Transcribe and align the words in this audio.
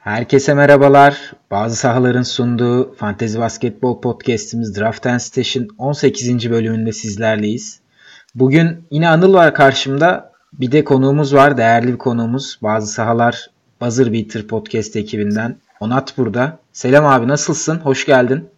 Herkese 0.00 0.54
merhabalar. 0.54 1.32
Bazı 1.50 1.76
sahaların 1.76 2.22
sunduğu 2.22 2.94
Fantezi 2.94 3.40
Basketbol 3.40 4.00
Podcast'imiz 4.00 4.78
Draft 4.78 5.06
and 5.06 5.18
Station 5.18 5.68
18. 5.78 6.50
bölümünde 6.50 6.92
sizlerleyiz. 6.92 7.80
Bugün 8.34 8.84
yine 8.90 9.08
Anıl 9.08 9.34
var 9.34 9.54
karşımda. 9.54 10.32
Bir 10.52 10.72
de 10.72 10.84
konuğumuz 10.84 11.34
var. 11.34 11.56
Değerli 11.56 11.92
bir 11.92 11.98
konuğumuz. 11.98 12.58
Bazı 12.62 12.86
sahalar 12.92 13.50
Buzzer 13.80 14.12
Beater 14.12 14.46
Podcast 14.46 14.96
ekibinden. 14.96 15.56
Onat 15.80 16.18
burada. 16.18 16.58
Selam 16.72 17.06
abi 17.06 17.28
nasılsın? 17.28 17.78
Hoş 17.78 18.06
geldin. 18.06 18.48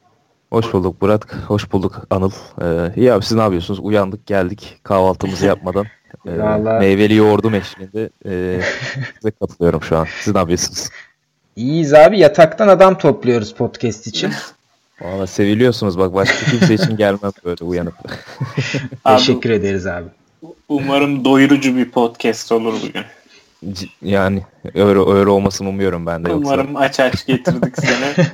Hoş 0.50 0.72
bulduk 0.72 1.02
Murat. 1.02 1.34
Hoş 1.34 1.72
bulduk 1.72 2.06
Anıl. 2.10 2.32
Ee, 2.62 2.92
iyi 2.96 3.12
abi 3.12 3.24
siz 3.24 3.36
ne 3.36 3.42
yapıyorsunuz? 3.42 3.80
Uyandık 3.82 4.26
geldik 4.26 4.80
kahvaltımızı 4.82 5.46
yapmadan. 5.46 5.86
E, 6.26 6.38
Vallahi... 6.38 6.78
Meyveli 6.78 7.14
yoğurdum 7.14 7.54
eşliğinde 7.54 8.10
e, 8.26 8.60
size 9.14 9.30
katılıyorum 9.30 9.82
şu 9.82 9.96
an. 9.96 10.06
Siz 10.20 10.34
ne 10.34 10.38
yapıyorsunuz? 10.38 10.88
İyiyiz 11.56 11.94
abi 11.94 12.18
yataktan 12.18 12.68
adam 12.68 12.98
topluyoruz 12.98 13.54
podcast 13.54 14.06
için. 14.06 14.32
Valla 15.00 15.26
seviliyorsunuz 15.26 15.98
bak 15.98 16.14
başka 16.14 16.50
kimse 16.50 16.74
için 16.74 16.96
gelmem 16.96 17.32
böyle 17.44 17.64
uyanıp. 17.64 17.94
Teşekkür 19.06 19.50
ederiz 19.50 19.86
abi. 19.86 20.08
Umarım 20.68 21.24
doyurucu 21.24 21.76
bir 21.76 21.90
podcast 21.90 22.52
olur 22.52 22.74
bugün. 22.82 23.04
Yani 24.02 24.42
öyle, 24.74 25.10
öyle 25.10 25.30
olmasını 25.30 25.68
umuyorum 25.68 26.06
ben 26.06 26.24
de. 26.24 26.32
Umarım 26.34 26.66
yoksa. 26.66 26.80
aç 26.80 27.00
aç 27.00 27.26
getirdik 27.26 27.74
seni. 27.78 28.26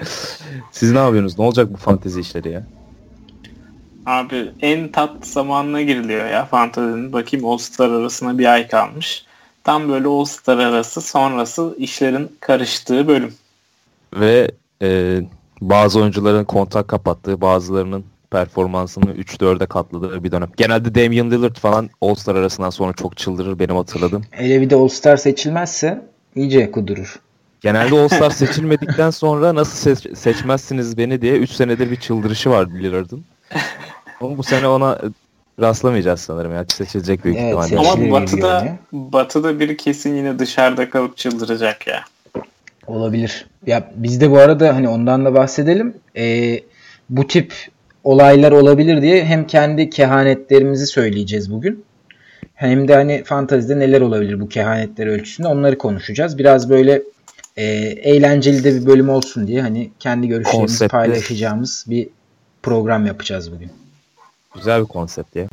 Siz 0.72 0.92
ne 0.92 0.98
yapıyorsunuz? 0.98 1.38
Ne 1.38 1.44
olacak 1.44 1.72
bu 1.72 1.76
fantezi 1.76 2.20
işleri 2.20 2.50
ya? 2.50 2.62
Abi 4.06 4.52
en 4.60 4.92
tat 4.92 5.26
zamanına 5.26 5.82
giriliyor 5.82 6.26
ya 6.26 6.44
fantezinin. 6.44 7.12
Bakayım 7.12 7.46
All 7.46 7.58
Star 7.58 7.90
arasına 7.90 8.38
bir 8.38 8.52
ay 8.52 8.68
kalmış. 8.68 9.24
Tam 9.64 9.88
böyle 9.88 10.08
All 10.08 10.24
Star 10.24 10.58
arası 10.58 11.00
sonrası 11.00 11.74
işlerin 11.78 12.36
karıştığı 12.40 13.08
bölüm. 13.08 13.34
Ve 14.14 14.50
e, 14.82 15.20
bazı 15.60 16.00
oyuncuların 16.00 16.44
kontak 16.44 16.88
kapattığı, 16.88 17.40
bazılarının 17.40 18.04
performansını 18.30 19.04
3-4'e 19.04 19.66
katladığı 19.66 20.24
bir 20.24 20.32
dönem. 20.32 20.48
Genelde 20.56 20.94
Damian 20.94 21.30
Lillard 21.30 21.56
falan 21.56 21.90
All-Star 22.00 22.34
arasından 22.34 22.70
sonra 22.70 22.92
çok 22.92 23.16
çıldırır 23.16 23.58
benim 23.58 23.76
hatırladığım. 23.76 24.22
Hele 24.30 24.60
bir 24.60 24.70
de 24.70 24.76
All-Star 24.76 25.16
seçilmezse 25.16 26.06
iyice 26.36 26.70
kudurur. 26.70 27.16
Genelde 27.60 28.00
All-Star 28.00 28.30
seçilmedikten 28.30 29.10
sonra 29.10 29.54
nasıl 29.54 29.94
seç- 29.94 30.18
seçmezsiniz 30.18 30.98
beni 30.98 31.22
diye 31.22 31.36
3 31.36 31.50
senedir 31.50 31.90
bir 31.90 31.96
çıldırışı 31.96 32.50
var 32.50 32.66
Lillard'ın. 32.66 33.24
Ama 34.20 34.38
bu 34.38 34.42
sene 34.42 34.68
ona 34.68 34.98
rastlamayacağız 35.62 36.20
sanırım 36.20 36.52
ya. 36.52 36.64
Seçilecek 36.68 37.24
büyük 37.24 37.38
evet, 37.38 37.64
ihtimalle. 37.64 37.88
Ama 37.88 38.10
Batı'da, 38.10 38.76
Batı'da 38.92 39.60
biri 39.60 39.76
kesin 39.76 40.14
yine 40.14 40.38
dışarıda 40.38 40.90
kalıp 40.90 41.16
çıldıracak 41.16 41.86
ya. 41.86 42.04
Olabilir. 42.86 43.46
Ya 43.66 43.90
biz 43.96 44.20
de 44.20 44.30
bu 44.30 44.38
arada 44.38 44.74
hani 44.74 44.88
ondan 44.88 45.24
da 45.24 45.34
bahsedelim. 45.34 45.94
Ee, 46.16 46.60
bu 47.10 47.26
tip 47.26 47.54
olaylar 48.04 48.52
olabilir 48.52 49.02
diye 49.02 49.24
hem 49.24 49.46
kendi 49.46 49.90
kehanetlerimizi 49.90 50.86
söyleyeceğiz 50.86 51.52
bugün. 51.52 51.84
Hem 52.54 52.88
de 52.88 52.94
hani 52.94 53.24
fantazide 53.24 53.78
neler 53.78 54.00
olabilir 54.00 54.40
bu 54.40 54.48
kehanetler 54.48 55.06
ölçüsünde 55.06 55.48
onları 55.48 55.78
konuşacağız. 55.78 56.38
Biraz 56.38 56.70
böyle 56.70 57.02
e, 57.56 57.64
eğlenceli 58.02 58.64
de 58.64 58.80
bir 58.80 58.86
bölüm 58.86 59.08
olsun 59.08 59.46
diye 59.46 59.62
hani 59.62 59.90
kendi 59.98 60.28
görüşlerimizi 60.28 60.88
paylaşacağımız 60.88 61.84
bir 61.88 62.08
program 62.62 63.06
yapacağız 63.06 63.52
bugün. 63.52 63.70
Güzel 64.54 64.80
bir 64.82 64.88
konsept 64.88 65.36
ya. 65.36 65.48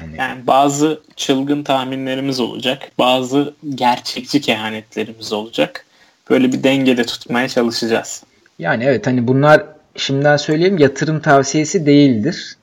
Yani, 0.00 0.16
yani 0.16 0.46
bazı 0.46 1.00
çılgın 1.16 1.62
tahminlerimiz 1.62 2.40
olacak. 2.40 2.82
Bazı 2.98 3.54
gerçekçi 3.74 4.40
kehanetlerimiz 4.40 5.32
olacak. 5.32 5.84
Böyle 6.30 6.52
bir 6.52 6.62
dengede 6.62 7.04
tutmaya 7.04 7.48
çalışacağız. 7.48 8.22
Yani 8.58 8.84
evet 8.84 9.06
hani 9.06 9.28
bunlar 9.28 9.64
şimdiden 9.96 10.36
söyleyeyim 10.36 10.78
yatırım 10.78 11.20
tavsiyesi 11.20 11.86
değildir. 11.86 12.56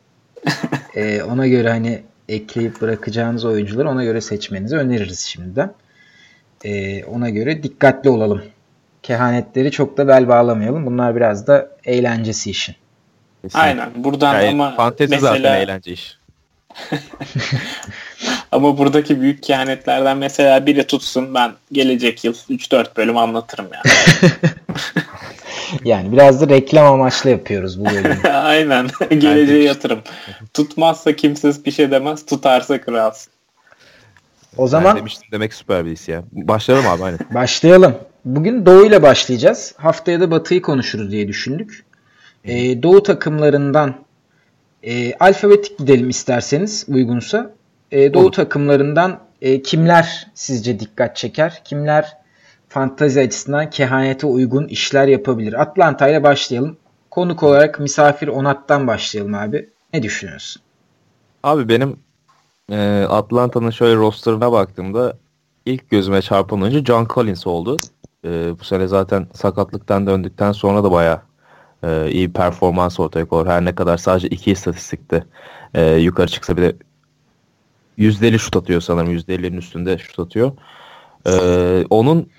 ee, 0.95 1.23
ona 1.23 1.47
göre 1.47 1.69
hani 1.69 2.03
ekleyip 2.29 2.81
bırakacağınız 2.81 3.45
oyuncuları 3.45 3.89
ona 3.89 4.03
göre 4.03 4.21
seçmenizi 4.21 4.75
öneririz 4.75 5.19
şimdiden. 5.19 5.73
Ee, 6.65 7.03
ona 7.03 7.29
göre 7.29 7.63
dikkatli 7.63 8.09
olalım. 8.09 8.41
Kehanetleri 9.03 9.71
çok 9.71 9.97
da 9.97 10.07
bel 10.07 10.27
bağlamayalım. 10.27 10.85
Bunlar 10.85 11.15
biraz 11.15 11.47
da 11.47 11.69
eğlencesi 11.85 12.49
işin. 12.49 12.75
Kesinlikle. 13.41 13.59
Aynen. 13.59 13.89
Buradan 13.95 14.33
yani 14.33 14.49
ama 14.49 14.75
fantezi 14.75 15.15
mesela... 15.15 15.35
zaten 15.35 15.61
eğlence 15.61 15.91
iş. 15.91 16.17
ama 18.51 18.77
buradaki 18.77 19.21
büyük 19.21 19.43
kehanetlerden 19.43 20.17
mesela 20.17 20.65
biri 20.65 20.87
tutsun 20.87 21.33
ben 21.33 21.51
gelecek 21.71 22.23
yıl 22.23 22.33
3-4 22.33 22.97
bölüm 22.97 23.17
anlatırım 23.17 23.67
yani. 23.73 24.31
yani 25.83 26.11
biraz 26.11 26.41
da 26.41 26.49
reklam 26.49 26.93
amaçlı 26.93 27.29
yapıyoruz 27.29 27.79
bu 27.79 27.85
bölümü. 27.85 28.27
Aynen. 28.29 28.87
Geleceğe 29.09 29.63
yatırım. 29.63 29.99
Tutmazsa 30.53 31.15
kimse 31.15 31.65
bir 31.65 31.71
şey 31.71 31.91
demez. 31.91 32.25
Tutarsa 32.25 32.81
kralsın. 32.81 33.33
O 34.57 34.67
zaman 34.67 34.95
ben 34.95 34.99
demiştim 34.99 35.27
demek 35.31 35.53
süper 35.53 35.85
bir 35.85 35.91
his 35.91 36.09
ya. 36.09 36.23
Başlayalım 36.31 36.87
abi 36.87 37.03
aynen. 37.03 37.19
Başlayalım. 37.33 37.95
Bugün 38.25 38.65
Doğu 38.65 38.85
ile 38.85 39.01
başlayacağız. 39.01 39.73
Haftaya 39.77 40.19
da 40.19 40.31
Batı'yı 40.31 40.61
konuşuruz 40.61 41.11
diye 41.11 41.27
düşündük. 41.27 41.83
Ee, 42.45 42.83
Doğu 42.83 43.03
takımlarından 43.03 43.95
e, 44.83 45.15
alfabetik 45.15 45.77
gidelim 45.77 46.09
isterseniz 46.09 46.85
uygunsa. 46.89 47.51
E, 47.91 48.13
Doğu 48.13 48.23
Olur. 48.23 48.31
takımlarından 48.31 49.19
e, 49.41 49.61
kimler 49.61 50.27
sizce 50.33 50.79
dikkat 50.79 51.15
çeker? 51.15 51.61
Kimler 51.65 52.17
fantazi 52.69 53.21
açısından 53.21 53.69
kehanete 53.69 54.27
uygun 54.27 54.67
işler 54.67 55.07
yapabilir? 55.07 55.61
Atlanta 55.61 56.07
ile 56.07 56.23
başlayalım. 56.23 56.77
Konuk 57.11 57.43
olarak 57.43 57.79
misafir 57.79 58.27
Onat'tan 58.27 58.87
başlayalım 58.87 59.35
abi. 59.35 59.69
Ne 59.93 60.03
düşünüyorsun? 60.03 60.61
Abi 61.43 61.69
benim 61.69 61.99
e, 62.71 63.05
Atlanta'nın 63.09 63.69
şöyle 63.69 63.95
rosterına 63.95 64.51
baktığımda 64.51 65.17
ilk 65.65 65.89
gözüme 65.89 66.21
çarpan 66.21 66.61
oyuncu 66.61 66.85
John 66.85 67.07
Collins 67.13 67.47
oldu. 67.47 67.77
E, 68.25 68.59
bu 68.59 68.63
sene 68.63 68.87
zaten 68.87 69.27
sakatlıktan 69.33 70.07
döndükten 70.07 70.51
sonra 70.51 70.83
da 70.83 70.91
bayağı 70.91 71.21
e, 71.83 72.11
iyi 72.11 72.27
bir 72.27 72.33
performans 72.33 72.99
ortaya 72.99 73.25
koyar. 73.25 73.47
Her 73.47 73.65
ne 73.65 73.75
kadar 73.75 73.97
sadece 73.97 74.27
iki 74.27 74.51
istatistikte 74.51 75.23
e, 75.73 75.95
yukarı 75.95 76.27
çıksa 76.27 76.57
bir 76.57 76.61
de 76.61 76.75
%50 77.97 78.39
şut 78.39 78.55
atıyor 78.55 78.81
sanırım. 78.81 79.15
%50'nin 79.17 79.57
üstünde 79.57 79.97
şut 79.97 80.19
atıyor. 80.19 80.51
E, 81.27 81.31
onun 81.89 82.29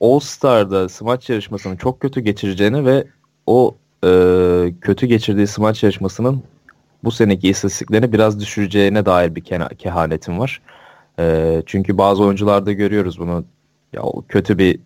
All-Star'da 0.00 0.88
smaç 0.88 1.30
yarışmasını 1.30 1.76
çok 1.76 2.00
kötü 2.00 2.20
geçireceğini 2.20 2.86
ve 2.86 3.04
o 3.46 3.74
e, 4.04 4.08
kötü 4.80 5.06
geçirdiği 5.06 5.46
smaç 5.46 5.82
yarışmasının 5.82 6.42
bu 7.04 7.10
seneki 7.10 7.48
istatistiklerini 7.48 8.12
biraz 8.12 8.40
düşüreceğine 8.40 9.06
dair 9.06 9.34
bir 9.34 9.44
kehanetim 9.78 10.38
var. 10.38 10.60
E, 11.18 11.62
çünkü 11.66 11.98
bazı 11.98 12.22
oyuncularda 12.24 12.72
görüyoruz 12.72 13.18
bunu. 13.18 13.44
Ya 13.92 14.02
kötü 14.28 14.58
bir 14.58 14.78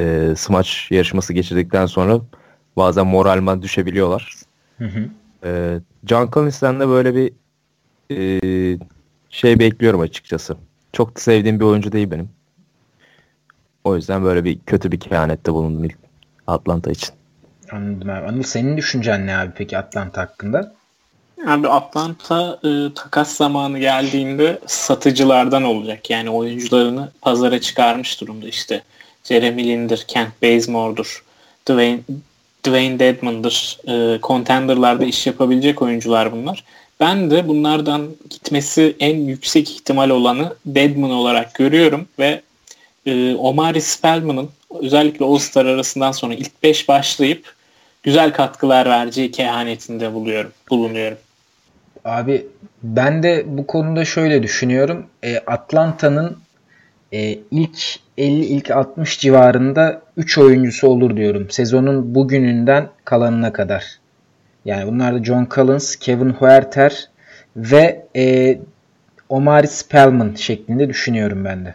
e, 0.00 0.34
smaç 0.36 0.88
yarışması 0.90 1.32
geçirdikten 1.32 1.86
sonra 1.86 2.20
bazen 2.78 3.06
moralman 3.06 3.62
düşebiliyorlar. 3.62 4.32
Hı 4.78 4.84
hı. 4.84 5.08
E, 5.44 5.80
John 6.06 6.30
Collins'ten 6.32 6.80
de 6.80 6.88
böyle 6.88 7.14
bir 7.14 7.32
e, 8.10 8.78
şey 9.30 9.58
bekliyorum 9.58 10.00
açıkçası. 10.00 10.56
Çok 10.92 11.16
da 11.16 11.20
sevdiğim 11.20 11.60
bir 11.60 11.64
oyuncu 11.64 11.92
değil 11.92 12.10
benim. 12.10 12.28
O 13.84 13.96
yüzden 13.96 14.24
böyle 14.24 14.44
bir 14.44 14.58
kötü 14.66 14.92
bir 14.92 15.00
kehanette 15.00 15.52
bulundum 15.52 15.84
ilk 15.84 15.96
Atlanta 16.46 16.90
için. 16.90 17.14
Anladım 17.72 18.10
abi. 18.10 18.26
Anıl 18.26 18.42
senin 18.42 18.76
düşüncen 18.76 19.26
ne 19.26 19.36
abi 19.36 19.50
peki 19.56 19.78
Atlanta 19.78 20.20
hakkında? 20.20 20.74
Abi 21.46 21.68
Atlanta 21.68 22.58
e, 22.64 22.94
takas 22.94 23.36
zamanı 23.36 23.78
geldiğinde 23.78 24.58
satıcılardan 24.66 25.62
olacak. 25.62 26.10
Yani 26.10 26.30
oyuncularını 26.30 27.10
pazara 27.20 27.60
çıkarmış 27.60 28.20
durumda 28.20 28.48
işte. 28.48 28.82
Jeremy 29.24 29.64
Lin'dir, 29.64 30.04
Kent 30.08 30.42
Bazemore'dur, 30.42 31.24
Dwayne, 31.66 32.00
Dwayne 32.68 32.98
Dedman'dır. 32.98 33.78
E, 33.88 34.20
contender'larda 34.22 35.04
iş 35.04 35.26
yapabilecek 35.26 35.82
oyuncular 35.82 36.32
bunlar. 36.32 36.64
Ben 37.00 37.30
de 37.30 37.48
bunlardan 37.48 38.08
gitmesi 38.30 38.96
en 39.00 39.16
yüksek 39.16 39.70
ihtimal 39.70 40.10
olanı 40.10 40.54
Deadman 40.66 41.10
olarak 41.10 41.54
görüyorum 41.54 42.08
ve 42.18 42.40
e, 43.06 43.34
Omari 43.34 43.80
Spellman'ın 43.80 44.48
özellikle 44.80 45.24
All-Star 45.24 45.66
arasından 45.66 46.12
sonra 46.12 46.34
ilk 46.34 46.62
5 46.62 46.88
başlayıp 46.88 47.54
güzel 48.02 48.32
katkılar 48.32 48.86
vereceği 48.86 49.30
kehanetinde 49.30 50.14
buluyorum, 50.14 50.52
bulunuyorum. 50.70 51.18
Abi 52.04 52.46
ben 52.82 53.22
de 53.22 53.44
bu 53.46 53.66
konuda 53.66 54.04
şöyle 54.04 54.42
düşünüyorum. 54.42 55.06
E, 55.22 55.38
Atlanta'nın 55.38 56.36
e, 57.12 57.38
ilk 57.50 57.78
50 58.18 58.44
ilk 58.44 58.70
60 58.70 59.18
civarında 59.18 60.02
3 60.16 60.38
oyuncusu 60.38 60.88
olur 60.88 61.16
diyorum. 61.16 61.50
Sezonun 61.50 62.14
bugününden 62.14 62.88
kalanına 63.04 63.52
kadar. 63.52 63.84
Yani 64.64 64.86
bunlar 64.92 65.14
da 65.14 65.24
John 65.24 65.48
Collins, 65.54 65.96
Kevin 65.96 66.30
Huerter 66.30 67.08
ve 67.56 68.06
e, 68.16 68.58
Omari 69.28 69.68
Spellman 69.68 70.34
şeklinde 70.34 70.88
düşünüyorum 70.88 71.44
ben 71.44 71.64
de. 71.64 71.74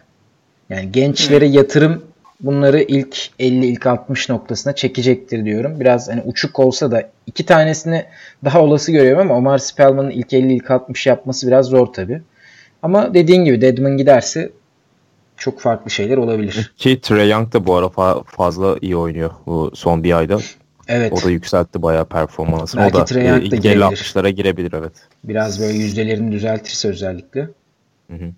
Yani 0.69 0.91
gençlere 0.91 1.45
yatırım 1.45 2.03
bunları 2.39 2.81
ilk 2.81 3.17
50 3.39 3.65
ilk 3.65 3.87
60 3.87 4.29
noktasına 4.29 4.75
çekecektir 4.75 5.45
diyorum. 5.45 5.79
Biraz 5.79 6.09
hani 6.09 6.21
uçuk 6.21 6.59
olsa 6.59 6.91
da 6.91 7.09
iki 7.27 7.45
tanesini 7.45 8.05
daha 8.45 8.61
olası 8.61 8.91
görüyorum 8.91 9.21
ama 9.21 9.35
Omar 9.35 9.57
Spellman'ın 9.57 10.09
ilk 10.09 10.33
50 10.33 10.53
ilk 10.53 10.71
60 10.71 11.07
yapması 11.07 11.47
biraz 11.47 11.65
zor 11.65 11.87
tabi. 11.87 12.21
Ama 12.81 13.13
dediğin 13.13 13.45
gibi 13.45 13.61
Deadman 13.61 13.97
giderse 13.97 14.49
çok 15.43 15.59
farklı 15.59 15.91
şeyler 15.91 16.17
olabilir. 16.17 16.73
Ki 16.77 17.01
Trey 17.01 17.29
Young 17.29 17.53
da 17.53 17.65
bu 17.67 17.75
ara 17.75 17.85
fa- 17.85 18.23
fazla 18.23 18.77
iyi 18.81 18.97
oynuyor 18.97 19.31
bu 19.45 19.71
son 19.75 20.03
bir 20.03 20.17
ayda. 20.17 20.37
Evet. 20.87 21.13
O 21.13 21.25
da 21.25 21.29
yükseltti 21.29 21.81
bayağı 21.81 22.05
performansını. 22.05 22.81
Belki 22.81 22.97
o 22.97 22.99
da 22.99 23.05
Trae 23.05 23.27
Young 23.27 23.51
da 23.51 23.55
girebilir. 23.55 23.81
50-60'lara 23.81 24.29
girebilir 24.29 24.73
evet. 24.73 24.93
Biraz 25.23 25.59
böyle 25.61 25.73
yüzdelerini 25.73 26.31
düzeltirse 26.31 26.87
özellikle. 26.89 27.41
Hı 28.11 28.13
hı. 28.13 28.31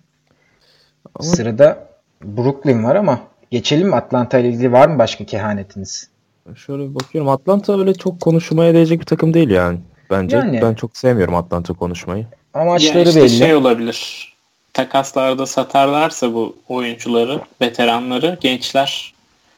Ama- 1.14 1.28
Sırada 1.28 1.88
Brooklyn 2.24 2.84
var 2.84 2.94
ama 2.96 3.20
geçelim 3.50 3.88
mi? 3.88 3.94
Atlanta 3.96 4.38
ile 4.38 4.48
ilgili 4.48 4.72
var 4.72 4.88
mı 4.88 4.98
başka 4.98 5.24
kehanetiniz? 5.24 6.10
Şöyle 6.54 6.90
bir 6.90 6.94
bakıyorum 6.94 7.28
Atlanta 7.28 7.78
öyle 7.78 7.94
çok 7.94 8.20
konuşmaya 8.20 8.74
değecek 8.74 9.00
bir 9.00 9.06
takım 9.06 9.34
değil 9.34 9.50
yani. 9.50 9.78
Bence 10.10 10.36
Yani. 10.36 10.60
ben 10.62 10.74
çok 10.74 10.96
sevmiyorum 10.96 11.34
Atlanta 11.34 11.74
konuşmayı. 11.74 12.26
Amaçları 12.54 12.98
ya 12.98 13.04
işte 13.04 13.20
belli. 13.20 13.30
şey 13.30 13.54
olabilir. 13.54 14.35
Takaslarda 14.76 15.46
satarlarsa 15.46 16.34
bu 16.34 16.56
oyuncuları, 16.68 17.40
veteranları, 17.60 18.38
gençler 18.40 19.14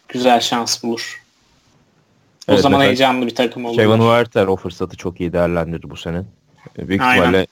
güzel 0.09 0.41
şans 0.41 0.82
bulur. 0.82 1.23
O 2.49 2.53
Evet, 2.53 2.62
zaman 2.62 2.81
heyecanlı 2.81 3.26
bir 3.26 3.35
takım 3.35 3.65
olur. 3.65 3.76
Kevin 3.76 3.99
Huerter 3.99 4.47
o 4.47 4.56
fırsatı 4.56 4.97
çok 4.97 5.20
iyi 5.20 5.32
değerlendirdi 5.32 5.91
bu 5.91 5.97
sene. 5.97 6.23
Büyük 6.79 7.03
Aynen. 7.03 7.23
ihtimalle 7.23 7.47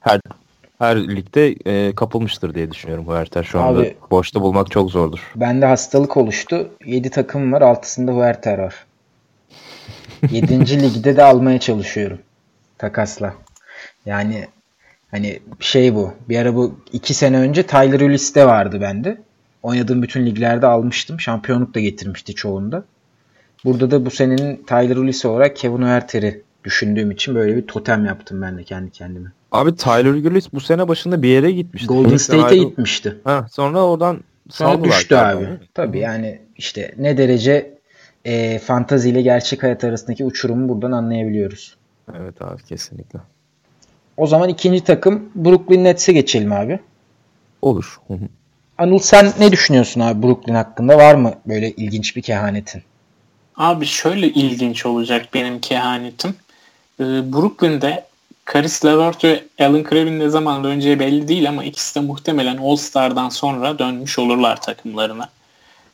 her 0.00 0.20
her 0.78 1.08
ligde 1.08 1.56
e, 1.66 1.94
kapılmıştır 1.94 2.54
diye 2.54 2.70
düşünüyorum 2.72 3.06
Huerter 3.06 3.44
şu 3.44 3.60
anda. 3.60 3.80
Abi- 3.80 3.96
Boşta 4.10 4.40
bulmak 4.40 4.70
çok 4.70 4.90
zordur. 4.90 5.32
Bende 5.36 5.66
hastalık 5.66 6.16
oluştu. 6.16 6.68
7 6.84 7.10
takım 7.10 7.52
var. 7.52 7.62
Altısında 7.62 8.12
Huerter 8.12 8.58
var. 8.58 8.74
7. 10.30 10.82
ligde 10.82 11.16
de 11.16 11.22
almaya 11.22 11.60
çalışıyorum. 11.60 12.18
Takasla. 12.78 13.34
Yani 14.06 14.48
hani 15.10 15.40
şey 15.60 15.94
bu. 15.94 16.12
Bir 16.28 16.38
ara 16.38 16.54
bu 16.54 16.74
2 16.92 17.14
sene 17.14 17.38
önce 17.38 17.62
Tyler 17.62 18.00
Ulyss'te 18.00 18.46
vardı 18.46 18.80
bende. 18.80 19.18
Oynadığım 19.62 20.02
bütün 20.02 20.26
liglerde 20.26 20.66
almıştım. 20.66 21.20
Şampiyonluk 21.20 21.74
da 21.74 21.80
getirmişti 21.80 22.34
çoğunda. 22.34 22.84
Burada 23.64 23.90
da 23.90 24.06
bu 24.06 24.10
senenin 24.10 24.56
Tyler 24.56 24.96
Ulyss 24.96 25.24
olarak 25.24 25.56
Kevin 25.56 25.82
Huerter'i 25.82 26.42
düşündüğüm 26.64 27.10
için 27.10 27.34
böyle 27.34 27.56
bir 27.56 27.66
totem 27.66 28.04
yaptım 28.04 28.42
ben 28.42 28.58
de 28.58 28.64
kendi 28.64 28.90
kendime. 28.90 29.32
Abi 29.52 29.76
Tyler 29.76 30.14
Gillis 30.14 30.52
bu 30.52 30.60
sene 30.60 30.88
başında 30.88 31.22
bir 31.22 31.28
yere 31.28 31.52
gitmişti. 31.52 31.88
Golden 31.88 32.16
State'e 32.16 32.58
gitmişti. 32.58 33.16
Ha, 33.24 33.46
sonra 33.50 33.84
oradan 33.84 34.20
Sonra 34.50 34.84
düştü 34.84 35.14
abi. 35.14 35.42
mi? 35.42 35.60
Tabii 35.74 35.98
yani 35.98 36.40
işte 36.56 36.94
ne 36.98 37.18
derece 37.18 37.78
e, 38.24 38.58
fantazi 38.58 39.10
ile 39.10 39.22
gerçek 39.22 39.62
hayat 39.62 39.84
arasındaki 39.84 40.24
uçurumu 40.24 40.68
buradan 40.68 40.92
anlayabiliyoruz. 40.92 41.76
Evet 42.16 42.42
abi 42.42 42.62
kesinlikle. 42.62 43.18
O 44.16 44.26
zaman 44.26 44.48
ikinci 44.48 44.80
takım 44.80 45.30
Brooklyn 45.34 45.84
Nets'e 45.84 46.12
geçelim 46.12 46.52
abi. 46.52 46.78
Olur. 47.62 48.00
Hı 48.08 48.14
hı. 48.14 48.28
Anıl 48.78 48.98
sen 48.98 49.32
ne 49.38 49.52
düşünüyorsun 49.52 50.00
abi 50.00 50.22
Brooklyn 50.22 50.54
hakkında? 50.54 50.98
Var 50.98 51.14
mı 51.14 51.34
böyle 51.46 51.70
ilginç 51.70 52.16
bir 52.16 52.22
kehanetin? 52.22 52.82
Abi 53.56 53.86
şöyle 53.86 54.28
ilginç 54.28 54.86
olacak 54.86 55.28
benim 55.34 55.60
kehanetim. 55.60 56.34
Ee, 57.00 57.04
Brooklyn'de 57.32 58.04
Karis 58.44 58.84
LeVert 58.84 59.24
ve 59.24 59.44
Allen 59.60 59.84
Crabb'in 59.90 60.18
ne 60.18 60.28
zaman 60.28 60.64
döneceği 60.64 61.00
belli 61.00 61.28
değil 61.28 61.48
ama 61.48 61.64
ikisi 61.64 61.94
de 61.94 62.00
muhtemelen 62.00 62.56
All-Star'dan 62.56 63.28
sonra 63.28 63.78
dönmüş 63.78 64.18
olurlar 64.18 64.60
takımlarına. 64.62 65.28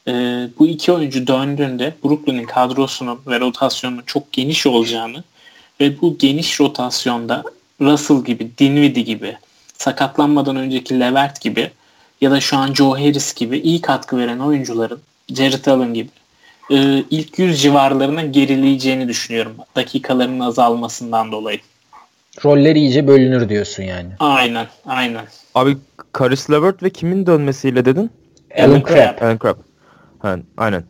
Ee, 0.08 0.12
bu 0.58 0.66
iki 0.66 0.92
oyuncu 0.92 1.26
döndüğünde 1.26 1.94
Brooklyn'in 2.04 2.44
kadrosunun 2.44 3.20
ve 3.26 3.40
rotasyonunun 3.40 4.02
çok 4.06 4.32
geniş 4.32 4.66
olacağını 4.66 5.24
ve 5.80 6.00
bu 6.00 6.18
geniş 6.18 6.60
rotasyonda 6.60 7.42
Russell 7.82 8.24
gibi, 8.24 8.50
Dinwiddie 8.58 9.02
gibi, 9.02 9.36
sakatlanmadan 9.78 10.56
önceki 10.56 11.00
Levert 11.00 11.40
gibi 11.40 11.70
ya 12.20 12.30
da 12.30 12.40
şu 12.40 12.56
an 12.56 12.74
Joe 12.74 13.00
Harris 13.00 13.34
gibi 13.34 13.58
iyi 13.58 13.80
katkı 13.80 14.18
veren 14.18 14.38
oyuncuların 14.38 15.00
Jared 15.28 15.66
Allen 15.66 15.94
gibi 15.94 16.08
e, 16.70 17.04
ilk 17.10 17.38
100 17.38 17.62
civarlarına 17.62 18.22
gerileyeceğini 18.22 19.08
düşünüyorum. 19.08 19.52
Dakikalarının 19.76 20.40
azalmasından 20.40 21.32
dolayı. 21.32 21.58
Roller 22.44 22.76
iyice 22.76 23.06
bölünür 23.06 23.48
diyorsun 23.48 23.82
yani. 23.82 24.08
Aynen, 24.18 24.66
aynen. 24.86 25.24
Abi 25.54 25.76
Karis 26.12 26.50
Levert 26.50 26.82
ve 26.82 26.90
kimin 26.90 27.26
dönmesiyle 27.26 27.84
dedin? 27.84 28.10
Alan 28.58 28.82
Crabb. 28.88 29.22
Alan 29.22 29.38
Crabb. 29.42 29.58
Ha, 30.18 30.36
aynen. 30.56 30.84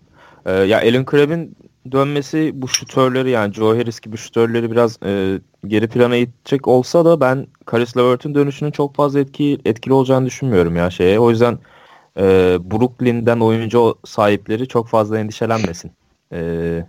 Ee, 0.46 0.52
ya 0.52 0.78
Alan 0.78 1.06
Crabb'in 1.10 1.56
dönmesi 1.93 2.50
bu 2.55 2.69
şutörleri 2.69 3.31
yani 3.31 3.55
Joe 3.55 3.79
Harris 3.79 4.00
gibi 4.00 4.17
şutörleri 4.17 4.70
biraz 4.70 4.99
e, 5.05 5.40
geri 5.67 5.88
plana 5.88 6.17
itecek 6.17 6.69
olsa 6.69 7.05
da 7.05 7.20
ben 7.20 7.46
Karis 7.67 7.96
Levert'in 7.96 8.34
dönüşünün 8.34 8.70
çok 8.70 8.94
fazla 8.94 9.20
etki, 9.20 9.58
etkili 9.64 9.93
olacağını 9.93 10.26
düşünmüyorum 10.26 10.76
ya 10.76 10.90
şeye. 10.90 11.19
O 11.19 11.31
yüzden 11.31 11.58
e, 12.17 12.23
Brooklyn'den 12.70 13.40
oyuncu 13.40 13.99
sahipleri 14.05 14.69
çok 14.69 14.88
fazla 14.88 15.19
endişelenmesin. 15.19 15.93
E, 16.32 16.87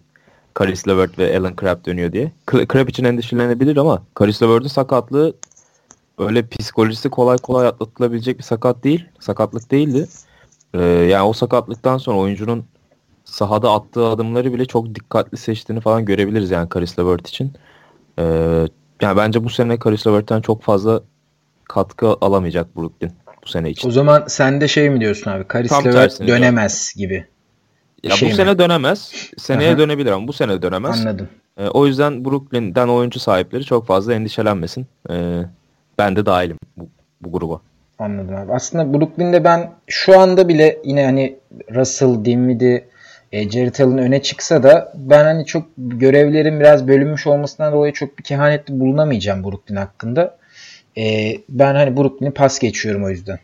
Karis 0.53 0.87
Levert 0.87 1.19
ve 1.19 1.37
Alan 1.39 1.53
Crabb 1.61 1.85
dönüyor 1.85 2.11
diye. 2.11 2.31
Crabb 2.51 2.89
için 2.89 3.03
endişelenebilir 3.03 3.77
ama 3.77 4.03
Karis 4.13 4.41
Levert'in 4.41 4.67
sakatlığı 4.67 5.33
öyle 6.17 6.47
psikolojisi 6.47 7.09
kolay 7.09 7.37
kolay 7.37 7.67
atlatılabilecek 7.67 8.37
bir 8.37 8.43
sakat 8.43 8.83
değil. 8.83 9.05
Sakatlık 9.19 9.71
değildi. 9.71 10.07
Ee, 10.73 10.81
yani 10.83 11.23
o 11.23 11.33
sakatlıktan 11.33 11.97
sonra 11.97 12.17
oyuncunun 12.17 12.65
sahada 13.33 13.71
attığı 13.71 14.07
adımları 14.07 14.53
bile 14.53 14.65
çok 14.65 14.95
dikkatli 14.95 15.37
seçtiğini 15.37 15.81
falan 15.81 16.05
görebiliriz 16.05 16.51
yani 16.51 16.69
Karis 16.69 16.99
Levert 16.99 17.27
için. 17.27 17.53
Ee, 18.19 18.23
yani 19.01 19.17
bence 19.17 19.43
bu 19.43 19.49
sene 19.49 19.79
Karis 19.79 20.07
Levert'ten 20.07 20.41
çok 20.41 20.61
fazla 20.61 21.01
katkı 21.63 22.15
alamayacak 22.21 22.75
Brooklyn 22.75 23.11
bu 23.43 23.47
sene 23.47 23.69
için. 23.69 23.89
O 23.89 23.91
zaman 23.91 24.23
sen 24.27 24.61
de 24.61 24.67
şey 24.67 24.89
mi 24.89 25.01
diyorsun 25.01 25.31
abi? 25.31 25.43
Karis 25.43 25.69
Tam 25.71 25.85
Levert 25.85 26.19
dönemez 26.19 26.93
gibi. 26.97 27.25
Ya 28.03 28.11
şey 28.11 28.27
bu 28.27 28.31
mi? 28.31 28.35
sene 28.35 28.59
dönemez. 28.59 29.11
Seneye 29.37 29.69
Aha. 29.69 29.77
dönebilir 29.77 30.11
ama 30.11 30.27
bu 30.27 30.33
sene 30.33 30.61
dönemez. 30.61 30.99
Anladım. 30.99 31.27
Ee, 31.57 31.67
o 31.67 31.87
yüzden 31.87 32.25
Brooklyn'den 32.25 32.87
oyuncu 32.87 33.19
sahipleri 33.19 33.63
çok 33.63 33.87
fazla 33.87 34.13
endişelenmesin. 34.13 34.87
Ee, 35.09 35.41
ben 35.97 36.15
de 36.15 36.25
dahilim 36.25 36.57
bu, 36.77 36.89
bu 37.21 37.31
gruba. 37.31 37.61
Anladım 37.99 38.35
abi. 38.35 38.53
Aslında 38.53 38.93
Brooklyn'de 38.93 39.43
ben 39.43 39.71
şu 39.87 40.19
anda 40.19 40.47
bile 40.47 40.81
yine 40.83 41.05
hani 41.05 41.35
Russell, 41.75 42.25
Dinwiddie, 42.25 42.92
e, 43.33 43.49
Jared 43.49 43.79
Allen 43.79 43.97
öne 43.97 44.21
çıksa 44.21 44.63
da 44.63 44.93
ben 44.95 45.23
hani 45.23 45.45
çok 45.45 45.65
görevlerin 45.77 46.59
biraz 46.59 46.87
bölünmüş 46.87 47.27
olmasından 47.27 47.73
dolayı 47.73 47.93
çok 47.93 48.17
bir 48.17 48.23
kehanette 48.23 48.79
bulunamayacağım 48.79 49.43
Brooklyn 49.43 49.75
hakkında. 49.75 50.37
E, 50.97 51.33
ben 51.49 51.75
hani 51.75 51.97
Brooklyn'i 51.97 52.31
pas 52.31 52.59
geçiyorum 52.59 53.03
o 53.03 53.09
yüzden. 53.09 53.39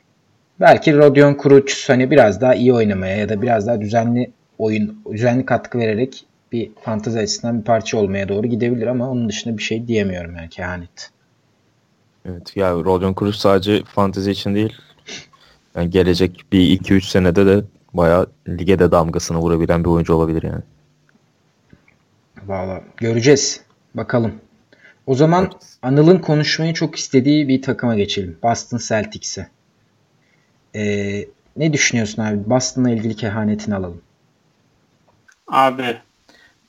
Belki 0.59 0.97
Rodion 0.97 1.33
Kuruc 1.33 1.73
hani 1.87 2.11
biraz 2.11 2.41
daha 2.41 2.55
iyi 2.55 2.73
oynamaya 2.73 3.17
ya 3.17 3.29
da 3.29 3.41
biraz 3.41 3.67
daha 3.67 3.81
düzenli 3.81 4.31
oyun, 4.57 5.01
düzenli 5.11 5.45
katkı 5.45 5.79
vererek 5.79 6.25
bir 6.51 6.71
fantezi 6.81 7.19
açısından 7.19 7.59
bir 7.59 7.65
parça 7.65 7.97
olmaya 7.97 8.29
doğru 8.29 8.47
gidebilir 8.47 8.87
ama 8.87 9.09
onun 9.09 9.29
dışında 9.29 9.57
bir 9.57 9.63
şey 9.63 9.87
diyemiyorum 9.87 10.35
yani 10.35 10.49
kehanet. 10.49 11.09
Evet 12.25 12.57
ya 12.57 12.71
Rodion 12.71 13.13
Kuruc 13.13 13.37
sadece 13.37 13.83
fantezi 13.83 14.31
için 14.31 14.55
değil. 14.55 14.73
Yani 15.75 15.89
gelecek 15.89 16.45
bir 16.51 16.79
2-3 16.79 17.01
senede 17.01 17.45
de 17.45 17.63
bayağı 17.93 18.27
lige 18.47 18.79
de 18.79 18.91
damgasını 18.91 19.37
vurabilen 19.37 19.83
bir 19.83 19.89
oyuncu 19.89 20.13
olabilir 20.13 20.43
yani. 20.43 20.61
Valla 22.47 22.81
göreceğiz. 22.97 23.61
Bakalım. 23.95 24.33
O 25.07 25.15
zaman 25.15 25.43
Evet. 25.43 25.77
Anıl'ın 25.81 26.19
konuşmayı 26.19 26.73
çok 26.73 26.95
istediği 26.95 27.47
bir 27.47 27.61
takıma 27.61 27.95
geçelim. 27.95 28.37
Boston 28.43 28.77
Celtics'e. 28.87 29.47
Ee, 30.75 31.25
ne 31.57 31.73
düşünüyorsun 31.73 32.23
abi? 32.23 32.49
Boston'la 32.49 32.89
ilgili 32.89 33.15
kehanetini 33.15 33.75
alalım. 33.75 34.01
Abi 35.47 35.97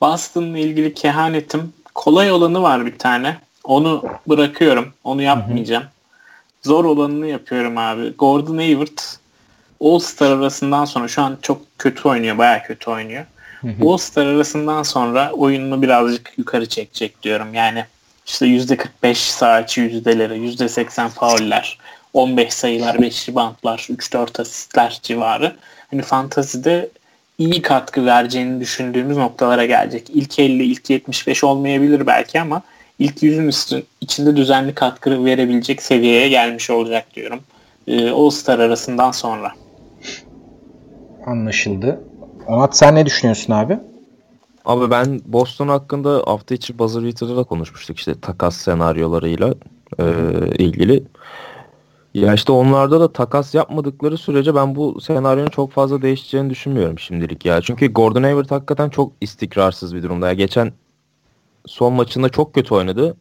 Boston'la 0.01 0.57
ilgili 0.57 0.93
kehanetim 0.93 1.73
kolay 1.95 2.31
olanı 2.31 2.61
var 2.61 2.85
bir 2.85 2.97
tane. 2.97 3.37
Onu 3.63 4.03
bırakıyorum. 4.29 4.93
Onu 5.03 5.21
yapmayacağım. 5.21 5.83
Zor 6.61 6.85
olanını 6.85 7.27
yapıyorum 7.27 7.77
abi. 7.77 8.13
Gordon 8.17 8.57
Hayward 8.57 8.97
All-Star 9.81 10.31
arasından 10.31 10.85
sonra 10.85 11.07
şu 11.07 11.21
an 11.21 11.37
çok 11.41 11.61
kötü 11.77 12.09
oynuyor. 12.09 12.37
Baya 12.37 12.63
kötü 12.63 12.89
oynuyor. 12.89 13.25
All-Star 13.85 14.25
arasından 14.25 14.83
sonra 14.83 15.31
oyununu 15.31 15.81
birazcık 15.81 16.33
yukarı 16.37 16.69
çekecek 16.69 17.23
diyorum. 17.23 17.53
Yani 17.53 17.85
işte 18.25 18.45
%45 18.45 19.15
sağ 19.15 19.61
içi 19.61 19.81
yüzdeleri, 19.81 20.33
%80 20.33 21.09
fauller, 21.09 21.77
15 22.13 22.53
sayılar, 22.53 23.01
5 23.01 23.29
reboundlar, 23.29 23.87
3-4 23.89 24.41
asistler 24.41 24.99
civarı. 25.03 25.55
Hani 25.91 26.01
fantazide 26.01 26.89
iyi 27.37 27.61
katkı 27.61 28.05
vereceğini 28.05 28.59
düşündüğümüz 28.59 29.17
noktalara 29.17 29.65
gelecek. 29.65 30.09
İlk 30.13 30.39
50, 30.39 30.63
ilk 30.63 30.89
75 30.89 31.43
olmayabilir 31.43 32.07
belki 32.07 32.41
ama 32.41 32.61
ilk 32.99 33.23
yüzün 33.23 33.47
üstü, 33.47 33.83
içinde 34.01 34.35
düzenli 34.35 34.75
katkı 34.75 35.25
verebilecek 35.25 35.81
seviyeye 35.81 36.29
gelmiş 36.29 36.69
olacak 36.69 37.05
diyorum. 37.15 37.39
Ee, 37.87 38.09
All-Star 38.09 38.59
arasından 38.59 39.11
sonra. 39.11 39.53
Anlaşıldı. 41.25 42.01
Onat 42.47 42.77
sen 42.77 42.95
ne 42.95 43.05
düşünüyorsun 43.05 43.53
abi? 43.53 43.79
Abi 44.65 44.91
ben 44.91 45.21
Boston 45.25 45.67
hakkında 45.67 46.23
hafta 46.25 46.55
içi 46.55 46.79
buzzer 46.79 47.03
beater'da 47.03 47.37
da 47.37 47.43
konuşmuştuk 47.43 47.97
işte 47.97 48.19
takas 48.21 48.57
senaryolarıyla 48.57 49.53
e, 49.99 50.05
ilgili. 50.57 51.03
Ya 52.13 52.33
işte 52.33 52.51
onlarda 52.51 52.99
da 52.99 53.13
takas 53.13 53.55
yapmadıkları 53.55 54.17
sürece 54.17 54.55
ben 54.55 54.75
bu 54.75 55.01
senaryonun 55.01 55.49
çok 55.49 55.71
fazla 55.71 56.01
değişeceğini 56.01 56.49
düşünmüyorum 56.49 56.99
şimdilik 56.99 57.45
ya. 57.45 57.61
Çünkü 57.61 57.93
Gordon 57.93 58.23
Hayward 58.23 58.51
hakikaten 58.51 58.89
çok 58.89 59.11
istikrarsız 59.21 59.95
bir 59.95 60.03
durumda. 60.03 60.27
Ya 60.27 60.33
geçen 60.33 60.73
son 61.65 61.93
maçında 61.93 62.29
çok 62.29 62.53
kötü 62.53 62.75
oynadı. 62.75 63.17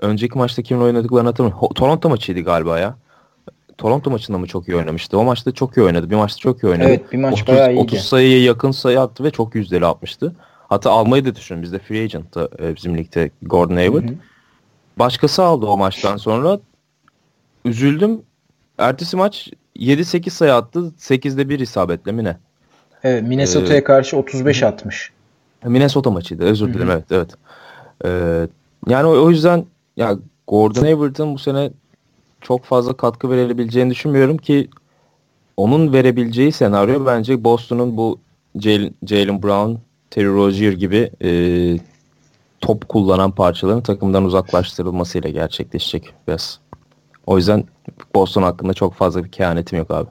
Önceki 0.00 0.38
maçta 0.38 0.62
kimin 0.62 0.80
oynadıklarını 0.80 1.28
hatırlamıyorum. 1.28 1.68
Toronto 1.74 2.08
maçıydı 2.08 2.40
galiba 2.40 2.78
ya. 2.78 2.96
Toronto 3.78 4.10
maçında 4.10 4.38
mı 4.38 4.46
çok 4.46 4.68
iyi 4.68 4.76
oynamıştı? 4.76 5.18
O 5.18 5.24
maçta 5.24 5.52
çok 5.52 5.76
iyi 5.76 5.82
oynadı. 5.82 6.10
Bir 6.10 6.16
maçta 6.16 6.38
çok 6.38 6.62
iyi 6.62 6.66
oynadı. 6.66 6.88
Evet 6.88 7.12
bir 7.12 7.18
maç 7.18 7.42
30, 7.42 7.48
bayağı 7.48 7.72
iyiydi. 7.72 7.80
30 7.80 8.00
sayıya 8.00 8.42
yakın 8.42 8.70
sayı 8.70 9.00
attı 9.00 9.24
ve 9.24 9.30
çok 9.30 9.54
yüzdeli 9.54 9.86
atmıştı. 9.86 10.34
Hatta 10.68 10.90
almayı 10.90 11.24
da 11.24 11.34
düşünün. 11.34 11.62
Bizde 11.62 11.78
free 11.78 12.02
agent'tı 12.02 12.48
e, 12.62 12.76
bizim 12.76 12.98
ligde 12.98 13.30
Gordon 13.42 13.76
Hayward. 13.76 14.08
Hı 14.08 14.12
hı. 14.12 14.16
Başkası 14.98 15.42
aldı 15.44 15.66
o 15.66 15.76
maçtan 15.76 16.16
sonra. 16.16 16.58
Üzüldüm. 17.64 18.22
Ertesi 18.78 19.16
maç 19.16 19.50
7-8 19.76 20.30
sayı 20.30 20.54
attı. 20.54 20.92
8'de 20.98 21.48
1 21.48 21.58
isabetle 21.58 22.12
mi 22.12 22.24
ne? 22.24 22.36
Evet 23.02 23.22
Minnesota'ya 23.22 23.78
Ee, 23.78 23.84
karşı 23.84 24.16
35 24.16 24.62
atmış. 24.62 25.12
Minnesota 25.64 26.10
maçıydı. 26.10 26.44
Özür 26.44 26.66
Hı 26.66 26.70
hı. 26.70 26.74
dilerim. 26.74 26.90
Evet, 26.90 27.04
evet. 27.10 27.30
Ee, 28.04 28.46
yani 28.88 29.06
o, 29.06 29.24
o 29.24 29.30
yüzden 29.30 29.64
ya 29.96 30.18
Gordon 30.46 30.82
Hayward'ın 30.82 31.34
bu 31.34 31.38
sene 31.38 31.70
çok 32.44 32.64
fazla 32.64 32.96
katkı 32.96 33.30
verebileceğini 33.30 33.90
düşünmüyorum 33.90 34.36
ki 34.36 34.68
onun 35.56 35.92
verebileceği 35.92 36.52
senaryo 36.52 37.06
bence 37.06 37.44
Boston'un 37.44 37.96
bu 37.96 38.18
Jalen 39.06 39.42
Brown, 39.42 39.74
Terry 40.10 40.28
Rozier 40.28 40.72
gibi 40.72 41.10
e, 41.24 41.30
top 42.60 42.88
kullanan 42.88 43.30
parçaların 43.30 43.82
takımdan 43.82 44.24
uzaklaştırılmasıyla 44.24 45.30
gerçekleşecek 45.30 46.14
biraz. 46.28 46.60
O 47.26 47.36
yüzden 47.36 47.64
Boston 48.14 48.42
hakkında 48.42 48.74
çok 48.74 48.94
fazla 48.94 49.24
bir 49.24 49.30
kehanetim 49.30 49.78
yok 49.78 49.90
abi. 49.90 50.08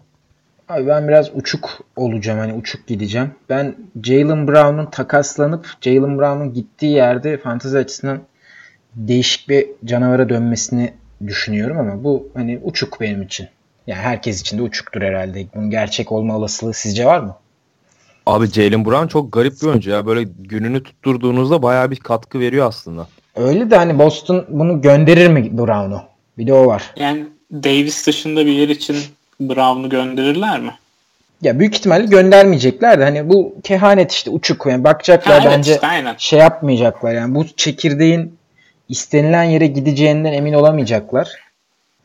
Abi 0.69 0.87
ben 0.87 1.07
biraz 1.07 1.29
uçuk 1.35 1.79
olacağım 1.95 2.39
hani 2.39 2.53
uçuk 2.53 2.87
gideceğim. 2.87 3.31
Ben 3.49 3.75
Jalen 4.03 4.47
Brown'un 4.47 4.85
takaslanıp 4.85 5.67
Jalen 5.81 6.17
Brown'un 6.17 6.53
gittiği 6.53 6.93
yerde 6.93 7.37
fantezi 7.37 7.77
açısından 7.77 8.19
değişik 8.95 9.49
bir 9.49 9.67
canavara 9.85 10.29
dönmesini 10.29 10.93
düşünüyorum 11.27 11.79
ama 11.79 12.03
bu 12.03 12.27
hani 12.33 12.59
uçuk 12.63 13.01
benim 13.01 13.21
için. 13.21 13.47
Yani 13.87 13.99
herkes 13.99 14.41
için 14.41 14.57
de 14.57 14.61
uçuktur 14.61 15.01
herhalde. 15.01 15.45
Bunun 15.55 15.69
gerçek 15.69 16.11
olma 16.11 16.37
olasılığı 16.37 16.73
sizce 16.73 17.05
var 17.05 17.19
mı? 17.19 17.35
Abi 18.25 18.47
Jalen 18.47 18.85
Brown 18.85 19.07
çok 19.07 19.33
garip 19.33 19.61
bir 19.61 19.67
oyuncu 19.67 19.89
ya. 19.91 20.05
Böyle 20.05 20.23
gününü 20.39 20.83
tutturduğunuzda 20.83 21.61
bayağı 21.61 21.91
bir 21.91 21.95
katkı 21.95 22.39
veriyor 22.39 22.67
aslında. 22.67 23.07
Öyle 23.35 23.71
de 23.71 23.75
hani 23.75 23.99
Boston 23.99 24.45
bunu 24.49 24.81
gönderir 24.81 25.27
mi 25.27 25.57
Brown'u? 25.57 26.01
Bir 26.37 26.47
de 26.47 26.53
o 26.53 26.65
var. 26.67 26.83
Yani 26.95 27.25
Davis 27.53 28.07
dışında 28.07 28.45
bir 28.45 28.51
yer 28.51 28.69
için 28.69 28.97
Brown'u 29.39 29.89
gönderirler 29.89 30.59
mi? 30.59 30.71
Ya 31.41 31.59
büyük 31.59 31.75
ihtimalle 31.75 32.05
göndermeyecekler 32.05 32.99
de 32.99 33.03
hani 33.03 33.29
bu 33.29 33.55
kehanet 33.63 34.11
işte 34.11 34.29
uçuk. 34.29 34.65
Yani 34.65 34.83
bakacaklar 34.83 35.39
Ha, 35.39 35.47
evet 35.47 35.57
bence 35.57 35.73
işte, 35.73 35.87
aynen. 35.87 36.15
şey 36.17 36.39
yapmayacaklar. 36.39 37.13
Yani 37.13 37.35
bu 37.35 37.47
çekirdeğin 37.47 38.37
istenilen 38.93 39.43
yere 39.43 39.67
gideceğinden 39.67 40.33
emin 40.33 40.53
olamayacaklar. 40.53 41.31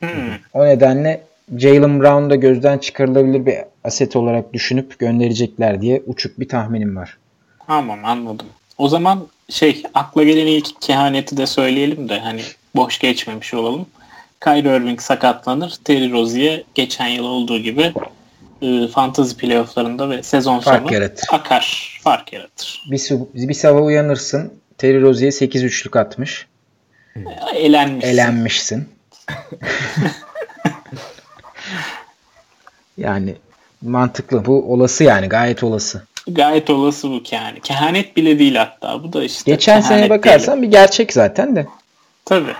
Hmm. 0.00 0.08
O 0.54 0.64
nedenle 0.66 1.20
Jalen 1.56 2.00
Brown 2.00 2.30
da 2.30 2.34
gözden 2.34 2.78
çıkarılabilir 2.78 3.46
bir 3.46 3.56
aset 3.84 4.16
olarak 4.16 4.52
düşünüp 4.52 4.98
gönderecekler 4.98 5.80
diye 5.82 6.02
uçuk 6.06 6.40
bir 6.40 6.48
tahminim 6.48 6.96
var. 6.96 7.18
Tamam 7.66 8.04
anladım. 8.04 8.46
O 8.78 8.88
zaman 8.88 9.26
şey 9.48 9.82
akla 9.94 10.24
gelen 10.24 10.46
ilk 10.46 10.82
kehaneti 10.82 11.36
de 11.36 11.46
söyleyelim 11.46 12.08
de 12.08 12.18
hani 12.18 12.40
boş 12.76 12.98
geçmemiş 12.98 13.54
olalım. 13.54 13.86
Kyrie 14.44 14.76
Irving 14.76 15.00
sakatlanır. 15.00 15.74
Terry 15.84 16.12
Rozier 16.12 16.62
geçen 16.74 17.08
yıl 17.08 17.24
olduğu 17.24 17.58
gibi 17.58 17.92
e, 18.62 18.88
fantasy 18.88 19.34
playofflarında 19.34 20.10
ve 20.10 20.22
sezon 20.22 20.60
Fark 20.60 20.82
sonu 20.82 20.94
yaratır. 20.94 21.26
akar. 21.32 21.98
Fark 22.02 22.32
yaratır. 22.32 22.82
Bir, 22.90 23.10
bir 23.48 23.54
sabah 23.54 23.82
uyanırsın. 23.82 24.52
Terry 24.78 25.02
Rozier 25.02 25.30
8 25.30 25.62
üçlük 25.62 25.96
atmış. 25.96 26.46
Elenmiş. 27.54 28.04
Elenmişsin. 28.04 28.88
yani 32.98 33.36
mantıklı. 33.82 34.44
Bu 34.44 34.72
olası 34.72 35.04
yani 35.04 35.28
gayet 35.28 35.62
olası. 35.62 36.06
Gayet 36.28 36.70
olası 36.70 37.10
bu 37.10 37.22
yani. 37.30 37.60
Kehanet 37.60 38.16
bile 38.16 38.38
değil 38.38 38.54
hatta. 38.54 39.02
Bu 39.04 39.12
da 39.12 39.24
işte 39.24 39.52
Geçen 39.52 39.80
sene 39.80 40.10
bakarsan 40.10 40.54
diyelim. 40.54 40.62
bir 40.62 40.76
gerçek 40.76 41.12
zaten 41.12 41.56
de. 41.56 41.66
Tabii. 42.24 42.54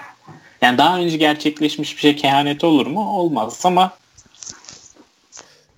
Yani 0.63 0.79
daha 0.79 0.99
önce 0.99 1.17
gerçekleşmiş 1.17 1.97
bir 1.97 2.01
şey 2.01 2.17
kehanet 2.17 2.65
olur 2.65 2.87
mu? 2.87 3.19
Olmaz 3.19 3.61
ama 3.65 3.93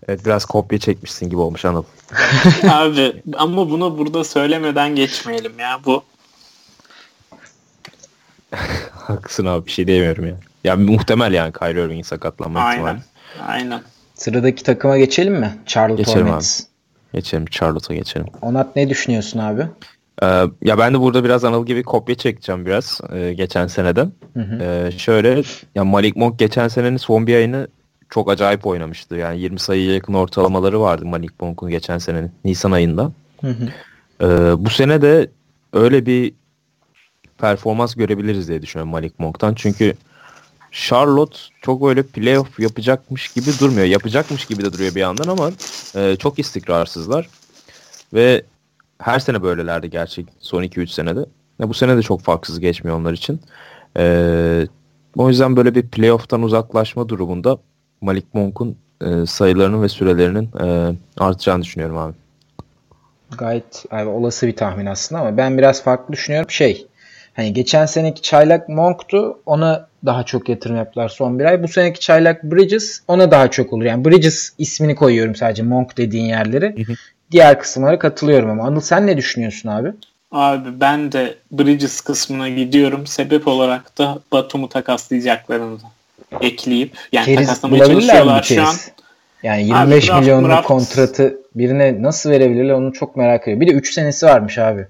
Evet 0.09 0.25
biraz 0.25 0.45
kopya 0.45 0.79
çekmişsin 0.79 1.31
gibi 1.31 1.41
olmuş 1.41 1.65
Anıl. 1.65 1.85
abi 2.71 3.13
ama 3.37 3.71
bunu 3.71 3.99
burada 3.99 4.25
söylemeden 4.25 4.95
geçmeyelim 4.97 5.59
ya. 5.59 5.81
Bu 5.85 6.03
Haklısın 8.93 9.47
abi 9.47 9.67
bir 9.67 9.71
şey 9.71 9.87
diyemiyorum 9.87 10.27
ya. 10.27 10.35
Ya 10.65 10.77
muhtemel 10.77 11.33
yani 11.33 11.53
Kyrie 11.53 11.85
Irving'in 11.85 12.03
sakatlanma 12.03 12.73
ihtimali. 12.73 12.89
aynen. 12.89 13.03
Aynen. 13.47 13.83
Sıradaki 14.15 14.63
takıma 14.63 14.99
geçelim 14.99 15.35
mi? 15.35 15.55
Charlotte 15.67 16.03
Geçelim 16.03 16.27
Hornets. 16.29 16.61
Geçelim 17.15 17.47
Charlotte'a 17.47 17.97
geçelim. 17.97 18.27
Onat 18.43 18.77
ne 18.77 18.89
düşünüyorsun 18.89 19.39
abi? 19.39 19.67
Ee, 20.23 20.27
ya 20.63 20.79
ben 20.79 20.95
de 20.95 21.01
burada 21.01 21.25
biraz 21.25 21.45
Anıl 21.45 21.67
gibi 21.67 21.83
kopya 21.83 22.15
çekeceğim 22.15 22.67
biraz 22.67 23.01
e, 23.13 23.33
geçen 23.33 23.67
seneden. 23.67 24.13
Hı 24.35 24.41
hı. 24.41 24.63
Ee, 24.63 24.91
şöyle 24.99 25.43
ya 25.75 25.85
Malik 25.85 26.17
Monk 26.17 26.39
geçen 26.39 26.69
senenin 26.69 26.97
son 26.97 27.27
bir 27.27 27.35
ayını 27.35 27.69
çok 28.11 28.31
acayip 28.31 28.67
oynamıştı. 28.67 29.17
Yani 29.17 29.41
20 29.41 29.59
sayıya 29.59 29.95
yakın 29.95 30.15
ortalamaları 30.15 30.81
vardı 30.81 31.07
Malik 31.07 31.41
Monk'un 31.43 31.71
geçen 31.71 31.99
senenin 31.99 32.33
Nisan 32.45 32.71
ayında. 32.71 33.13
Hı 33.41 33.47
hı. 33.49 33.69
Ee, 34.21 34.65
bu 34.65 34.71
sene 34.71 35.03
de 35.03 35.31
öyle 35.73 36.07
bir 36.07 36.33
performans 37.41 37.95
görebiliriz 37.95 38.49
diye 38.49 38.63
düşünüyorum 38.63 38.93
Malik 38.93 39.21
Monk'tan. 39.21 39.55
Çünkü 39.55 39.95
Charlotte 40.71 41.39
çok 41.63 41.89
öyle 41.89 42.03
playoff 42.03 42.61
yapacakmış 42.61 43.29
gibi 43.29 43.51
durmuyor. 43.61 43.87
Yapacakmış 43.87 44.45
gibi 44.47 44.65
de 44.65 44.73
duruyor 44.73 44.95
bir 44.95 45.01
yandan 45.01 45.29
ama 45.29 45.51
e, 45.95 46.17
çok 46.17 46.39
istikrarsızlar. 46.39 47.29
Ve 48.15 48.43
her 48.99 49.19
sene 49.19 49.43
böylelerdi 49.43 49.91
gerçek 49.91 50.27
son 50.39 50.63
2-3 50.63 50.87
senede. 50.87 51.21
Ve 51.61 51.69
bu 51.69 51.75
sene 51.75 51.97
de 51.97 52.03
çok 52.03 52.21
farksız 52.21 52.61
geçmiyor 52.61 52.97
onlar 52.97 53.13
için. 53.13 53.41
E, 53.97 54.67
o 55.17 55.29
yüzden 55.29 55.57
böyle 55.57 55.75
bir 55.75 55.89
playoff'tan 55.89 56.43
uzaklaşma 56.43 57.09
durumunda 57.09 57.59
Malik 58.01 58.35
Monk'un 58.35 58.77
e, 59.01 59.27
sayılarının 59.27 59.83
ve 59.83 59.89
sürelerinin 59.89 60.51
e, 60.61 60.95
artacağını 61.19 61.63
düşünüyorum 61.63 61.99
abi. 61.99 62.15
Gayet 63.39 63.85
abi, 63.91 64.09
olası 64.09 64.47
bir 64.47 64.57
tahmin 64.57 64.87
aslında 64.87 65.21
ama 65.21 65.37
ben 65.37 65.59
biraz 65.59 65.83
farklı 65.83 66.13
düşünüyorum. 66.13 66.51
Şey 66.51 66.87
hani 67.35 67.53
geçen 67.53 67.87
seneki 67.87 68.23
çaylak 68.23 68.69
Monk'tu 68.69 69.39
ona 69.47 69.87
daha 70.07 70.25
çok 70.25 70.49
yatırım 70.49 70.77
yaptılar 70.77 71.09
son 71.09 71.39
bir 71.39 71.45
ay. 71.45 71.63
Bu 71.63 71.69
seneki 71.69 72.01
çaylak 72.01 72.45
Bridges 72.45 73.01
ona 73.09 73.31
daha 73.31 73.51
çok 73.51 73.73
olur. 73.73 73.85
Yani 73.85 74.05
Bridges 74.05 74.53
ismini 74.59 74.95
koyuyorum 74.95 75.35
sadece 75.35 75.63
Monk 75.63 75.97
dediğin 75.97 76.25
yerleri. 76.25 76.87
Hı 76.87 76.93
hı. 76.93 76.97
Diğer 77.31 77.59
kısımlara 77.61 77.99
katılıyorum 77.99 78.51
ama 78.51 78.67
Anıl 78.67 78.81
sen 78.81 79.07
ne 79.07 79.17
düşünüyorsun 79.17 79.69
abi? 79.69 79.93
Abi 80.33 80.81
ben 80.81 81.13
de 81.13 81.35
Bridges 81.53 82.01
kısmına 82.01 82.49
gidiyorum. 82.49 83.07
Sebep 83.07 83.49
olarak 83.49 83.99
da 83.99 84.19
Batum'u 84.33 84.69
takaslayacaklarını 84.69 85.79
ekleyip 86.41 86.93
yani 87.13 87.25
Keriz 87.25 87.47
takaslamaya 87.47 87.85
bulabilirler 87.85 88.23
mi 88.23 88.29
çalışıyorlar 88.29 88.73
şu 88.73 88.91
an. 88.91 88.95
Yani 89.43 89.63
25 89.63 90.09
draft, 90.09 90.21
milyonluk 90.21 90.51
draft. 90.51 90.69
kontratı 90.69 91.39
birine 91.55 92.03
nasıl 92.03 92.31
verebilirler 92.31 92.75
onu 92.75 92.93
çok 92.93 93.17
merak 93.17 93.43
ediyorum. 93.43 93.61
Bir 93.61 93.67
de 93.67 93.73
3 93.73 93.95
senesi 93.95 94.27
varmış 94.27 94.59
abi. 94.59 94.87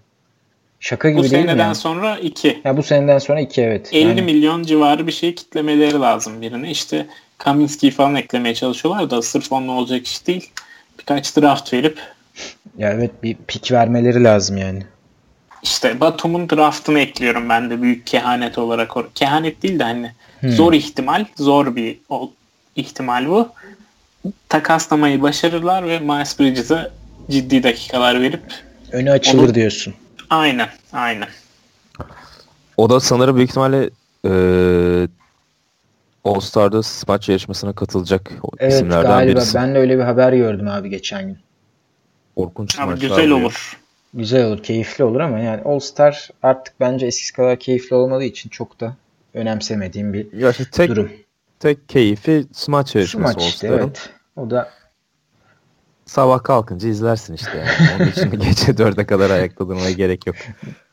Şaka 0.80 1.10
gibi 1.10 1.18
Bu 1.18 1.22
değil 1.22 1.32
mi? 1.34 1.38
seneden 1.48 1.64
yani? 1.64 1.74
sonra 1.74 2.18
2. 2.18 2.60
Ya 2.64 2.76
bu 2.76 2.82
seneden 2.82 3.18
sonra 3.18 3.40
2 3.40 3.62
evet. 3.62 3.88
50 3.92 4.08
Yani 4.08 4.22
milyon 4.22 4.62
civarı 4.62 5.06
bir 5.06 5.12
şey 5.12 5.34
kitlemeleri 5.34 6.00
lazım 6.00 6.40
birine. 6.40 6.70
İşte 6.70 7.06
Kaminski'yi 7.38 7.90
falan 7.90 8.14
eklemeye 8.14 8.54
çalışıyorlar 8.54 9.10
da 9.10 9.22
sırf 9.22 9.52
onunla 9.52 9.72
olacak 9.72 10.06
iş 10.06 10.26
değil. 10.26 10.50
Birkaç 10.98 11.36
draft 11.36 11.72
verip 11.72 11.98
ya 12.78 12.92
evet 12.92 13.10
bir 13.22 13.36
pik 13.48 13.72
vermeleri 13.72 14.24
lazım 14.24 14.56
yani. 14.56 14.82
işte 15.62 16.00
Batum'un 16.00 16.50
draftını 16.50 17.00
ekliyorum 17.00 17.48
ben 17.48 17.70
de 17.70 17.82
büyük 17.82 18.06
kehanet 18.06 18.58
olarak. 18.58 18.90
Kehanet 19.14 19.62
değil 19.62 19.78
de 19.78 19.82
hani 19.84 20.12
Hmm. 20.40 20.50
zor 20.50 20.72
ihtimal, 20.72 21.24
zor 21.36 21.76
bir 21.76 21.98
ihtimal 22.76 23.28
bu. 23.28 23.48
Takaslamayı 24.48 25.22
başarırlar 25.22 25.88
ve 25.88 25.98
Miles 25.98 26.40
Bridges'e 26.40 26.90
ciddi 27.30 27.62
dakikalar 27.62 28.20
verip 28.22 28.40
Önü 28.92 29.10
açılır 29.10 29.44
Onu- 29.44 29.54
diyorsun. 29.54 29.94
Aynen 30.30 30.68
aynen. 30.92 31.28
O 32.76 32.90
da 32.90 33.00
sanırım 33.00 33.36
büyük 33.36 33.50
ihtimalle 33.50 33.90
e, 34.26 34.32
All 36.24 36.40
Star'da 36.40 36.82
smaç 36.82 37.28
yarışmasına 37.28 37.72
katılacak 37.72 38.30
o 38.42 38.48
Evet 38.58 38.72
isimlerden 38.72 39.10
galiba 39.10 39.38
birisi. 39.38 39.54
ben 39.54 39.74
de 39.74 39.78
öyle 39.78 39.98
bir 39.98 40.02
haber 40.02 40.32
gördüm 40.32 40.68
abi 40.68 40.90
geçen 40.90 41.26
gün. 41.26 41.38
korkunç 42.36 42.78
Abi 42.78 42.86
maçlar 42.90 43.00
güzel 43.08 43.30
oluyor. 43.30 43.40
olur. 43.40 43.76
Güzel 44.14 44.44
olur, 44.44 44.62
keyifli 44.62 45.04
olur 45.04 45.20
ama 45.20 45.38
yani 45.38 45.62
All 45.64 45.78
Star 45.78 46.28
artık 46.42 46.74
bence 46.80 47.06
eskisi 47.06 47.32
kadar 47.32 47.58
keyifli 47.58 47.96
olmadığı 47.96 48.24
için 48.24 48.50
çok 48.50 48.80
da 48.80 48.96
önemsemediğim 49.34 50.12
bir 50.12 50.32
Ya 50.32 50.50
işte 50.50 50.64
tek 50.72 50.88
durum. 50.90 51.10
tek 51.60 51.88
keyfi 51.88 52.46
maç 52.68 52.92
Şu 52.92 52.98
yarışması 52.98 53.34
maç 53.38 53.48
işte 53.48 53.66
evet. 53.66 54.10
O 54.36 54.50
da 54.50 54.70
Sabah 56.10 56.42
kalkınca 56.42 56.88
izlersin 56.88 57.34
işte 57.34 57.50
yani. 57.58 57.90
Onun 57.96 58.10
için 58.10 58.30
gece 58.30 58.78
dörde 58.78 59.06
kadar 59.06 59.30
ayakta 59.30 59.68
durmaya 59.68 59.90
gerek 59.90 60.26
yok. 60.26 60.36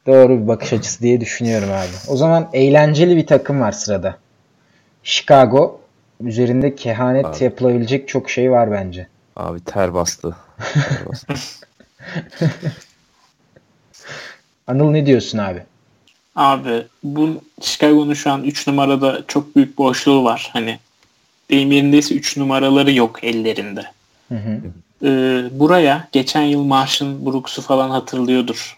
doğru 0.08 0.42
bir 0.42 0.48
bakış 0.48 0.74
açısı 0.74 1.02
diye 1.02 1.22
düşünüyorum 1.22 1.70
abi. 1.72 1.90
O 2.08 2.18
zaman 2.18 2.50
eğlenceli 2.54 3.18
bir 3.18 3.28
takım 3.28 3.62
var 3.62 3.72
sırada. 3.72 4.18
Chicago 5.04 5.82
üzerinde 6.22 6.76
kehanet 6.76 7.26
Abi. 7.26 7.44
yapılabilecek 7.44 8.08
çok 8.08 8.30
şey 8.30 8.52
var 8.52 8.72
bence. 8.72 9.08
Abi 9.36 9.60
ter 9.60 9.94
bastı. 9.94 10.36
Ter 10.74 11.06
bastı. 11.10 11.34
Anıl 14.68 14.92
ne 14.92 15.06
diyorsun 15.06 15.38
abi? 15.38 15.64
Abi 16.36 16.86
bu 17.04 17.42
Chicago'nun 17.62 18.14
şu 18.14 18.32
an 18.32 18.44
3 18.44 18.68
numarada 18.68 19.24
çok 19.28 19.56
büyük 19.56 19.78
boşluğu 19.78 20.24
var. 20.24 20.50
Hani 20.54 20.80
deyim 21.50 21.72
yerindeyse 21.72 22.16
3 22.16 22.38
numaraları 22.38 22.92
yok 22.92 23.24
ellerinde. 23.24 23.82
Hı 24.30 24.36
hı. 24.36 24.62
Ee, 25.04 25.44
buraya 25.52 26.08
geçen 26.12 26.42
yıl 26.42 26.64
Marshall 26.64 27.26
Brooks'u 27.26 27.62
falan 27.62 27.90
hatırlıyordur. 27.90 28.78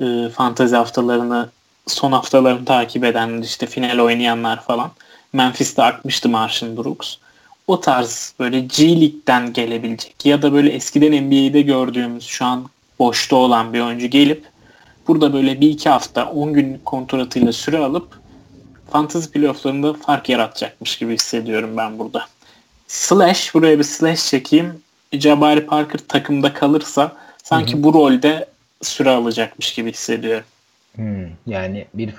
Ee, 0.00 0.28
fantezi 0.34 0.76
haftalarını 0.76 1.48
son 1.86 2.12
haftalarını 2.12 2.64
takip 2.64 3.04
edenler 3.04 3.44
işte 3.44 3.66
final 3.66 3.98
oynayanlar 3.98 4.62
falan. 4.62 4.90
Memphis'te 5.32 5.82
akmıştı 5.82 6.28
Marshall 6.28 6.76
Brooks. 6.76 7.16
O 7.66 7.80
tarz 7.80 8.34
böyle 8.40 8.60
G 8.60 9.00
League'den 9.00 9.52
gelebilecek 9.52 10.26
ya 10.26 10.42
da 10.42 10.52
böyle 10.52 10.72
eskiden 10.72 11.26
NBA'de 11.26 11.62
gördüğümüz 11.62 12.24
şu 12.24 12.44
an 12.44 12.68
boşta 12.98 13.36
olan 13.36 13.72
bir 13.72 13.80
oyuncu 13.80 14.06
gelip 14.06 14.44
burada 15.08 15.32
böyle 15.32 15.60
bir 15.60 15.68
iki 15.68 15.88
hafta 15.88 16.30
10 16.30 16.52
günlük 16.52 16.84
kontratıyla 16.84 17.52
süre 17.52 17.78
alıp 17.78 18.20
fantasy 18.90 19.28
playofflarında 19.28 19.94
fark 19.94 20.28
yaratacakmış 20.28 20.98
gibi 20.98 21.14
hissediyorum 21.14 21.76
ben 21.76 21.98
burada. 21.98 22.26
Slash 22.88 23.54
buraya 23.54 23.78
bir 23.78 23.84
slash 23.84 24.26
çekeyim. 24.26 24.85
Jabari 25.12 25.66
Parker 25.66 26.00
takımda 26.08 26.54
kalırsa 26.54 27.12
sanki 27.42 27.82
bu 27.82 27.94
rolde 27.94 28.46
süre 28.82 29.10
alacakmış 29.10 29.74
gibi 29.74 29.92
hissediyorum. 29.92 30.44
Hmm, 30.94 31.26
yani 31.46 31.86
bir 31.94 32.14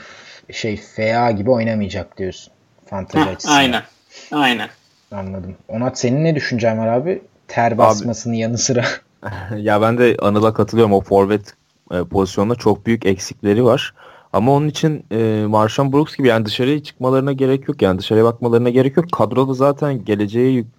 şey 0.52 0.78
FA 0.78 1.32
gibi 1.32 1.52
oynamayacak 1.52 2.18
diyorsun. 2.18 2.54
Fantezi 2.86 3.26
Heh, 3.26 3.32
açısından. 3.32 3.56
aynen. 3.56 3.84
Aynen. 4.32 4.70
Anladım. 5.12 5.56
Onat 5.68 6.00
senin 6.00 6.24
ne 6.24 6.36
düşüncen 6.36 6.78
var 6.78 6.88
abi? 6.88 7.22
Ter 7.48 7.78
basmasının 7.78 8.34
yanı 8.34 8.58
sıra. 8.58 8.86
ya 9.58 9.82
ben 9.82 9.98
de 9.98 10.18
Anıl'a 10.22 10.54
katılıyorum. 10.54 10.94
O 10.94 11.02
forvet 11.02 11.54
e, 11.92 12.04
pozisyonda 12.04 12.56
çok 12.56 12.86
büyük 12.86 13.06
eksikleri 13.06 13.64
var. 13.66 13.94
Ama 14.34 14.52
onun 14.54 14.68
için 14.68 15.06
e, 15.12 15.46
Marshall 15.48 15.94
Brooks 15.94 16.16
gibi 16.16 16.28
yani 16.28 16.46
dışarıya 16.46 16.84
çıkmalarına 16.84 17.32
gerek 17.34 17.68
yok. 17.68 17.82
Yani 17.82 18.00
dışarıya 18.00 18.26
bakmalarına 18.26 18.70
gerek 18.70 18.98
yok. 18.98 19.12
Kadroda 19.12 19.54
zaten 19.54 20.06
geleceğe 20.06 20.50
yük- 20.52 20.77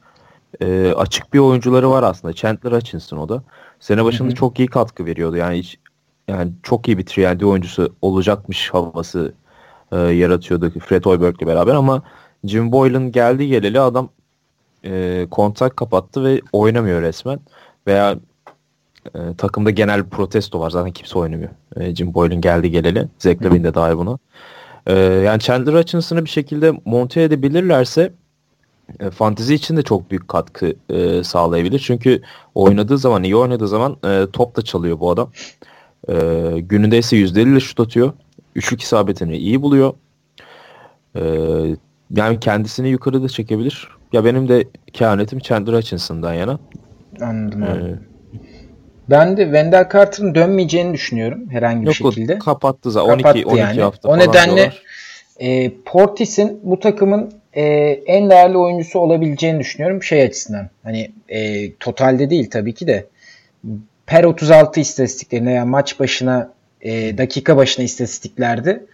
e, 0.61 0.93
açık 0.97 1.35
bir 1.35 1.38
oyuncuları 1.38 1.90
var 1.90 2.02
aslında. 2.02 2.35
Chandler 2.35 2.73
Hutchinson 2.73 3.19
o 3.19 3.28
da. 3.28 3.43
Sene 3.81 4.05
başında 4.05 4.28
Hı 4.28 4.33
hı. 4.33 4.37
çok 4.37 4.59
iyi 4.59 4.69
katkı 4.69 5.07
veriyordu. 5.07 5.37
Yani 5.37 5.59
hiç 5.59 5.78
yani 6.28 6.52
çok 6.62 6.88
iyi 6.88 6.99
bir 6.99 7.02
3 7.02 7.43
oyuncusu 7.43 7.95
olacakmış 8.02 8.71
havası 8.71 9.33
e, 9.93 9.97
yaratıyordu 9.97 10.71
Fred 10.81 11.05
Hoiberg'le 11.05 11.47
beraber 11.47 11.75
ama 11.75 12.02
Jim 12.45 12.73
Boylan 12.73 13.12
geldi 13.12 13.49
geleli 13.49 13.81
adam 13.81 14.09
e, 14.85 15.26
kontak 15.31 15.76
kapattı 15.76 16.25
ve 16.25 16.40
oynamıyor 16.52 17.02
resmen. 17.02 17.40
Veya 17.87 18.19
e, 19.14 19.19
takımda 19.38 19.71
genel 19.71 20.05
bir 20.05 20.11
protesto 20.11 20.61
var. 20.61 20.71
Zaten 20.71 20.93
kimse 20.93 21.19
oynamıyor. 21.19 21.50
E, 21.76 21.95
Jim 21.95 22.14
Boylan 22.14 22.40
geldi 22.40 22.71
geleli. 22.71 23.09
Zach 23.19 23.43
Lavin 23.43 23.65
de 23.65 23.75
dahil 23.75 23.97
buna. 23.97 24.19
E, 24.87 24.99
yani 25.00 25.41
Chandler 25.41 25.75
Hutchinson'ı 25.75 26.25
bir 26.25 26.30
şekilde 26.30 26.73
monte 26.84 27.23
edebilirlerse 27.23 28.13
e, 29.01 29.11
fantezi 29.11 29.55
için 29.55 29.77
de 29.77 29.83
çok 29.83 30.11
büyük 30.11 30.29
katkı 30.29 30.75
e, 30.91 31.25
sağlayabilir. 31.25 31.79
Çünkü 31.79 32.23
oynadığı 32.55 32.99
zaman, 32.99 33.23
iyi 33.25 33.37
oynadığı 33.37 33.69
zaman 33.69 33.97
e, 34.05 34.27
top 34.33 34.57
da 34.57 34.63
çalıyor 34.63 35.01
bu 35.01 35.11
adam. 35.11 35.31
E, 36.09 36.15
gününde 36.61 36.99
ise 36.99 37.17
%50 37.17 37.53
ile 37.53 37.61
şut 37.61 37.81
atıyor. 37.81 38.13
Üçlük 38.55 38.83
isabetini 38.83 39.37
iyi 39.37 39.63
buluyor. 39.63 39.93
E, 41.17 41.23
yani 42.17 42.41
kendisini 42.41 42.89
yukarı 42.89 43.23
da 43.23 43.29
çekebilir. 43.29 43.89
Ya 44.13 44.25
benim 44.25 44.49
de 44.49 44.65
kehanetim 44.93 45.39
Chandler 45.39 45.73
Hutchinson'dan 45.73 46.35
yana. 46.35 46.59
Anladım 47.21 47.63
abi. 47.63 47.71
E, 47.91 47.95
Ben 49.11 49.37
de 49.37 49.43
Wendell 49.45 49.89
Carter'ın 49.93 50.35
dönmeyeceğini 50.35 50.95
düşünüyorum 50.95 51.51
herhangi 51.51 51.81
bir 51.83 51.87
Yok 51.87 51.95
şekilde. 51.95 52.39
kapattı 52.39 52.91
zaten. 52.91 53.13
12 53.13 53.23
Kapattı 53.23 53.49
12 53.49 53.61
yani. 53.61 53.81
hafta 53.81 54.09
O 54.09 54.19
nedenle 54.19 54.57
diyorlar. 54.57 54.83
E, 55.39 55.73
Portis'in 55.85 56.61
bu 56.63 56.81
takımın 56.81 57.33
e, 57.52 57.63
en 58.06 58.30
değerli 58.30 58.58
oyuncusu 58.58 58.99
olabileceğini 58.99 59.61
düşünüyorum 59.61 60.02
şey 60.02 60.23
açısından. 60.23 60.71
Hani 60.82 61.11
e, 61.28 61.73
totalde 61.75 62.30
değil 62.30 62.50
tabii 62.50 62.75
ki 62.75 62.87
de 62.87 63.06
per 64.06 64.25
36 64.25 64.80
istatistiklerine 64.80 65.52
yani 65.52 65.71
maç 65.71 66.00
başına 66.00 66.52
e, 66.80 67.19
dakika 67.19 67.56
başına 67.56 67.84
istatistiklerde 67.84 68.87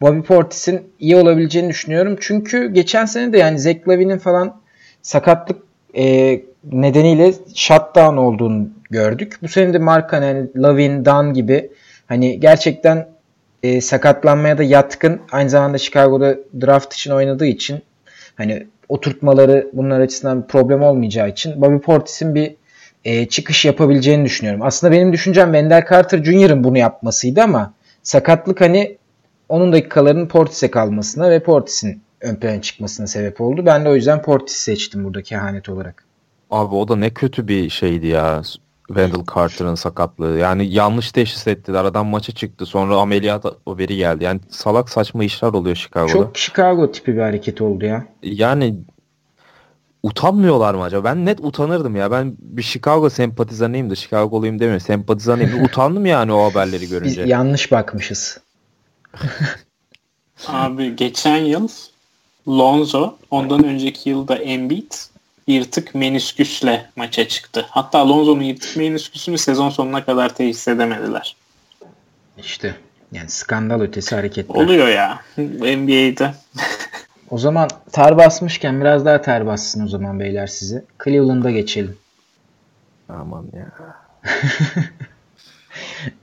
Bobby 0.00 0.20
Portis'in 0.20 0.82
iyi 0.98 1.16
olabileceğini 1.16 1.68
düşünüyorum. 1.68 2.16
Çünkü 2.20 2.72
geçen 2.72 3.04
sene 3.04 3.32
de 3.32 3.38
yani 3.38 3.58
Zach 3.58 3.88
Lavin'in 3.88 4.18
falan 4.18 4.60
sakatlık 5.02 5.62
e, 5.96 6.40
nedeniyle 6.72 7.32
shutdown 7.54 8.16
olduğunu 8.16 8.68
gördük. 8.90 9.38
Bu 9.42 9.48
sene 9.48 9.72
de 9.72 9.78
Markan 9.78 10.22
yani 10.22 10.48
Lavin, 10.56 11.04
Dan 11.04 11.34
gibi 11.34 11.70
hani 12.06 12.40
gerçekten 12.40 13.08
e, 13.66 13.80
sakatlanmaya 13.80 14.58
da 14.58 14.62
yatkın. 14.62 15.20
Aynı 15.32 15.50
zamanda 15.50 15.78
Chicago'da 15.78 16.36
draft 16.60 16.94
için 16.94 17.10
oynadığı 17.10 17.46
için 17.46 17.82
hani 18.34 18.66
oturtmaları 18.88 19.70
bunlar 19.72 20.00
açısından 20.00 20.42
bir 20.42 20.48
problem 20.48 20.82
olmayacağı 20.82 21.28
için 21.28 21.60
Bobby 21.60 21.76
Portis'in 21.76 22.34
bir 22.34 22.54
e, 23.04 23.28
çıkış 23.28 23.64
yapabileceğini 23.64 24.24
düşünüyorum. 24.24 24.62
Aslında 24.62 24.92
benim 24.92 25.12
düşüncem 25.12 25.52
Wendell 25.52 25.86
Carter 25.90 26.24
Jr.'ın 26.24 26.64
bunu 26.64 26.78
yapmasıydı 26.78 27.42
ama 27.42 27.72
sakatlık 28.02 28.60
hani 28.60 28.96
onun 29.48 29.72
dakikalarının 29.72 30.28
Portis'e 30.28 30.70
kalmasına 30.70 31.30
ve 31.30 31.42
Portis'in 31.42 32.02
ön 32.20 32.34
plana 32.34 32.62
çıkmasına 32.62 33.06
sebep 33.06 33.40
oldu. 33.40 33.66
Ben 33.66 33.84
de 33.84 33.88
o 33.88 33.94
yüzden 33.94 34.22
Portis 34.22 34.56
seçtim 34.56 35.04
burada 35.04 35.22
kehanet 35.22 35.68
olarak. 35.68 36.04
Abi 36.50 36.74
o 36.74 36.88
da 36.88 36.96
ne 36.96 37.10
kötü 37.10 37.48
bir 37.48 37.70
şeydi 37.70 38.06
ya. 38.06 38.42
Wendell 38.86 39.24
Carter'ın 39.34 39.74
sakatlığı. 39.74 40.38
Yani 40.38 40.66
yanlış 40.66 41.12
teşhis 41.12 41.46
ettiler. 41.46 41.84
Adam 41.84 42.06
maça 42.06 42.32
çıktı. 42.32 42.66
Sonra 42.66 42.96
ameliyat 42.96 43.44
haberi 43.66 43.96
geldi. 43.96 44.24
Yani 44.24 44.40
salak 44.50 44.90
saçma 44.90 45.24
işler 45.24 45.48
oluyor 45.48 45.76
Chicago'da. 45.76 46.12
Çok 46.12 46.36
Chicago 46.38 46.92
tipi 46.92 47.14
bir 47.16 47.20
hareket 47.20 47.60
oldu 47.60 47.84
ya. 47.84 48.06
Yani 48.22 48.74
utanmıyorlar 50.02 50.74
mı 50.74 50.82
acaba? 50.82 51.04
Ben 51.04 51.26
net 51.26 51.40
utanırdım 51.40 51.96
ya. 51.96 52.10
Ben 52.10 52.36
bir 52.38 52.62
Chicago 52.62 53.10
sempatizanıyım 53.10 53.90
da 53.90 53.94
Chicago'luyum 53.94 54.58
demiyorum. 54.60 54.80
Sempatizanıyım. 54.80 55.52
Bir 55.58 55.64
utandım 55.64 56.06
yani 56.06 56.32
o 56.32 56.50
haberleri 56.50 56.82
Biz 56.82 56.90
görünce. 56.90 57.22
yanlış 57.22 57.72
bakmışız. 57.72 58.40
Abi 60.48 60.96
geçen 60.96 61.36
yıl 61.36 61.68
Lonzo, 62.48 63.14
ondan 63.30 63.64
önceki 63.64 64.10
yılda 64.10 64.36
Embiid 64.36 64.92
yırtık 65.46 65.94
menisküsle 65.94 66.86
maça 66.96 67.28
çıktı. 67.28 67.66
Hatta 67.70 68.08
Lonzo'nun 68.08 68.42
yırtık 68.42 68.76
menisküsünü 68.76 69.38
sezon 69.38 69.70
sonuna 69.70 70.04
kadar 70.04 70.34
teşhis 70.34 70.68
edemediler. 70.68 71.36
İşte 72.38 72.74
yani 73.12 73.28
skandal 73.28 73.80
ötesi 73.80 74.14
hareketler. 74.14 74.54
Oluyor 74.64 74.88
ya 74.88 75.20
NBA'de. 75.38 76.34
O 77.30 77.38
zaman 77.38 77.68
ter 77.92 78.16
basmışken 78.16 78.80
biraz 78.80 79.04
daha 79.04 79.22
ter 79.22 79.46
bassın 79.46 79.84
o 79.84 79.88
zaman 79.88 80.20
beyler 80.20 80.46
size. 80.46 80.84
Cleveland'a 81.04 81.50
geçelim. 81.50 81.96
Aman 83.08 83.46
ya. 83.56 83.72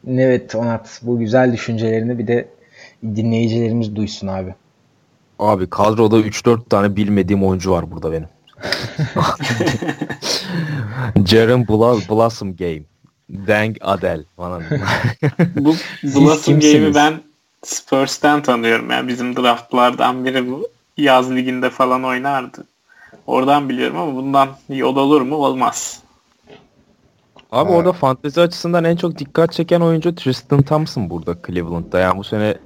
Evet 0.08 0.56
Onat 0.56 1.00
bu 1.04 1.20
güzel 1.20 1.54
düşüncelerini 1.54 2.20
bir 2.20 2.28
de 2.28 2.48
dinleyicilerimiz 3.04 3.96
duysun 3.96 4.28
abi. 4.28 4.56
Abi 5.40 5.70
kadroda 5.70 6.20
3-4 6.20 6.70
tane 6.70 6.96
bilmediğim 6.96 7.44
oyuncu 7.44 7.72
var 7.72 7.92
burada 7.92 8.12
benim. 8.12 8.28
Jaren 11.26 11.68
Blossom 11.68 12.56
Game. 12.56 12.84
Dang 13.48 13.78
Adel 13.82 14.24
falan. 14.38 14.64
Bu 15.56 15.76
Blossom? 16.04 16.60
Game'i 16.60 16.96
ben 16.96 17.14
Spurs'ten 17.64 18.44
tanıyorum. 18.44 18.90
Yani 18.90 19.08
bizim 19.08 19.36
draftlardan 19.38 20.26
biri 20.26 20.52
bu. 20.52 20.68
Yaz 20.98 21.32
liginde 21.32 21.70
falan 21.70 22.04
oynardı. 22.04 22.64
Oradan 23.28 23.70
biliyorum 23.70 23.98
ama 23.98 24.16
bundan 24.16 24.50
yol 24.70 24.96
olur 24.96 25.22
mu? 25.22 25.36
Olmaz. 25.36 26.00
Abi 27.52 27.70
Ha. 27.72 27.76
orada 27.76 27.94
fantezi 27.94 28.42
açısından 28.42 28.84
en 28.84 28.96
çok 28.96 29.18
dikkat 29.20 29.54
çeken 29.54 29.82
oyuncu 29.82 30.16
Tristan 30.16 30.62
Thompson 30.62 31.10
burada 31.10 31.36
Cleveland'da. 31.48 32.00
Yani 32.00 32.18
bu 32.18 32.24
sene 32.24 32.58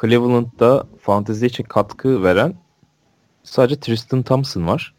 Cleveland'da 0.00 0.86
fantezi 1.02 1.46
için 1.46 1.64
katkı 1.64 2.22
veren 2.22 2.54
sadece 3.42 3.80
Tristan 3.80 4.22
Thompson 4.22 4.66
var. 4.66 4.94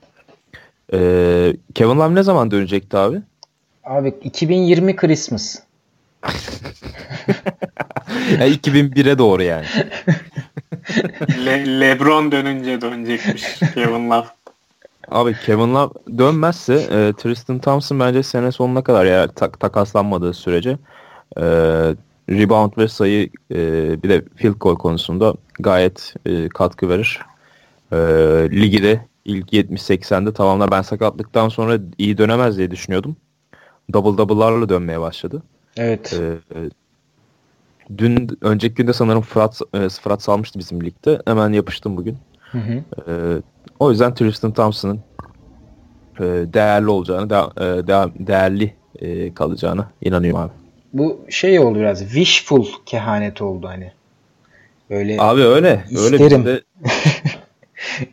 Ee, 0.94 1.54
Kevin 1.76 2.00
Love 2.00 2.16
ne 2.16 2.24
zaman 2.24 2.52
dönecekti 2.52 2.98
abi? 2.98 3.22
Abi 3.84 4.14
2020 4.24 4.96
Christmas. 4.96 5.60
yani 8.40 8.52
2001'e 8.56 9.18
doğru 9.18 9.44
yani. 9.44 9.66
Le- 11.46 11.80
Lebron 11.80 12.32
dönünce 12.32 12.82
dönecekmiş 12.82 13.44
Kevin 13.74 14.10
Love. 14.10 14.26
Abi 15.08 15.36
Kevin 15.46 15.74
Love 15.76 15.94
dönmezse 16.18 16.74
e, 16.74 17.14
Tristan 17.14 17.60
Thompson 17.60 18.00
bence 18.00 18.24
sene 18.24 18.52
sonuna 18.52 18.84
kadar 18.84 19.06
ya 19.06 19.28
tak, 19.28 19.60
takaslanmadığı 19.60 20.34
sürece 20.34 20.78
e, 21.38 21.44
rebound 22.30 22.72
ve 22.78 22.88
sayı 22.88 23.30
e, 23.52 23.58
bir 24.04 24.10
de 24.10 24.24
field 24.36 24.56
goal 24.60 24.76
konusunda 24.76 25.34
gayet 25.60 26.14
e, 26.26 26.50
katkı 26.50 26.90
verir. 26.90 27.20
E, 27.92 27.98
ligi 28.52 28.84
de 28.84 29.02
ilk 29.28 29.54
70-80'de 29.54 30.34
tamamlar. 30.34 30.72
Ben 30.72 30.82
sakatlıktan 30.82 31.50
sonra 31.50 31.80
iyi 31.98 32.18
dönemez 32.18 32.58
diye 32.58 32.72
düşünüyordum. 32.72 33.16
Double 33.94 34.18
double'larla 34.18 34.70
dönmeye 34.70 35.02
başladı. 35.02 35.44
Evet. 35.78 36.14
E, 36.14 36.26
e, 36.60 36.70
dün 37.98 38.38
önceki 38.42 38.76
günde 38.76 38.94
sanırım 38.94 39.22
Fırat, 39.22 39.62
e, 39.74 39.90
Fırat 39.90 40.22
salmıştı 40.24 40.60
bizim 40.60 40.84
ligde. 40.84 41.22
Hemen 41.26 41.54
yapıştım 41.54 41.98
bugün. 41.98 42.18
Hı 42.52 42.58
hı. 42.58 42.74
E, 43.08 43.14
o 43.80 43.92
yüzden 43.92 44.14
Tristan 44.14 44.54
Thompson'ın 44.54 45.00
e, 46.20 46.24
değerli 46.54 46.90
olacağını, 46.90 47.30
da, 47.30 47.52
e, 47.58 47.64
de- 47.64 48.28
değerli 48.28 48.74
e, 49.00 49.34
kalacağını 49.34 49.86
inanıyorum 50.02 50.40
abi. 50.42 50.52
Bu 50.94 51.20
şey 51.30 51.60
oldu 51.60 51.80
biraz 51.80 52.00
wishful 52.00 52.66
kehanet 52.86 53.42
oldu 53.42 53.68
hani. 53.68 53.92
Böyle 54.90 55.22
Abi 55.22 55.42
öyle. 55.42 55.86
Öyle 55.98 56.16
İsterim. 56.16 56.22
de 56.22 56.28
taraflıyız. 56.28 56.62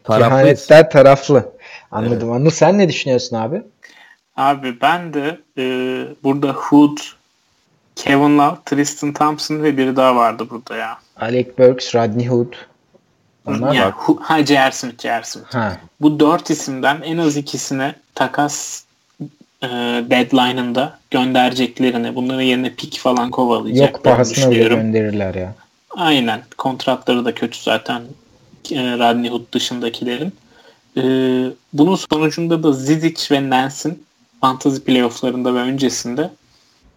kehanetler 0.06 0.90
taraflı. 0.90 1.52
Anladım. 1.90 2.32
Anıl 2.32 2.50
sen 2.50 2.78
ne 2.78 2.88
düşünüyorsun 2.88 3.36
abi? 3.36 3.62
Abi 4.36 4.80
ben 4.80 5.14
de 5.14 5.38
e, 5.58 5.64
burada 6.22 6.48
Hood, 6.48 6.98
Kevin 7.96 8.38
Love, 8.38 8.56
Tristan 8.64 9.12
Thompson 9.12 9.62
ve 9.62 9.76
biri 9.76 9.96
daha 9.96 10.16
vardı 10.16 10.46
burada 10.50 10.76
ya. 10.76 10.98
Alec 11.20 11.58
Burks, 11.58 11.94
Rodney 11.94 12.26
Hood. 12.26 12.52
Onlar 13.46 13.72
yani, 13.72 13.92
ha 14.20 14.44
J.R. 14.44 14.72
Smith, 14.72 15.02
J.R. 15.02 15.22
Smith. 15.22 15.54
ha. 15.54 15.76
Bu 16.00 16.20
dört 16.20 16.50
isimden 16.50 17.00
en 17.02 17.18
az 17.18 17.36
ikisine 17.36 17.94
takas 18.14 18.84
e, 19.62 19.68
deadline'ında 20.10 20.98
göndereceklerini, 21.10 22.14
bunların 22.14 22.42
yerine 22.42 22.74
pik 22.74 22.98
falan 22.98 23.30
kovalayacak. 23.30 23.92
Yok 23.92 24.04
pahasına 24.04 24.50
bile 24.50 24.68
gönderirler 24.68 25.34
ya. 25.34 25.54
Aynen. 25.90 26.42
Kontratları 26.58 27.24
da 27.24 27.34
kötü 27.34 27.62
zaten 27.62 28.02
Rodney 28.72 29.30
Hood 29.30 29.52
dışındakilerin. 29.52 30.32
E, 30.96 31.02
bunun 31.72 31.96
sonucunda 31.96 32.62
da 32.62 32.72
Zizic 32.72 33.34
ve 33.34 33.50
Nance'in 33.50 34.04
fantasy 34.40 34.80
playofflarında 34.80 35.54
ve 35.54 35.58
öncesinde 35.58 36.30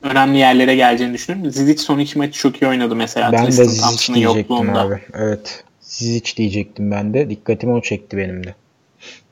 önemli 0.02 0.38
yerlere 0.38 0.76
geleceğini 0.76 1.14
düşünüyorum. 1.14 1.52
Zizic 1.52 1.78
son 1.78 2.00
iki 2.00 2.18
maçı 2.18 2.40
çok 2.40 2.62
iyi 2.62 2.68
oynadı 2.68 2.96
mesela. 2.96 3.32
Ben 3.32 3.42
de 3.42 3.46
Tristan 3.46 3.64
Zizic 3.64 3.82
Thompson'ın 3.82 4.18
diyecektim 4.18 4.56
yokluğunda. 4.56 4.82
abi. 4.82 5.02
Evet. 5.14 5.64
Zizic 5.82 6.36
diyecektim 6.38 6.92
ben 6.92 7.14
de. 7.14 7.30
Dikkatimi 7.30 7.74
o 7.74 7.82
çekti 7.82 8.18
benim 8.18 8.44
de. 8.44 8.56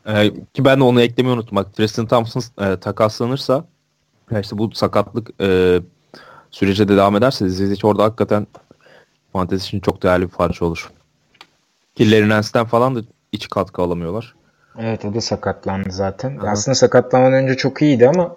E, 0.07 0.33
ki 0.53 0.65
ben 0.65 0.79
de 0.79 0.83
onu 0.83 1.01
eklemeyi 1.01 1.35
unuttum. 1.35 1.55
Bak 1.55 1.75
Tristan 1.75 2.07
Thompson 2.07 2.43
e, 2.61 2.79
takaslanırsa 2.79 3.65
ya 4.31 4.39
işte 4.39 4.57
bu 4.57 4.71
sakatlık 4.71 5.29
e, 5.41 5.79
sürece 6.51 6.87
de 6.87 6.97
devam 6.97 7.15
ederse 7.15 7.49
Zizic 7.49 7.87
orada 7.87 8.03
hakikaten 8.03 8.47
fantezi 9.33 9.65
için 9.65 9.79
çok 9.79 10.03
değerli 10.03 10.23
bir 10.23 10.31
parça 10.31 10.65
olur. 10.65 10.91
Ki 11.95 12.11
Larry 12.11 12.29
Nance'den 12.29 12.65
falan 12.65 12.95
da 12.95 12.99
hiç 13.33 13.47
katkı 13.49 13.81
alamıyorlar. 13.81 14.35
Evet 14.79 15.05
o 15.05 15.13
da 15.13 15.21
sakatlandı 15.21 15.91
zaten. 15.91 16.37
Aha. 16.37 16.47
Aslında 16.49 16.75
sakatlanmadan 16.75 17.33
önce 17.43 17.57
çok 17.57 17.81
iyiydi 17.81 18.09
ama 18.09 18.35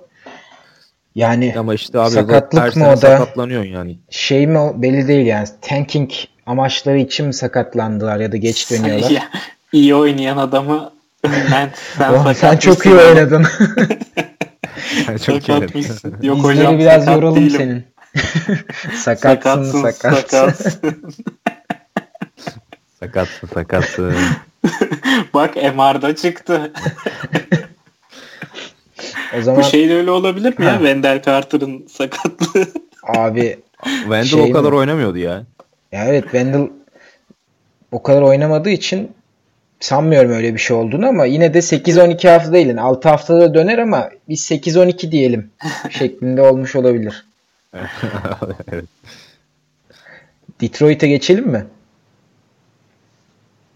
yani 1.15 1.55
Ama 1.59 1.75
işte 1.75 1.99
abi 2.01 2.11
Sakatlık 2.11 2.77
mı 2.77 2.87
o 2.87 2.91
da? 2.91 2.97
sakatlanıyorsun 2.97 3.71
yani. 3.71 3.99
şey 4.11 4.47
mi 4.47 4.59
o 4.59 4.83
belli 4.83 5.09
değil 5.09 5.27
yani. 5.27 5.49
Tanking 5.61 6.11
amaçları 6.47 6.99
için 6.99 7.27
mi 7.27 7.35
sakatlandılar 7.35 8.17
ya 8.21 8.33
da 8.33 8.37
geç 8.37 8.71
dönüyorlar. 8.71 9.11
Ya, 9.11 9.23
iyi 9.73 9.95
oynayan 9.95 10.37
adamı 10.37 10.93
ben 11.25 11.71
sen, 11.99 12.13
Oh, 12.15 12.33
sen 12.35 12.57
çok 12.57 12.87
iyi 12.87 12.95
oynadın. 12.95 13.43
çok 15.07 15.43
Sakat 15.43 15.75
iyi. 15.75 15.87
Yok 16.23 16.45
hocam 16.45 16.79
biraz 16.79 17.07
yoralım 17.07 17.37
değilim. 17.37 17.51
senin. 17.59 17.85
sakatsın 18.97 19.65
Sakatsın, 19.65 19.83
sakat. 19.83 20.31
sakatsın. 20.31 21.13
Sakatsın 23.01 23.49
sakatsın. 23.55 24.15
Bak 25.35 25.57
MR'da 25.57 26.17
çıktı. 26.17 26.73
o 29.39 29.43
zaman 29.43 29.63
Bu 29.63 29.67
şey 29.67 29.89
de 29.89 29.95
öyle 29.95 30.11
olabilir 30.11 30.59
mi 30.59 30.65
Ha. 30.65 30.71
ya? 30.71 30.79
Wendell 30.79 31.23
Carter'ın 31.23 31.87
sakatlığı. 31.87 32.67
abi 33.07 33.59
Wendell 33.85 34.25
Şey 34.25 34.41
o 34.43 34.53
kadar 34.53 34.71
mi? 34.71 34.77
oynamıyordu 34.77 35.19
ya. 35.19 35.43
ya 35.93 36.05
evet 36.05 36.23
Wendell 36.23 36.69
o 37.93 38.03
kadar 38.03 38.23
oynamadığı 38.23 38.71
için 38.71 39.13
sanmıyorum 39.81 40.31
öyle 40.31 40.55
bir 40.55 40.59
şey 40.59 40.77
olduğunu 40.77 41.09
ama 41.09 41.25
yine 41.25 41.55
de 41.55 41.59
8-12 41.59 42.29
hafta 42.29 42.53
değil. 42.53 42.67
Yani 42.67 42.81
6 42.81 43.09
haftada 43.09 43.55
döner 43.55 43.79
ama 43.79 44.11
biz 44.29 44.51
8-12 44.51 45.11
diyelim 45.11 45.51
şeklinde 45.91 46.43
olmuş 46.43 46.77
olabilir. 46.77 47.27
evet. 48.73 48.85
Detroit'e 50.61 51.09
geçelim 51.09 51.47
mi? 51.49 51.65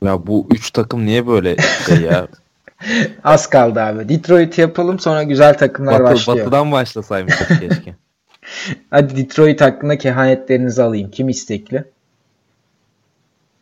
Ya 0.02 0.26
bu 0.26 0.46
üç 0.50 0.70
takım 0.70 1.06
niye 1.06 1.26
böyle 1.26 1.56
şey 1.86 2.00
ya? 2.00 2.28
Az 3.24 3.46
kaldı 3.50 3.80
abi. 3.82 4.08
Detroit 4.08 4.58
yapalım 4.58 4.98
sonra 4.98 5.22
güzel 5.22 5.58
takımlar 5.58 5.94
Batı, 6.04 6.04
başlıyor. 6.14 6.38
batıdan 6.46 6.72
başlasaymışız 6.72 7.48
keşke. 7.48 7.94
Hadi 8.90 9.16
Detroit 9.16 9.60
hakkında 9.60 9.98
kehanetlerinizi 9.98 10.82
alayım. 10.82 11.10
Kim 11.10 11.28
istekli? 11.28 11.84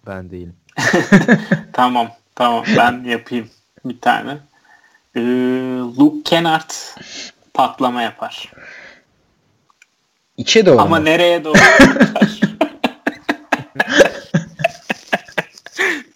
Ben 0.06 0.30
değilim. 0.30 0.54
tamam 1.72 2.08
tamam 2.34 2.64
ben 2.76 3.04
yapayım 3.04 3.48
bir 3.84 4.00
tane. 4.00 4.38
Ee, 5.16 5.20
Luke 5.98 6.22
Kennard 6.24 6.70
patlama 7.54 8.02
yapar. 8.02 8.52
İçe 10.36 10.66
doğru 10.66 10.80
Ama 10.80 10.98
mu? 10.98 11.04
nereye 11.04 11.44
doğru 11.44 11.58
yapar? 11.58 12.40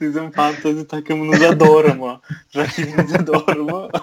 Sizin 0.05 0.31
fantazi 0.31 0.87
takımınıza 0.89 1.61
doğru 1.61 1.95
mu? 1.95 2.21
Rakibinize 2.57 3.27
doğru 3.27 3.65
mu? 3.65 3.89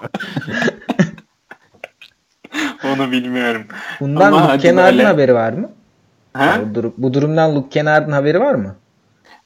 Onu 2.86 3.12
bilmiyorum. 3.12 3.64
Bundan 4.00 4.34
Ama 4.34 4.48
Luke 4.48 4.58
Kennard'ın 4.58 4.98
böyle. 4.98 5.08
haberi 5.08 5.34
var 5.34 5.54
mı? 5.54 5.70
Ha? 6.34 6.60
Bu, 6.66 6.76
dur- 6.76 6.92
bu 6.98 7.14
durumdan 7.14 7.56
Luke 7.56 7.70
Kennard'ın 7.70 8.12
haberi 8.12 8.40
var 8.40 8.56
mı? 8.56 8.68
Abi 8.68 8.76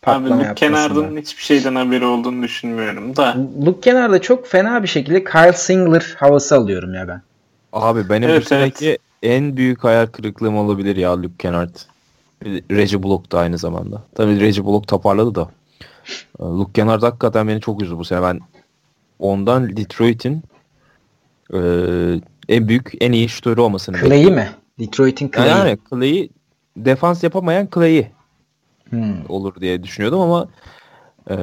Patlama 0.01 0.35
Luke 0.35 0.47
yapmasından. 0.47 0.55
Kennard'ın 0.55 1.17
hiçbir 1.17 1.43
şeyden 1.43 1.75
haberi 1.75 2.05
olduğunu 2.05 2.43
düşünmüyorum 2.43 3.15
da. 3.15 3.35
Luke 3.65 3.79
Kennard'a 3.81 4.21
çok 4.21 4.47
fena 4.47 4.83
bir 4.83 4.87
şekilde 4.87 5.23
Kyle 5.23 5.53
Singler 5.53 6.15
havası 6.17 6.55
alıyorum 6.55 6.93
ya 6.93 7.07
ben. 7.07 7.21
Abi 7.73 8.09
benim 8.09 8.29
Evet, 8.29 8.41
bu 8.41 8.45
seneki 8.45 8.97
en 9.23 9.57
büyük 9.57 9.83
hayal 9.83 10.05
kırıklığım 10.05 10.57
olabilir 10.57 10.95
ya 10.95 11.17
Luke 11.21 11.33
Kennard. 11.39 11.75
Reggie 12.71 13.03
Bullock 13.03 13.31
da 13.31 13.39
aynı 13.39 13.57
zamanda. 13.57 14.01
Tabii 14.15 14.39
Reggie 14.39 14.63
Bullock 14.65 14.87
toparladı 14.87 15.35
da. 15.35 15.49
Ee, 16.39 16.43
Luke 16.43 16.71
Kennard 16.73 17.03
hakikaten 17.03 17.47
beni 17.47 17.61
çok 17.61 17.81
üzdü 17.81 17.97
bu 17.97 18.05
sene. 18.05 18.21
Ben 18.21 18.39
ondan 19.19 19.77
Detroit'in 19.77 20.43
e, 21.53 21.59
en 22.49 22.67
büyük, 22.67 22.91
en 23.01 23.11
iyi 23.11 23.29
şutörü 23.29 23.61
olmasını 23.61 23.97
Clay'i 23.97 24.31
mi? 24.31 24.49
Detroit'in 24.79 25.31
Clay'i. 25.35 25.49
Yani 25.49 25.77
Clay'i 25.89 26.29
defans 26.77 27.23
yapamayan 27.23 27.67
Clay'i 27.73 28.11
Hmm. 28.89 29.29
olur 29.29 29.55
diye 29.61 29.83
düşünüyordum 29.83 30.19
ama 30.21 30.47
e, 31.29 31.35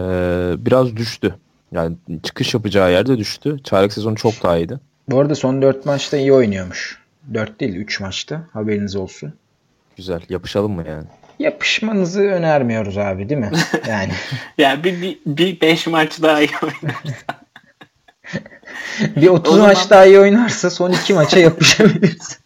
biraz 0.67 0.97
düştü. 0.97 1.35
Yani 1.73 1.97
çıkış 2.23 2.55
yapacağı 2.55 2.93
yerde 2.93 3.19
düştü. 3.19 3.57
Çaylak 3.65 3.93
sezonu 3.93 4.17
çok 4.17 4.43
daha 4.43 4.57
iyiydi. 4.59 4.81
Bu 5.09 5.21
arada 5.21 5.35
son 5.35 5.63
4 5.63 5.87
maçta 5.87 6.17
iyi 6.17 6.33
oynuyormuş. 6.33 7.03
4 7.35 7.61
değil 7.61 7.75
3 7.75 8.01
maçta. 8.01 8.43
Haberiniz 8.53 8.97
olsun. 8.97 9.33
Güzel. 9.97 10.21
Yapışalım 10.29 10.73
mı 10.73 10.85
yani? 10.89 11.05
Yapışmanızı 11.43 12.21
önermiyoruz 12.21 12.99
abi 12.99 13.29
değil 13.29 13.41
mi? 13.41 13.51
Yani 13.89 14.13
Yani 14.59 14.85
bir, 14.85 15.03
bir, 15.03 15.19
bir 15.27 15.61
beş 15.61 15.87
maç 15.87 16.23
daha 16.23 16.41
iyi 16.41 16.51
oynar. 16.63 17.03
bir 19.17 19.29
30 19.29 19.53
O 19.53 19.57
zaman- 19.57 19.69
maç 19.69 19.91
daha 19.91 20.05
iyi 20.07 20.19
oynarsa 20.19 20.71
son 20.71 20.93
2 20.93 21.15
maça 21.15 21.39
yapışabiliriz. 21.39 22.39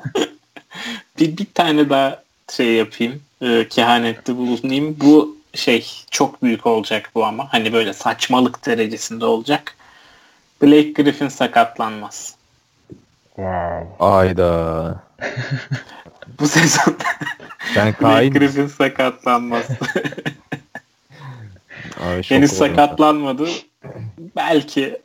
bir, 1.18 1.36
bir 1.36 1.46
tane 1.54 1.90
daha 1.90 2.22
şey 2.52 2.72
yapayım. 2.72 3.22
E, 3.42 3.68
kehanette 3.68 4.36
bulunayım. 4.36 4.96
Bu 5.00 5.36
şey 5.54 5.86
çok 6.10 6.42
büyük 6.42 6.66
olacak 6.66 7.10
bu 7.14 7.24
ama. 7.26 7.52
Hani 7.52 7.72
böyle 7.72 7.92
saçmalık 7.92 8.66
derecesinde 8.66 9.24
olacak. 9.24 9.74
Blake 10.62 10.90
Griffin 11.02 11.28
sakatlanmaz. 11.28 12.34
wow. 13.34 13.86
Ayda. 14.00 14.94
Bu 16.40 16.48
sezon 16.48 16.96
Ben 17.76 17.92
kain. 17.92 18.32
Griffin 18.32 18.66
sakatlanmaz. 18.66 19.66
Abi 22.00 22.22
Henüz 22.22 22.52
sakatlanmadı. 22.52 23.48
Belki 24.36 25.00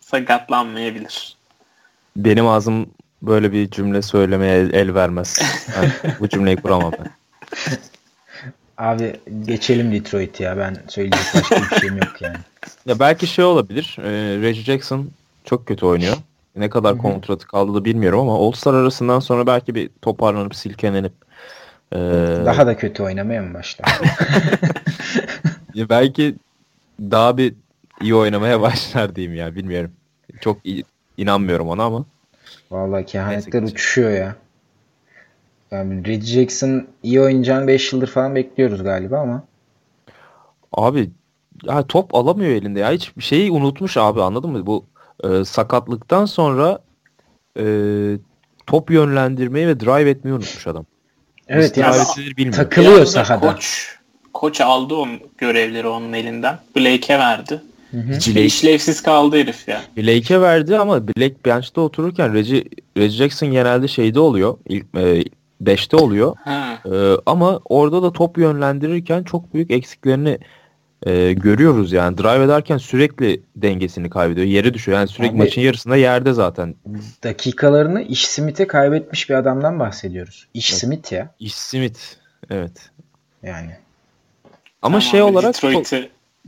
sakatlanmayabilir. 0.00 1.36
Benim 2.16 2.46
ağzım 2.46 2.86
böyle 3.22 3.52
bir 3.52 3.70
cümle 3.70 4.02
söylemeye 4.02 4.58
el, 4.58 4.72
el 4.74 4.94
vermez. 4.94 5.38
Yani 5.76 5.90
bu 6.20 6.28
cümleyi 6.28 6.56
kuramam 6.56 6.92
ben. 6.92 7.10
Abi 8.78 9.20
geçelim 9.44 9.92
Detroit 9.92 10.40
ya. 10.40 10.58
Ben 10.58 10.76
söyleyecek 10.88 11.20
başka 11.34 11.56
bir 11.56 11.80
şeyim 11.80 11.96
yok 11.96 12.22
yani. 12.22 12.36
Ya 12.86 12.98
belki 12.98 13.26
şey 13.26 13.44
olabilir. 13.44 13.96
E, 13.98 14.10
Reggie 14.42 14.62
Jackson 14.62 15.10
çok 15.44 15.66
kötü 15.66 15.86
oynuyor. 15.86 16.16
Ne 16.56 16.70
kadar 16.70 16.98
kontratı 16.98 17.46
kaldı 17.46 17.74
da 17.74 17.84
bilmiyorum 17.84 18.20
ama 18.20 18.46
All-Star 18.46 18.74
arasından 18.74 19.20
sonra 19.20 19.46
belki 19.46 19.74
bir 19.74 19.90
toparlanıp 20.02 20.56
silkelenip 20.56 21.12
e, 21.92 21.98
Daha 22.44 22.66
da 22.66 22.76
kötü 22.76 23.02
oynamaya 23.02 23.42
mı 23.42 23.54
başlar? 23.54 24.00
belki 25.88 26.34
daha 27.00 27.36
bir 27.36 27.54
iyi 28.00 28.14
oynamaya 28.14 28.60
başlar 28.60 29.16
diyeyim 29.16 29.36
ya 29.36 29.54
bilmiyorum. 29.54 29.90
Çok 30.40 30.58
iyi, 30.64 30.84
inanmıyorum 31.16 31.68
ona 31.68 31.84
ama. 31.84 32.04
Vallahi 32.70 33.04
kehanetler 33.04 33.62
Neyse, 33.62 33.74
uçuşuyor 33.74 34.10
ya. 34.10 34.36
Yani 35.70 36.06
Reggie 36.06 36.26
Jackson 36.26 36.86
iyi 37.02 37.20
oynayacağını 37.20 37.66
5 37.66 37.92
yıldır 37.92 38.06
falan 38.06 38.34
bekliyoruz 38.34 38.82
galiba 38.82 39.18
ama. 39.18 39.44
Abi 40.72 41.10
ya 41.62 41.86
top 41.86 42.14
alamıyor 42.14 42.50
elinde 42.50 42.80
ya. 42.80 42.92
Hiç 42.92 43.12
şeyi 43.18 43.50
unutmuş 43.50 43.96
abi 43.96 44.22
anladın 44.22 44.50
mı? 44.50 44.66
Bu 44.66 44.84
e, 45.24 45.44
sakatlıktan 45.44 46.24
sonra 46.24 46.78
e, 47.58 47.64
top 48.66 48.90
yönlendirmeyi 48.90 49.68
ve 49.68 49.80
drive 49.80 50.10
etmeyi 50.10 50.34
unutmuş 50.36 50.66
adam. 50.66 50.86
Evet 51.48 51.76
yani 51.76 51.94
drive 51.94 52.02
edilir 52.22 52.36
bilmiyor. 52.36 52.56
takı- 52.56 52.68
Takılıyor 52.68 52.92
anda 52.94 53.06
sahada. 53.06 53.52
Koç, 53.52 53.94
koç 54.32 54.60
aldı 54.60 54.94
onun 54.94 55.20
görevleri 55.38 55.86
onun 55.88 56.12
elinden. 56.12 56.58
Blake'e 56.76 57.18
verdi. 57.18 57.62
Hı 57.90 57.96
hı. 57.96 58.12
Blake- 58.12 58.44
işlevsiz 58.44 59.02
kaldı 59.02 59.36
herif 59.36 59.68
ya. 59.68 59.80
Blake'e 59.96 60.40
verdi 60.40 60.78
ama 60.78 61.08
Blake 61.08 61.34
bench'te 61.46 61.80
otururken 61.80 62.34
Reggie, 62.34 62.64
Reggie 62.96 63.16
Jackson 63.18 63.50
genelde 63.50 63.88
şeyde 63.88 64.20
oluyor. 64.20 64.58
İlk 64.68 64.86
5'te 65.62 65.96
oluyor. 65.96 66.36
Ha. 66.44 66.78
E, 66.94 67.14
ama 67.26 67.60
orada 67.64 68.02
da 68.02 68.12
top 68.12 68.38
yönlendirirken 68.38 69.22
çok 69.22 69.54
büyük 69.54 69.70
eksiklerini 69.70 70.38
e, 71.02 71.32
görüyoruz 71.32 71.92
yani. 71.92 72.18
Drive 72.18 72.44
ederken 72.44 72.78
sürekli 72.78 73.42
dengesini 73.56 74.10
kaybediyor. 74.10 74.46
Yere 74.46 74.74
düşüyor. 74.74 74.98
Yani 74.98 75.08
sürekli 75.08 75.30
Abi- 75.30 75.38
maçın 75.38 75.60
yarısında 75.60 75.96
yerde 75.96 76.32
zaten. 76.32 76.74
Dakikalarını 77.24 78.02
Ish 78.02 78.24
Smith'e 78.28 78.66
kaybetmiş 78.66 79.30
bir 79.30 79.34
adamdan 79.34 79.78
bahsediyoruz. 79.80 80.46
Ish 80.54 80.70
Evet. 80.70 80.80
Smith 80.80 81.12
ya. 81.12 81.34
Ish 81.38 81.54
Smith. 81.54 81.98
Evet. 82.50 82.90
Yani. 83.42 83.70
Ama 84.82 84.98
Tamam, 84.98 85.02
şey 85.02 85.22
olarak 85.22 85.56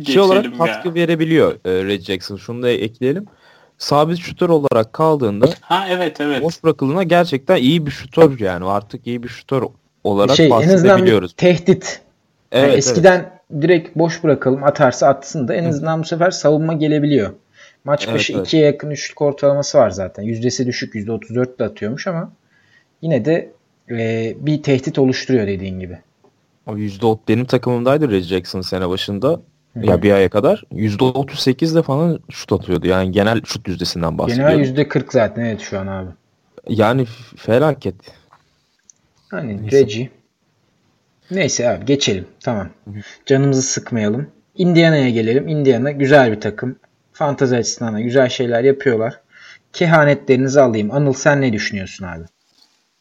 şey 0.07 0.21
olarak 0.21 0.45
ya. 0.45 0.59
katkı 0.59 0.95
verebiliyor 0.95 1.53
e, 1.53 1.85
Reggie 1.85 2.05
Jackson. 2.05 2.37
Şunu 2.37 2.63
da 2.63 2.71
ekleyelim. 2.71 3.27
Sabit 3.79 4.19
şutör 4.19 4.49
olarak 4.49 4.93
kaldığında 4.93 5.49
Ha 5.61 5.87
evet 5.91 6.21
evet. 6.21 6.43
boş 6.43 6.65
bırakıldığında 6.65 7.03
gerçekten 7.03 7.57
iyi 7.57 7.87
bir 7.87 7.91
şutör 7.91 8.39
yani. 8.39 8.65
Artık 8.65 9.07
iyi 9.07 9.23
bir 9.23 9.29
şutör 9.29 9.63
olarak 10.05 10.37
şey 10.37 10.47
en 10.47 10.51
azından 10.51 10.73
bahsedebiliyoruz. 10.75 11.33
tehdit. 11.37 12.01
Yani 12.53 12.63
Evet, 12.63 12.69
evet. 12.69 12.79
eskiden 12.79 13.38
direkt 13.61 13.97
boş 13.97 14.25
bırakalım 14.25 14.65
atarsa 14.65 15.09
atsın 15.09 15.49
da 15.49 15.55
en 15.55 15.65
azından 15.65 16.01
bu 16.01 16.05
sefer 16.05 16.31
savunma 16.31 16.73
gelebiliyor. 16.73 17.31
Maç 17.85 18.05
Evet, 18.05 18.15
başı 18.15 18.33
evet. 18.33 18.47
2'ye 18.47 18.63
yakın 18.63 18.91
üçlük 18.91 19.23
ortalaması 19.23 19.79
var 19.79 19.91
zaten. 19.91 20.23
Yüzdesi 20.23 20.67
düşük 20.67 20.95
%34 20.95 21.59
de 21.59 21.65
atıyormuş 21.65 22.07
ama 22.07 22.33
yine 23.03 23.25
de 23.25 23.53
e, 23.91 24.35
bir 24.39 24.63
tehdit 24.63 24.99
oluşturuyor 24.99 25.47
dediğin 25.47 25.81
gibi. 25.81 25.99
O 26.67 26.77
%30 26.77 27.19
benim 27.29 27.45
takımımdaydı 27.45 28.11
Reggie 28.11 28.29
Jackson 28.29 28.61
sene 28.61 28.89
başında. 28.89 29.41
Hı. 29.75 29.87
Ya 29.87 30.03
bir 30.03 30.13
aya 30.13 30.29
kadar 30.29 30.65
%38 30.73 31.75
de 31.75 31.83
falan 31.83 32.21
şut 32.31 32.53
atıyordu. 32.53 32.87
Yani 32.87 33.13
genel 33.13 33.43
şut 33.45 33.69
yüzdesinden 33.69 34.19
bahsediyorum. 34.19 34.63
Genel 34.63 34.79
%40 34.79 35.05
zaten 35.11 35.45
evet 35.45 35.61
şu 35.61 35.79
an 35.79 35.87
abi. 35.87 36.11
Yani 36.69 37.05
felaket. 37.37 37.95
Neyse. 39.33 39.77
Reggie. 39.77 40.11
Neyse 41.31 41.71
abi 41.71 41.85
geçelim. 41.85 42.27
Tamam. 42.41 42.69
Canımızı 43.27 43.63
sıkmayalım. 43.63 44.31
Indiana'ya 44.55 45.11
gelelim. 45.11 45.49
Indiana 45.49 45.91
güzel 45.91 46.33
bir 46.33 46.41
takım. 46.41 46.77
Fantezi 47.13 47.57
açısından 47.57 47.95
da 47.95 48.01
güzel 48.01 48.29
şeyler 48.29 48.65
yapıyorlar. 48.65 49.15
Kehanetlerinizi 49.73 50.61
alayım. 50.61 50.91
Anıl 50.91 51.13
sen 51.13 51.41
ne 51.41 51.53
düşünüyorsun 51.53 52.05
abi? 52.07 52.25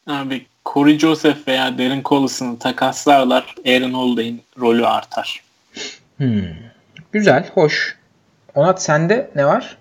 Abi 0.06 0.46
Corey 0.66 0.98
Joseph 0.98 1.48
veya 1.48 1.78
Darren 1.78 2.02
Collison'ı 2.04 2.58
takaslarlar. 2.58 3.54
Aaron 3.66 3.94
Holiday'in 3.94 4.42
rolü 4.60 4.86
artar. 4.86 5.42
Hmm. 6.16 6.42
Güzel, 7.12 7.48
hoş. 7.54 7.96
Onat 8.54 8.82
sende 8.82 9.30
ne 9.34 9.46
var? 9.46 9.78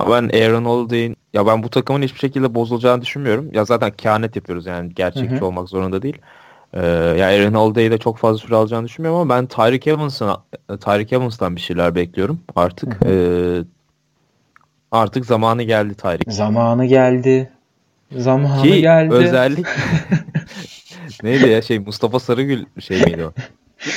Ben 0.00 0.28
Aaron 0.28 0.64
Holiday'in 0.64 1.16
ya 1.34 1.46
ben 1.46 1.62
bu 1.62 1.70
takımın 1.70 2.02
hiçbir 2.02 2.18
şekilde 2.18 2.54
bozulacağını 2.54 3.02
düşünmüyorum. 3.02 3.50
Ya 3.52 3.64
zaten 3.64 3.90
kehanet 3.90 4.36
yapıyoruz 4.36 4.66
yani 4.66 4.94
gerçekçi 4.94 5.36
Hı 5.36 5.40
hı. 5.40 5.46
olmak 5.46 5.68
zorunda 5.68 6.02
değil. 6.02 6.18
Ee, 6.74 6.86
ya 7.18 7.26
Aaron 7.26 7.54
Holiday'i 7.54 7.90
de 7.90 7.98
çok 7.98 8.18
fazla 8.18 8.38
süre 8.38 8.56
alacağını 8.56 8.86
düşünmüyorum 8.86 9.20
ama 9.20 9.34
ben 9.36 9.46
Tyreek 9.46 9.86
Evans'ın 9.86 10.30
Tyreek 10.80 11.12
Evans'tan 11.12 11.56
bir 11.56 11.60
şeyler 11.60 11.94
bekliyorum 11.94 12.40
artık. 12.56 13.04
Hı 13.04 13.08
Ee, 13.08 13.64
artık 14.92 15.26
zamanı 15.26 15.62
geldi 15.62 15.94
Tyreek. 15.94 16.32
Zamanı 16.32 16.86
geldi. 16.86 17.50
Zamanı 18.16 18.62
Ki 18.62 18.80
geldi. 18.80 19.14
özellik 19.14 19.66
neydi 21.22 21.48
ya 21.48 21.62
şey 21.62 21.78
Mustafa 21.78 22.20
Sarıgül 22.20 22.64
şey 22.80 23.02
miydi 23.02 23.24
o? 23.24 23.32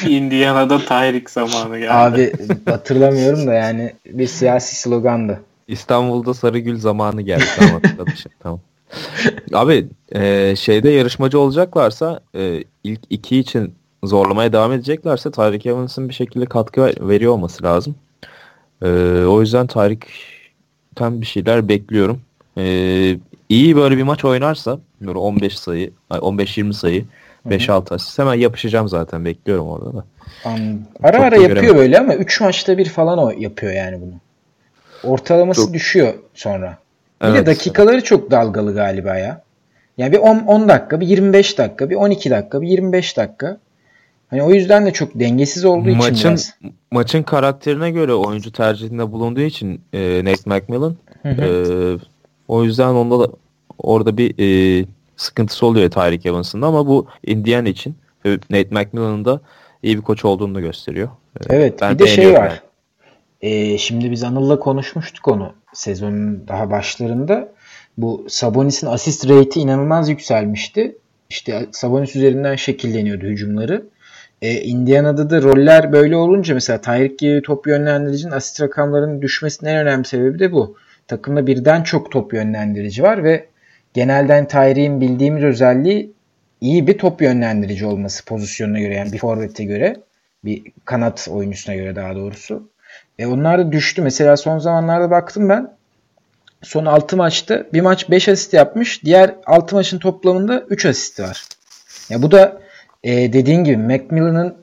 Indiana'da 0.07 0.77
Tyreek 0.77 1.29
zamanı 1.29 1.79
geldi. 1.79 1.91
Abi 1.91 2.33
hatırlamıyorum 2.65 3.47
da 3.47 3.53
yani 3.53 3.93
bir 4.05 4.27
siyasi 4.27 4.75
slogandı. 4.75 5.41
İstanbul'da 5.67 6.33
Sarıgül 6.33 6.79
zamanı 6.79 7.21
geldi. 7.21 7.45
Tamam 7.57 7.73
hatırladım 7.83 8.13
tamam. 8.39 8.59
Abi 9.53 9.87
e, 10.15 10.55
şeyde 10.55 10.89
yarışmacı 10.89 11.39
olacaklarsa 11.39 12.19
e, 12.35 12.63
ilk 12.83 12.99
iki 13.09 13.37
için 13.39 13.75
zorlamaya 14.03 14.53
devam 14.53 14.71
edeceklerse 14.71 15.31
Tyreek 15.31 15.65
Evans'ın 15.65 16.09
bir 16.09 16.13
şekilde 16.13 16.45
katkı 16.45 16.81
ver- 16.81 17.07
veriyor 17.09 17.31
olması 17.33 17.63
lazım. 17.63 17.95
E, 18.81 18.87
o 19.25 19.41
yüzden 19.41 19.67
Tyreek'ten 19.67 21.21
bir 21.21 21.25
şeyler 21.25 21.67
bekliyorum. 21.69 22.21
E, 22.57 22.63
iyi 23.49 23.75
böyle 23.75 23.97
bir 23.97 24.03
maç 24.03 24.25
oynarsa 24.25 24.79
böyle 25.01 25.17
15 25.17 25.59
sayı, 25.59 25.91
ay, 26.09 26.19
15-20 26.19 26.73
sayı, 26.73 27.05
5-6 27.49 27.93
asist 27.95 28.19
hemen 28.19 28.33
yapışacağım 28.33 28.87
zaten 28.89 29.25
bekliyorum 29.25 29.67
orada 29.67 29.93
da. 29.93 30.05
An- 30.45 30.81
Ara 31.03 31.11
Çok 31.17 31.21
ara 31.25 31.35
yapıyor 31.35 31.49
göremedim. 31.49 31.77
böyle 31.77 31.99
ama 31.99 32.15
3 32.15 32.41
maçta 32.41 32.77
bir 32.77 32.85
falan 32.89 33.17
o 33.19 33.29
yapıyor 33.37 33.73
yani 33.73 34.01
bunu. 34.01 34.13
Ortalaması 35.13 35.61
Çok- 35.61 35.73
düşüyor 35.73 36.13
sonra. 36.33 36.77
Bir 37.23 37.33
de 37.33 37.45
dakikaları 37.45 38.03
çok 38.03 38.31
dalgalı 38.31 38.73
galiba 38.73 39.17
ya. 39.17 39.41
Yani 39.97 40.11
bir 40.11 40.17
10, 40.17 40.37
10 40.37 40.69
dakika, 40.69 40.99
bir 40.99 41.07
25 41.07 41.57
dakika, 41.57 41.89
bir 41.89 41.95
12 41.95 42.29
dakika, 42.29 42.61
bir 42.61 42.67
25 42.67 43.17
dakika. 43.17 43.57
Hani 44.29 44.43
o 44.43 44.51
yüzden 44.51 44.85
de 44.85 44.93
çok 44.93 45.19
dengesiz 45.19 45.65
olduğu 45.65 45.89
için 45.89 45.97
maçın 45.97 46.29
biraz. 46.29 46.53
maçın 46.91 47.23
karakterine 47.23 47.91
göre 47.91 48.13
oyuncu 48.13 48.51
tercihinde 48.51 49.11
bulunduğu 49.11 49.41
için 49.41 49.81
e, 49.93 50.21
Nate 50.23 50.41
McMillan 50.45 50.95
Hı 51.23 51.29
hı. 51.29 51.41
e, 51.41 51.97
o 52.47 52.63
yüzden 52.63 52.87
onda 52.87 53.19
da 53.19 53.31
orada 53.77 54.17
bir 54.17 54.35
e, 54.39 54.85
sıkıntısı 55.17 55.65
oluyor 55.65 55.91
Tyreek 55.91 56.25
Evans'ın 56.25 56.61
ama 56.61 56.87
bu 56.87 57.07
Indiana 57.25 57.69
için 57.69 57.95
ve 58.25 58.33
Nate 58.33 58.69
McMillan'ın 58.71 59.25
da 59.25 59.41
iyi 59.83 59.97
bir 59.97 60.01
koç 60.01 60.25
olduğunu 60.25 60.61
gösteriyor. 60.61 61.07
E, 61.39 61.55
Evet 61.55 61.81
ben 61.81 61.93
bir 61.93 61.99
de 61.99 62.07
şey 62.07 62.33
var. 62.33 62.61
Ee, 63.41 63.77
şimdi 63.77 64.11
biz 64.11 64.23
Anıl'la 64.23 64.59
konuşmuştuk 64.59 65.27
onu 65.27 65.53
sezonun 65.73 66.47
daha 66.47 66.71
başlarında. 66.71 67.53
Bu 67.97 68.25
Sabonis'in 68.29 68.87
asist 68.87 69.29
rate'i 69.29 69.63
inanılmaz 69.63 70.09
yükselmişti. 70.09 70.97
İşte 71.29 71.65
Sabonis 71.71 72.15
üzerinden 72.15 72.55
şekilleniyordu 72.55 73.25
hücumları. 73.25 73.85
Ee, 74.41 74.61
Indiana'da 74.61 75.29
da 75.29 75.41
roller 75.41 75.93
böyle 75.93 76.15
olunca 76.15 76.53
mesela 76.53 76.81
Tyreek 76.81 77.19
gibi 77.19 77.41
top 77.41 77.67
yönlendiricinin 77.67 78.31
asist 78.31 78.61
rakamlarının 78.61 79.21
düşmesinin 79.21 79.69
en 79.69 79.77
önemli 79.77 80.05
sebebi 80.05 80.39
de 80.39 80.51
bu. 80.51 80.77
Takımda 81.07 81.47
birden 81.47 81.83
çok 81.83 82.11
top 82.11 82.33
yönlendirici 82.33 83.03
var 83.03 83.23
ve 83.23 83.47
genelden 83.93 84.47
Tyreek'in 84.47 85.01
bildiğimiz 85.01 85.43
özelliği 85.43 86.13
iyi 86.61 86.87
bir 86.87 86.97
top 86.97 87.21
yönlendirici 87.21 87.85
olması 87.85 88.25
pozisyonuna 88.25 88.79
göre 88.79 88.95
yani 88.95 89.13
bir 89.13 89.17
forvete 89.17 89.63
göre 89.63 89.95
bir 90.45 90.63
kanat 90.85 91.27
oyuncusuna 91.31 91.75
göre 91.75 91.95
daha 91.95 92.15
doğrusu. 92.15 92.69
E 93.19 93.27
onlar 93.27 93.59
da 93.59 93.71
düştü. 93.71 94.01
Mesela 94.01 94.37
son 94.37 94.59
zamanlarda 94.59 95.11
baktım 95.11 95.49
ben. 95.49 95.77
Son 96.61 96.85
6 96.85 97.17
maçta 97.17 97.63
bir 97.73 97.81
maç 97.81 98.09
5 98.09 98.29
asist 98.29 98.53
yapmış. 98.53 99.03
Diğer 99.03 99.35
6 99.45 99.75
maçın 99.75 99.99
toplamında 99.99 100.59
3 100.69 100.85
asist 100.85 101.19
var. 101.19 101.43
Ya 102.09 102.21
bu 102.21 102.31
da 102.31 102.61
e, 103.03 103.33
dediğin 103.33 103.63
gibi 103.63 103.77
Macmillan'ın 103.77 104.55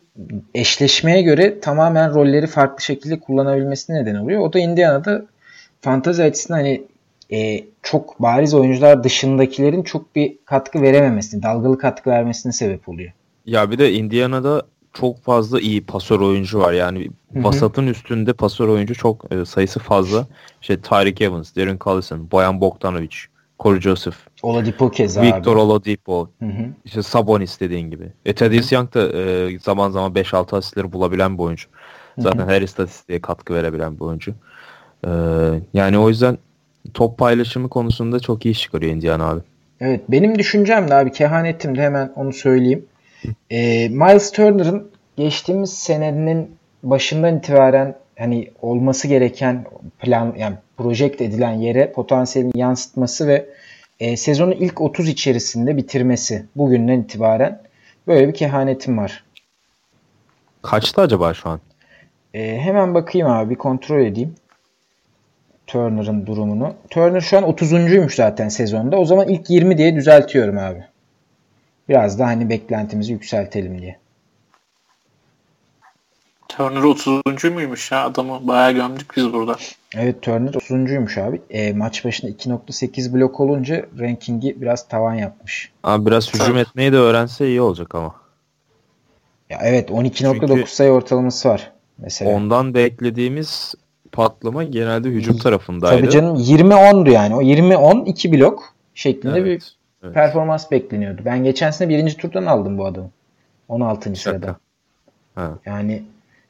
eşleşmeye 0.54 1.22
göre 1.22 1.60
tamamen 1.60 2.14
rolleri 2.14 2.46
farklı 2.46 2.84
şekilde 2.84 3.20
kullanabilmesine 3.20 4.02
neden 4.02 4.14
oluyor. 4.14 4.40
O 4.40 4.52
da 4.52 4.58
Indiana'da 4.58 5.26
fantazi 5.80 6.22
açısından 6.22 6.58
hani 6.58 6.82
e, 7.32 7.64
çok 7.82 8.22
bariz 8.22 8.54
oyuncular 8.54 9.04
dışındakilerin 9.04 9.82
çok 9.82 10.16
bir 10.16 10.38
katkı 10.44 10.82
verememesini, 10.82 11.42
dalgalı 11.42 11.78
katkı 11.78 12.10
vermesine 12.10 12.52
sebep 12.52 12.88
oluyor. 12.88 13.12
Ya 13.46 13.70
bir 13.70 13.78
de 13.78 13.92
Indiana'da 13.92 14.62
çok 14.94 15.22
fazla 15.22 15.60
iyi 15.60 15.86
pasör 15.86 16.20
oyuncu 16.20 16.58
var. 16.58 16.72
Yani 16.72 17.10
Hı 17.32 17.38
hı. 17.38 17.44
vasatın 17.44 17.86
üstünde 17.86 18.32
pasör 18.32 18.68
oyuncu 18.68 18.94
çok 18.94 19.32
e, 19.32 19.44
sayısı 19.44 19.80
fazla. 19.80 20.26
İşte 20.60 20.80
Tyreek 20.80 21.20
Evans, 21.20 21.56
Darren 21.56 21.78
Collison, 21.80 22.30
Boyan 22.30 22.60
Bogdanovic, 22.60 23.16
Corey 23.60 23.80
Joseph. 23.80 24.16
Oladipo 24.42 24.90
keza 24.90 25.22
Victor 25.22 25.52
abi. 25.52 25.60
Oladipo. 25.60 26.28
Hı 26.38 26.46
hı. 26.46 26.66
İşte 26.84 27.02
Sabonis 27.02 27.60
dediğin 27.60 27.90
gibi. 27.90 28.12
E 28.24 28.34
Thaddeus 28.34 28.72
Young 28.72 28.94
da 28.94 29.18
e, 29.18 29.58
zaman 29.58 29.90
zaman 29.90 30.12
5-6 30.12 30.56
asistleri 30.56 30.92
bulabilen 30.92 31.38
bir 31.38 31.42
oyuncu. 31.42 31.68
Zaten 32.18 32.48
her 32.48 32.62
istatistiğe 32.62 33.20
katkı 33.20 33.54
verebilen 33.54 33.96
bir 33.96 34.00
oyuncu. 34.00 34.34
E, 35.06 35.10
yani 35.74 35.98
o 35.98 36.08
yüzden 36.08 36.38
top 36.94 37.18
paylaşımı 37.18 37.68
konusunda 37.68 38.20
çok 38.20 38.46
iyi 38.46 38.50
iş 38.50 38.60
çıkarıyor 38.60 38.92
Indiana 38.92 39.28
abi. 39.28 39.40
Evet 39.80 40.00
benim 40.08 40.38
düşüncem 40.38 40.88
de 40.88 40.94
abi 40.94 41.12
kehanetim 41.12 41.76
de 41.76 41.82
hemen 41.82 42.12
onu 42.16 42.32
söyleyeyim. 42.32 42.84
Ee, 43.50 43.88
Miles 43.88 44.32
Turner'ın 44.32 44.90
geçtiğimiz 45.16 45.72
senenin 45.72 46.56
başından 46.82 47.38
itibaren 47.38 47.94
hani 48.18 48.50
olması 48.62 49.08
gereken 49.08 49.66
plan 50.00 50.34
yani 50.38 50.56
projekte 50.76 51.24
edilen 51.24 51.52
yere 51.52 51.92
potansiyelini 51.92 52.58
yansıtması 52.58 53.28
ve 53.28 53.46
e, 54.00 54.16
sezonu 54.16 54.54
ilk 54.54 54.80
30 54.80 55.08
içerisinde 55.08 55.76
bitirmesi 55.76 56.46
bugünden 56.56 57.00
itibaren 57.00 57.62
böyle 58.06 58.28
bir 58.28 58.34
kehanetim 58.34 58.98
var. 58.98 59.24
Kaçtı 60.62 61.00
acaba 61.00 61.34
şu 61.34 61.48
an? 61.48 61.60
Ee, 62.34 62.58
hemen 62.60 62.94
bakayım 62.94 63.28
abi 63.28 63.50
bir 63.50 63.54
kontrol 63.54 64.00
edeyim. 64.00 64.34
Turner'ın 65.66 66.26
durumunu. 66.26 66.74
Turner 66.90 67.20
şu 67.20 67.38
an 67.38 67.44
30'uncuymuş 67.44 68.14
zaten 68.14 68.48
sezonda. 68.48 68.96
O 68.96 69.04
zaman 69.04 69.28
ilk 69.28 69.50
20 69.50 69.78
diye 69.78 69.94
düzeltiyorum 69.94 70.58
abi. 70.58 70.84
Biraz 71.88 72.18
da 72.18 72.26
hani 72.26 72.50
beklentimizi 72.50 73.12
yükseltelim 73.12 73.80
diye. 73.80 73.98
Turner 76.48 76.82
30. 76.82 77.22
muymuş 77.44 77.92
ya 77.92 78.04
adamı 78.04 78.48
bayağı 78.48 78.72
gömdük 78.72 79.16
biz 79.16 79.32
burada. 79.32 79.56
Evet 79.96 80.22
Turner 80.22 80.52
30'uncuymuş 80.52 81.20
abi. 81.20 81.40
E, 81.50 81.72
maç 81.72 82.04
başına 82.04 82.30
2.8 82.30 83.12
blok 83.14 83.40
olunca 83.40 83.86
rankingi 83.98 84.60
biraz 84.60 84.88
tavan 84.88 85.14
yapmış. 85.14 85.72
Abi 85.84 86.06
biraz 86.06 86.34
hücum 86.34 86.58
etmeyi 86.58 86.92
de 86.92 86.96
öğrense 86.96 87.46
iyi 87.46 87.60
olacak 87.60 87.94
ama. 87.94 88.14
Ya 89.50 89.58
evet 89.62 89.90
12.9 89.90 90.48
Çünkü- 90.48 90.70
sayı 90.70 90.90
ortalaması 90.90 91.48
var 91.48 91.72
mesela. 91.98 92.30
Ondan 92.30 92.74
beklediğimiz 92.74 93.74
patlama 94.12 94.64
genelde 94.64 95.08
hücum 95.08 95.38
tarafındaydı. 95.38 96.00
Tabii 96.00 96.10
canım 96.10 96.36
20-10'du 96.36 97.10
yani. 97.10 97.34
O 97.36 97.42
20-10 97.42 98.04
2 98.06 98.32
blok 98.32 98.74
şeklinde 98.94 99.38
Evet, 99.38 99.46
bir 99.62 99.76
evet. 100.04 100.14
performans 100.14 100.70
bekleniyordu. 100.70 101.22
Ben 101.24 101.44
geçen 101.44 101.70
sene 101.70 101.88
birinci 101.88 102.16
turdan 102.16 102.46
aldım 102.46 102.78
bu 102.78 102.86
adamı. 102.86 103.10
16. 103.68 104.16
sırada. 104.16 104.46
Şaka. 104.46 104.58
Ha. 105.34 105.58
Yani 105.66 106.02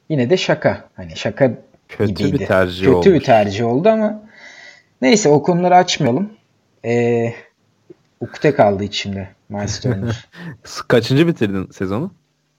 yine 0.09 0.29
de 0.29 0.37
şaka. 0.37 0.89
Hani 0.95 1.15
şaka 1.15 1.51
Kötü 1.89 2.13
gibiydi. 2.13 2.39
bir 2.39 2.45
tercih 2.45 2.79
Kötü 2.85 2.91
olmuş. 2.91 3.07
bir 3.07 3.23
tercih 3.23 3.65
oldu 3.65 3.89
ama 3.89 4.21
neyse 5.01 5.29
o 5.29 5.43
konuları 5.43 5.75
açmayalım. 5.75 6.33
Ee, 6.85 7.33
ukde 8.21 8.55
kaldı 8.55 8.83
içimde 8.83 9.27
Miles 9.49 9.79
Turner. 9.79 10.25
Kaçıncı 10.87 11.27
bitirdin 11.27 11.69
sezonu? 11.71 12.11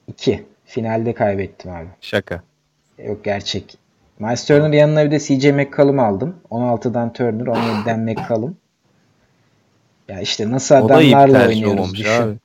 2. 0.08 0.44
Finalde 0.64 1.14
kaybettim 1.14 1.70
abi. 1.70 1.88
Şaka. 2.00 2.42
Yok 3.04 3.24
gerçek. 3.24 3.78
Miles 4.18 4.46
Turner 4.46 4.72
yanına 4.72 5.04
bir 5.04 5.10
de 5.10 5.18
CJ 5.18 5.44
McCollum 5.52 5.98
aldım. 5.98 6.36
16'dan 6.50 7.12
Turner, 7.12 7.46
17'den 7.46 8.00
McCollum. 8.00 8.56
Ya 10.08 10.20
işte 10.20 10.50
nasıl 10.50 10.74
O 10.74 10.88
da 10.88 11.02
iyi 11.02 11.08
bir 11.10 11.16
adamlarla 11.16 11.48
oynuyoruz 11.48 11.72
olmamış 11.78 11.98
düşün. 11.98 12.22
abi. 12.22 12.36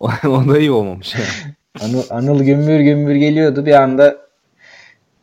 o, 0.00 0.48
da 0.48 0.58
iyi 0.58 0.70
olmamış 0.70 1.14
yani. 1.14 1.54
Anıl, 1.80 2.02
Anıl 2.10 2.42
gümbür 2.44 2.80
gümbür 2.80 3.14
geliyordu. 3.14 3.66
Bir 3.66 3.72
anda 3.82 4.16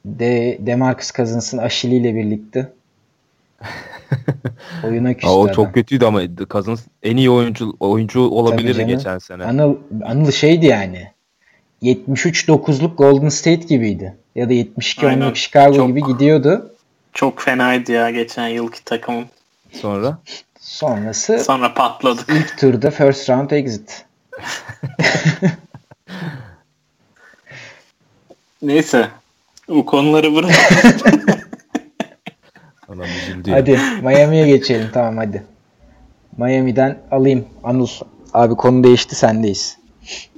de 0.05 0.57
Demarcus 0.59 1.11
Cousins'ın 1.11 1.57
Aşili 1.57 1.95
ile 1.95 2.15
birlikte 2.15 2.71
oyuna 4.83 5.13
küstü 5.13 5.27
o 5.27 5.43
adam. 5.43 5.53
çok 5.55 5.73
kötüydü 5.73 6.05
ama 6.05 6.21
Cousins 6.49 6.81
en 7.03 7.17
iyi 7.17 7.29
oyuncu 7.29 7.73
oyuncu 7.79 8.21
olabilirdi 8.21 8.85
geçen 8.85 9.17
sene. 9.17 9.43
Anıl, 9.43 9.75
Anıl 10.05 10.31
şeydi 10.31 10.65
yani 10.65 11.07
73-9'luk 11.83 12.95
Golden 12.95 13.29
State 13.29 13.55
gibiydi. 13.67 14.15
Ya 14.35 14.49
da 14.49 14.53
72 14.53 15.07
Aynen. 15.07 15.21
10'luk 15.21 15.35
Chicago 15.35 15.75
Çok- 15.75 15.87
gibi 15.87 16.03
gidiyordu. 16.03 16.71
Çok 17.13 17.41
fenaydı 17.41 17.91
ya 17.91 18.09
geçen 18.09 18.47
yılki 18.47 18.83
takımın. 18.83 19.25
Sonra 19.71 20.17
Sonrası 20.67 21.39
Sonra 21.39 21.73
patladık. 21.73 22.29
ilk 22.29 22.57
turda 22.57 22.91
first 22.91 23.29
round 23.29 23.51
exit. 23.51 24.05
Neyse. 28.61 29.09
Bu 29.67 29.85
konuları 29.85 30.35
bırak. 30.35 30.51
adam 32.89 33.05
üzüldü. 33.23 33.49
ya. 33.49 33.55
Hadi 33.55 33.79
Miami'ye 34.03 34.47
geçelim 34.47 34.89
tamam 34.93 35.17
hadi. 35.17 35.43
Miami'den 36.37 36.97
alayım 37.11 37.47
Anıl. 37.63 37.87
Abi 38.33 38.55
konu 38.55 38.83
değişti 38.83 39.15
sendeyiz. 39.15 39.77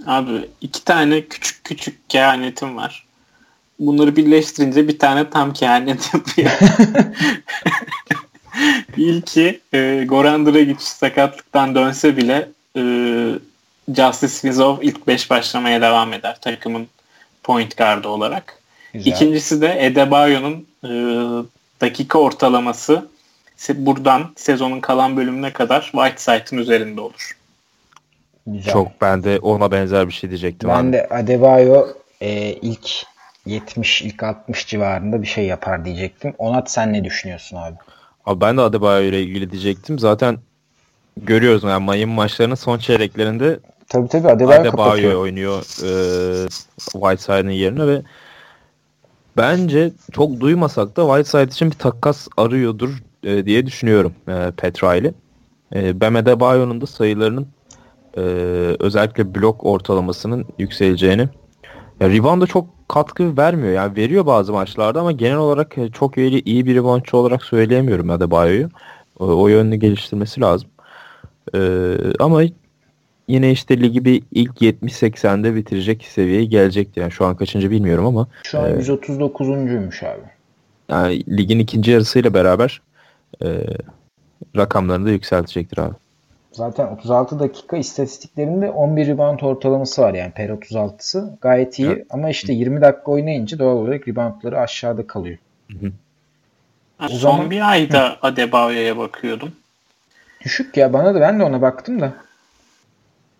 Abi 0.05 0.49
iki 0.61 0.83
tane 0.85 1.25
küçük 1.25 1.63
küçük 1.63 2.09
kehanetim 2.09 2.77
var. 2.77 3.05
Bunları 3.79 4.15
birleştirince 4.15 4.87
bir 4.87 4.99
tane 4.99 5.29
tam 5.29 5.53
kehanet 5.53 6.13
yapıyor. 6.13 6.51
İlki 8.97 9.59
e, 9.73 10.03
Goran 10.07 10.45
Dragic 10.45 10.79
sakatlıktan 10.79 11.75
dönse 11.75 12.17
bile 12.17 12.49
e, 12.77 12.81
Justice 13.95 14.33
Winslow 14.33 14.85
ilk 14.87 15.07
5 15.07 15.29
başlamaya 15.29 15.81
devam 15.81 16.13
eder 16.13 16.37
takımın 16.41 16.87
point 17.43 17.77
guardı 17.77 18.07
olarak. 18.07 18.59
Güzel. 18.93 19.11
İkincisi 19.11 19.61
de 19.61 19.85
Edebayo'nun 19.85 20.67
e, 20.83 20.89
dakika 21.81 22.19
ortalaması 22.19 23.07
buradan 23.69 24.31
sezonun 24.35 24.79
kalan 24.79 25.17
bölümüne 25.17 25.53
kadar 25.53 25.81
Whiteside'ın 25.81 26.57
üzerinde 26.61 27.01
olur. 27.01 27.37
Güzel. 28.47 28.73
Çok 28.73 29.01
ben 29.01 29.23
de 29.23 29.39
ona 29.39 29.71
benzer 29.71 30.07
bir 30.07 30.13
şey 30.13 30.29
diyecektim 30.29 30.69
Ben 30.69 30.83
abi. 30.83 30.93
de 30.93 31.07
Adebayo 31.09 31.87
e, 32.21 32.53
ilk 32.53 32.89
70 33.45 34.01
ilk 34.01 34.23
60 34.23 34.67
civarında 34.67 35.21
bir 35.21 35.27
şey 35.27 35.45
yapar 35.45 35.85
diyecektim. 35.85 36.33
Onat 36.37 36.71
sen 36.71 36.93
ne 36.93 37.03
düşünüyorsun 37.03 37.57
abi? 37.57 37.75
Abi 38.25 38.41
ben 38.41 38.57
de 38.57 38.61
Adebayo 38.61 39.03
ile 39.03 39.23
ilgili 39.23 39.51
diyecektim. 39.51 39.99
Zaten 39.99 40.37
görüyoruz 41.17 41.63
yani 41.63 41.85
Miami 41.85 42.05
maçlarının 42.05 42.55
son 42.55 42.77
çeyreklerinde 42.77 43.59
Tabii 43.89 44.07
tabii 44.07 44.27
Adebayo, 44.27 44.61
Adebayo 44.61 45.21
oynuyor 45.21 45.59
e, 45.59 45.91
Whiteside'ın 46.79 47.49
yerine 47.49 47.87
ve 47.87 48.01
bence 49.37 49.91
çok 50.11 50.39
duymasak 50.39 50.97
da 50.97 51.01
Whiteside 51.07 51.51
için 51.51 51.71
bir 51.71 51.75
takas 51.75 52.27
arıyordur 52.37 53.03
e, 53.23 53.45
diye 53.45 53.65
düşünüyorum 53.65 54.13
e, 54.27 54.51
Petra'yla. 54.57 55.11
E, 55.75 56.01
Bam 56.01 56.15
Adebayo'nun 56.15 56.81
da 56.81 56.85
sayılarının 56.85 57.47
e, 58.17 58.21
özellikle 58.79 59.35
blok 59.35 59.65
ortalamasının 59.65 60.45
yükseleceğini 60.57 61.29
ya 61.99 62.09
rebound'a 62.09 62.47
çok 62.47 62.67
katkı 62.87 63.37
vermiyor. 63.37 63.73
Yani 63.73 63.95
veriyor 63.95 64.25
bazı 64.25 64.53
maçlarda 64.53 64.99
ama 64.99 65.11
genel 65.11 65.37
olarak 65.37 65.77
e, 65.77 65.89
çok 65.91 66.17
iyi, 66.17 66.43
iyi 66.43 66.65
bir 66.65 66.75
reboundçı 66.75 67.17
olarak 67.17 67.43
söyleyemiyorum 67.43 68.09
Adebayo'yu. 68.09 68.69
O, 69.19 69.25
o 69.25 69.47
yönünü 69.47 69.75
geliştirmesi 69.75 70.41
lazım. 70.41 70.69
E, 71.55 71.59
ama 72.19 72.41
yine 73.27 73.51
işte 73.51 73.81
ligi 73.81 74.05
bir 74.05 74.23
ilk 74.31 74.61
70-80'de 74.61 75.55
bitirecek 75.55 76.03
seviyeye 76.05 76.45
gelecekti. 76.45 76.99
Yani 76.99 77.11
şu 77.11 77.25
an 77.25 77.35
kaçıncı 77.35 77.71
bilmiyorum 77.71 78.05
ama 78.05 78.27
Şu 78.43 78.59
an 78.59 78.79
139'uncuymuş 78.79 80.05
abi. 80.05 80.21
yani 80.89 81.37
ligin 81.37 81.59
ikinci 81.59 81.91
yarısıyla 81.91 82.33
beraber 82.33 82.81
e, 83.43 83.47
rakamlarını 84.57 85.05
da 85.05 85.11
yükseltecektir 85.11 85.77
abi. 85.77 85.95
Zaten 86.51 86.87
36 86.87 87.39
dakika 87.39 87.77
istatistiklerinde 87.77 88.69
11 88.69 89.07
rebound 89.07 89.39
ortalaması 89.39 90.01
var 90.01 90.13
yani 90.13 90.31
per 90.31 90.49
36'sı. 90.49 91.37
Gayet 91.41 91.79
iyi 91.79 91.87
Evet. 91.87 92.05
ama 92.09 92.29
işte 92.29 92.53
20 92.53 92.81
dakika 92.81 93.11
oynayınca 93.11 93.59
doğal 93.59 93.75
olarak 93.77 94.07
reboundları 94.07 94.59
aşağıda 94.59 95.07
kalıyor. 95.07 95.37
Ha, 96.97 97.05
O 97.05 97.09
son 97.09 97.17
zaman- 97.17 97.51
bir 97.51 97.69
ayda 97.69 98.17
Adebayo'ya 98.21 98.97
bakıyordum. 98.97 99.51
Düşük 100.41 100.77
ya 100.77 100.93
bana 100.93 101.15
da 101.15 101.21
ben 101.21 101.39
de 101.39 101.43
ona 101.43 101.61
baktım 101.61 102.01
da. 102.01 102.13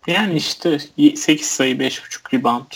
Yani 0.06 0.34
işte 0.34 0.78
8 1.16 1.46
sayı 1.46 1.78
5.5 1.78 2.34
rebound, 2.34 2.72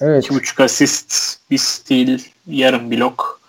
Evet. 0.00 0.24
2.5 0.24 0.60
asist, 0.64 1.38
bir 1.50 1.58
steal, 1.58 2.18
yarım 2.46 2.90
blok 2.90 3.40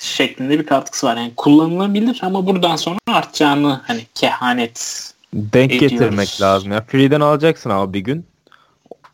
şeklinde 0.00 0.58
bir 0.58 0.66
katkısı 0.66 1.06
var. 1.06 1.16
Yani 1.16 1.32
kullanılabilir 1.36 2.18
ama 2.22 2.46
buradan 2.46 2.76
sonra 2.76 2.98
artacağını 3.08 3.80
hani 3.86 4.00
kehanet 4.14 5.10
Denk 5.34 5.72
Ediyoruz. 5.72 5.98
getirmek 5.98 6.40
lazım. 6.40 6.72
Ya 6.72 6.80
free'den 6.80 7.20
alacaksın 7.20 7.70
ama 7.70 7.92
bir 7.92 8.00
gün. 8.00 8.26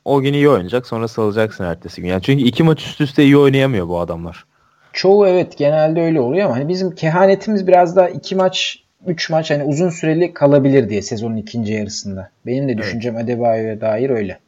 O 0.04 0.20
gün 0.20 0.32
iyi 0.32 0.48
oynayacak 0.48 0.86
sonra 0.86 1.08
salacaksın 1.08 1.64
ertesi 1.64 2.00
gün. 2.02 2.08
Yani 2.08 2.22
çünkü 2.22 2.44
iki 2.44 2.62
maç 2.62 2.86
üst 2.86 3.00
üste 3.00 3.24
iyi 3.24 3.36
oynayamıyor 3.38 3.88
bu 3.88 4.00
adamlar. 4.00 4.44
Çoğu 4.92 5.26
evet 5.26 5.58
genelde 5.58 6.00
öyle 6.02 6.20
oluyor 6.20 6.44
ama 6.46 6.56
hani 6.56 6.68
bizim 6.68 6.94
kehanetimiz 6.94 7.66
biraz 7.66 7.96
daha 7.96 8.08
iki 8.08 8.36
maç, 8.36 8.82
üç 9.06 9.30
maç 9.30 9.50
hani 9.50 9.64
uzun 9.64 9.90
süreli 9.90 10.34
kalabilir 10.34 10.88
diye 10.90 11.02
sezonun 11.02 11.36
ikinci 11.36 11.72
yarısında. 11.72 12.30
Benim 12.46 12.68
de 12.68 12.78
düşüncem 12.78 13.16
Adebayo'ya 13.16 13.80
dair 13.80 14.10
öyle. 14.10 14.38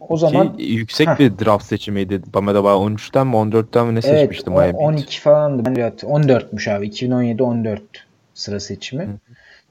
O 0.00 0.16
zaman 0.16 0.56
Ki 0.56 0.62
yüksek 0.62 1.08
Heh. 1.08 1.18
bir 1.18 1.32
draft 1.44 1.64
seçimiydi. 1.64 2.22
Bam 2.34 2.48
Adebayo 2.48 2.78
13'ten 2.78 3.26
mi 3.26 3.36
14'ten 3.36 3.86
mi 3.86 3.94
ne 3.94 4.00
evet 4.04 4.04
seçmişti 4.20 4.50
o- 4.50 4.52
Miami? 4.52 4.76
12 4.76 5.20
falandı. 5.20 5.64
Ben 5.64 5.76
de 5.76 5.82
hat- 5.82 6.04
14'müş 6.04 6.68
abi. 6.76 6.86
2017 6.86 7.42
14 7.42 7.82
sıra 8.34 8.60
seçimi. 8.60 9.08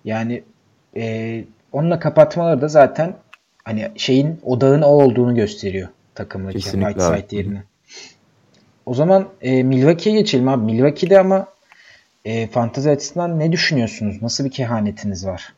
Yani 0.06 0.43
e, 0.95 1.43
onunla 1.72 2.00
kapatmaları 2.00 2.62
da 2.62 2.68
zaten 2.68 3.16
hani 3.64 3.91
şeyin 3.95 4.39
odağın 4.43 4.82
o 4.82 4.88
olduğunu 4.88 5.36
gösteriyor 5.36 5.89
takımdaki 6.16 6.60
Kesinlikle 6.60 6.91
Whiteside 6.91 7.36
yerine. 7.36 7.64
O 8.86 8.93
zaman 8.93 9.28
e, 9.41 9.64
Milwaukee'ye 9.64 10.20
geçelim 10.20 10.47
abi. 10.47 10.66
Milwaukee'de 10.66 11.20
ama 11.20 11.47
e, 12.26 12.47
fantezi 12.47 12.89
açısından 12.89 13.39
ne 13.39 13.52
düşünüyorsunuz? 13.52 14.22
Nasıl 14.22 14.45
bir 14.45 14.52
kehanetiniz 14.52 15.26
var? 15.26 15.54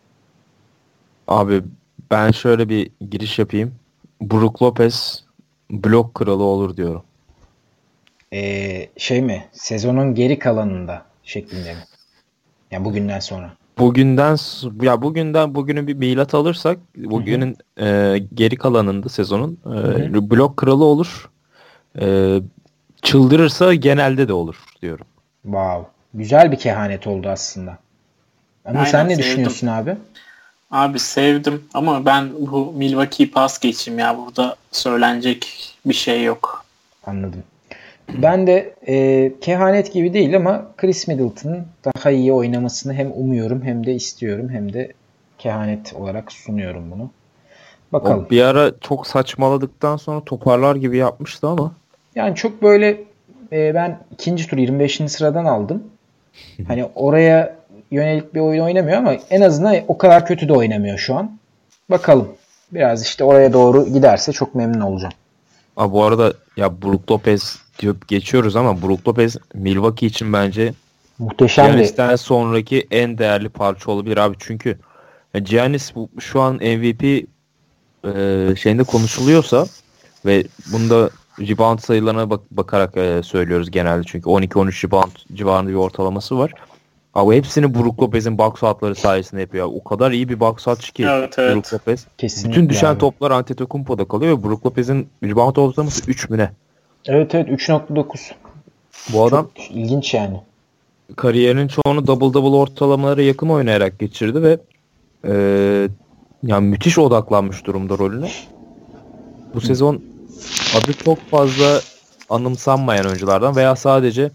Abi 1.27 1.63
ben 2.11 2.31
şöyle 2.31 2.69
bir 2.69 2.91
giriş 3.11 3.39
yapayım. 3.39 3.75
Brook 4.21 4.61
Lopez 4.61 5.23
blok 5.71 6.15
kralı 6.15 6.43
olur 6.43 6.77
diyorum. 6.77 7.03
E, 8.33 8.89
şey 8.97 9.21
mi? 9.21 9.45
Sezonun 9.51 10.15
geri 10.15 10.39
kalanında 10.39 11.05
şeklinde 11.23 11.73
mi? 11.73 11.83
Yani 12.71 12.85
bugünden 12.85 13.19
sonra. 13.19 13.53
Bugünden 13.77 14.37
ya 14.81 15.01
bugünden 15.01 15.55
bugünün 15.55 15.87
bir 15.87 15.93
milat 15.93 16.33
alırsak 16.33 16.79
bugünün 16.97 17.57
e, 17.79 18.17
geri 18.33 18.55
kalanında 18.55 19.09
sezonun 19.09 19.57
e, 19.65 20.31
blok 20.31 20.57
kralı 20.57 20.83
olur. 20.83 21.29
E, 21.99 22.37
çıldırırsa 23.01 23.73
genelde 23.73 24.27
de 24.27 24.33
olur 24.33 24.55
diyorum. 24.81 25.05
Wow. 25.43 25.89
Güzel 26.13 26.51
bir 26.51 26.59
kehanet 26.59 27.07
oldu 27.07 27.29
aslında. 27.29 27.77
Ama 28.65 28.79
Aynen, 28.79 28.91
sen 28.91 29.09
ne 29.09 29.15
sevdim. 29.15 29.23
düşünüyorsun 29.29 29.67
abi? 29.67 29.95
Abi 30.71 30.99
sevdim 30.99 31.63
ama 31.73 32.05
ben 32.05 32.29
bu 32.39 32.73
Milwaukee 32.77 33.29
pas 33.31 33.59
geçeyim 33.59 33.99
ya 33.99 34.17
burada 34.17 34.55
söylenecek 34.71 35.73
bir 35.85 35.93
şey 35.93 36.23
yok. 36.23 36.65
Anladım. 37.05 37.43
Ben 38.17 38.47
de 38.47 38.73
e, 38.87 39.31
kehanet 39.41 39.93
gibi 39.93 40.13
değil 40.13 40.35
ama 40.35 40.65
Chris 40.77 41.07
Middleton'ın 41.07 41.65
daha 41.85 42.11
iyi 42.11 42.33
oynamasını 42.33 42.93
hem 42.93 43.11
umuyorum 43.15 43.61
hem 43.63 43.85
de 43.85 43.93
istiyorum 43.93 44.49
hem 44.49 44.73
de 44.73 44.93
kehanet 45.37 45.93
olarak 45.93 46.31
sunuyorum 46.31 46.91
bunu. 46.91 47.09
Bakalım. 47.93 48.25
O 48.27 48.29
bir 48.29 48.41
ara 48.41 48.71
çok 48.81 49.07
saçmaladıktan 49.07 49.97
sonra 49.97 50.21
toparlar 50.25 50.75
gibi 50.75 50.97
yapmıştı 50.97 51.47
ama 51.47 51.71
Yani 52.15 52.35
çok 52.35 52.61
böyle 52.61 53.03
e, 53.51 53.73
ben 53.73 53.99
ikinci 54.11 54.47
tur 54.47 54.57
25. 54.57 55.01
sıradan 55.07 55.45
aldım. 55.45 55.83
Hani 56.67 56.85
oraya 56.95 57.55
yönelik 57.91 58.35
bir 58.35 58.39
oyun 58.39 58.63
oynamıyor 58.63 58.97
ama 58.97 59.13
en 59.29 59.41
azından 59.41 59.75
o 59.87 59.97
kadar 59.97 60.25
kötü 60.25 60.49
de 60.49 60.53
oynamıyor 60.53 60.97
şu 60.97 61.15
an. 61.15 61.37
Bakalım. 61.89 62.27
Biraz 62.71 63.03
işte 63.03 63.23
oraya 63.23 63.53
doğru 63.53 63.85
giderse 63.85 64.31
çok 64.31 64.55
memnun 64.55 64.81
olacağım. 64.81 65.13
Abi 65.77 65.93
bu 65.93 66.03
arada 66.03 66.33
ya 66.57 66.81
Brook 66.81 67.11
Lopez 67.11 67.59
diyor 67.81 67.95
geçiyoruz 68.07 68.55
ama 68.55 68.81
Brook 68.81 69.07
Lopez 69.07 69.37
Milwaukee 69.53 70.05
için 70.07 70.33
bence 70.33 70.73
Muhteşem 71.19 71.65
bir 71.65 71.71
Giannis'ten 71.71 72.15
sonraki 72.15 72.87
en 72.91 73.17
değerli 73.17 73.49
parça 73.49 73.91
olabilir 73.91 74.17
abi 74.17 74.35
çünkü 74.39 74.77
Giannis 75.43 75.95
bu, 75.95 76.09
şu 76.19 76.41
an 76.41 76.55
MVP 76.55 77.03
e, 77.03 78.55
şeyinde 78.55 78.83
konuşuluyorsa 78.83 79.65
ve 80.25 80.43
bunda 80.73 81.09
rebound 81.39 81.79
sayılarına 81.79 82.29
bak- 82.29 82.51
bakarak 82.51 82.97
e, 82.97 83.23
söylüyoruz 83.23 83.71
genelde 83.71 84.03
çünkü 84.05 84.29
12-13 84.29 84.87
rebound 84.87 85.11
civarında 85.33 85.69
bir 85.69 85.75
ortalaması 85.75 86.37
var. 86.37 86.53
Abi 87.13 87.35
hepsini 87.35 87.75
Brook 87.75 88.01
Lopez'in 88.01 88.37
box 88.37 88.63
outları 88.63 88.95
sayesinde 88.95 89.41
yapıyor. 89.41 89.69
O 89.73 89.83
kadar 89.83 90.11
iyi 90.11 90.29
bir 90.29 90.39
box 90.39 90.67
outçı 90.67 90.93
ki 90.93 91.05
Evet, 91.09 91.39
evet. 91.39 91.55
Brook 91.55 91.73
Lopez. 91.73 92.05
kesinlikle. 92.17 92.51
Bütün 92.51 92.69
düşen 92.69 92.91
abi. 92.91 92.99
toplar 92.99 93.31
Antetokounmpo'da 93.31 94.05
kalıyor 94.05 94.37
ve 94.37 94.43
Brook 94.43 94.65
Lopez'in 94.65 95.09
rebound 95.23 95.55
ortalaması 95.55 96.11
3 96.11 96.29
mü 96.29 96.37
ne? 96.37 96.51
Evet 97.05 97.35
evet 97.35 97.49
3.9. 97.49 98.31
Bu 99.13 99.25
adam 99.25 99.49
Çok 99.57 99.71
ilginç 99.71 100.13
yani. 100.13 100.41
kariyerinin 101.15 101.67
çoğunu 101.67 102.07
double 102.07 102.33
double 102.33 102.55
ortalamalara 102.57 103.21
yakın 103.21 103.49
oynayarak 103.49 103.99
geçirdi 103.99 104.43
ve 104.43 104.57
e, 105.25 105.33
yani 106.43 106.67
müthiş 106.67 106.97
odaklanmış 106.97 107.65
durumda 107.65 107.97
rolüne. 107.97 108.31
Bu 109.53 109.61
sezon 109.61 110.01
adı 110.77 110.93
çok 110.93 111.29
fazla 111.29 111.81
anımsanmayan 112.29 113.05
oyunculardan 113.05 113.55
veya 113.55 113.75
sadece 113.75 114.31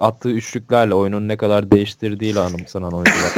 attığı 0.00 0.30
üçlüklerle 0.30 0.94
oyunun 0.94 1.28
ne 1.28 1.36
kadar 1.36 1.70
değiştirdiğiyle 1.70 2.40
anımsanan 2.40 2.92
oyuncular. 2.92 3.32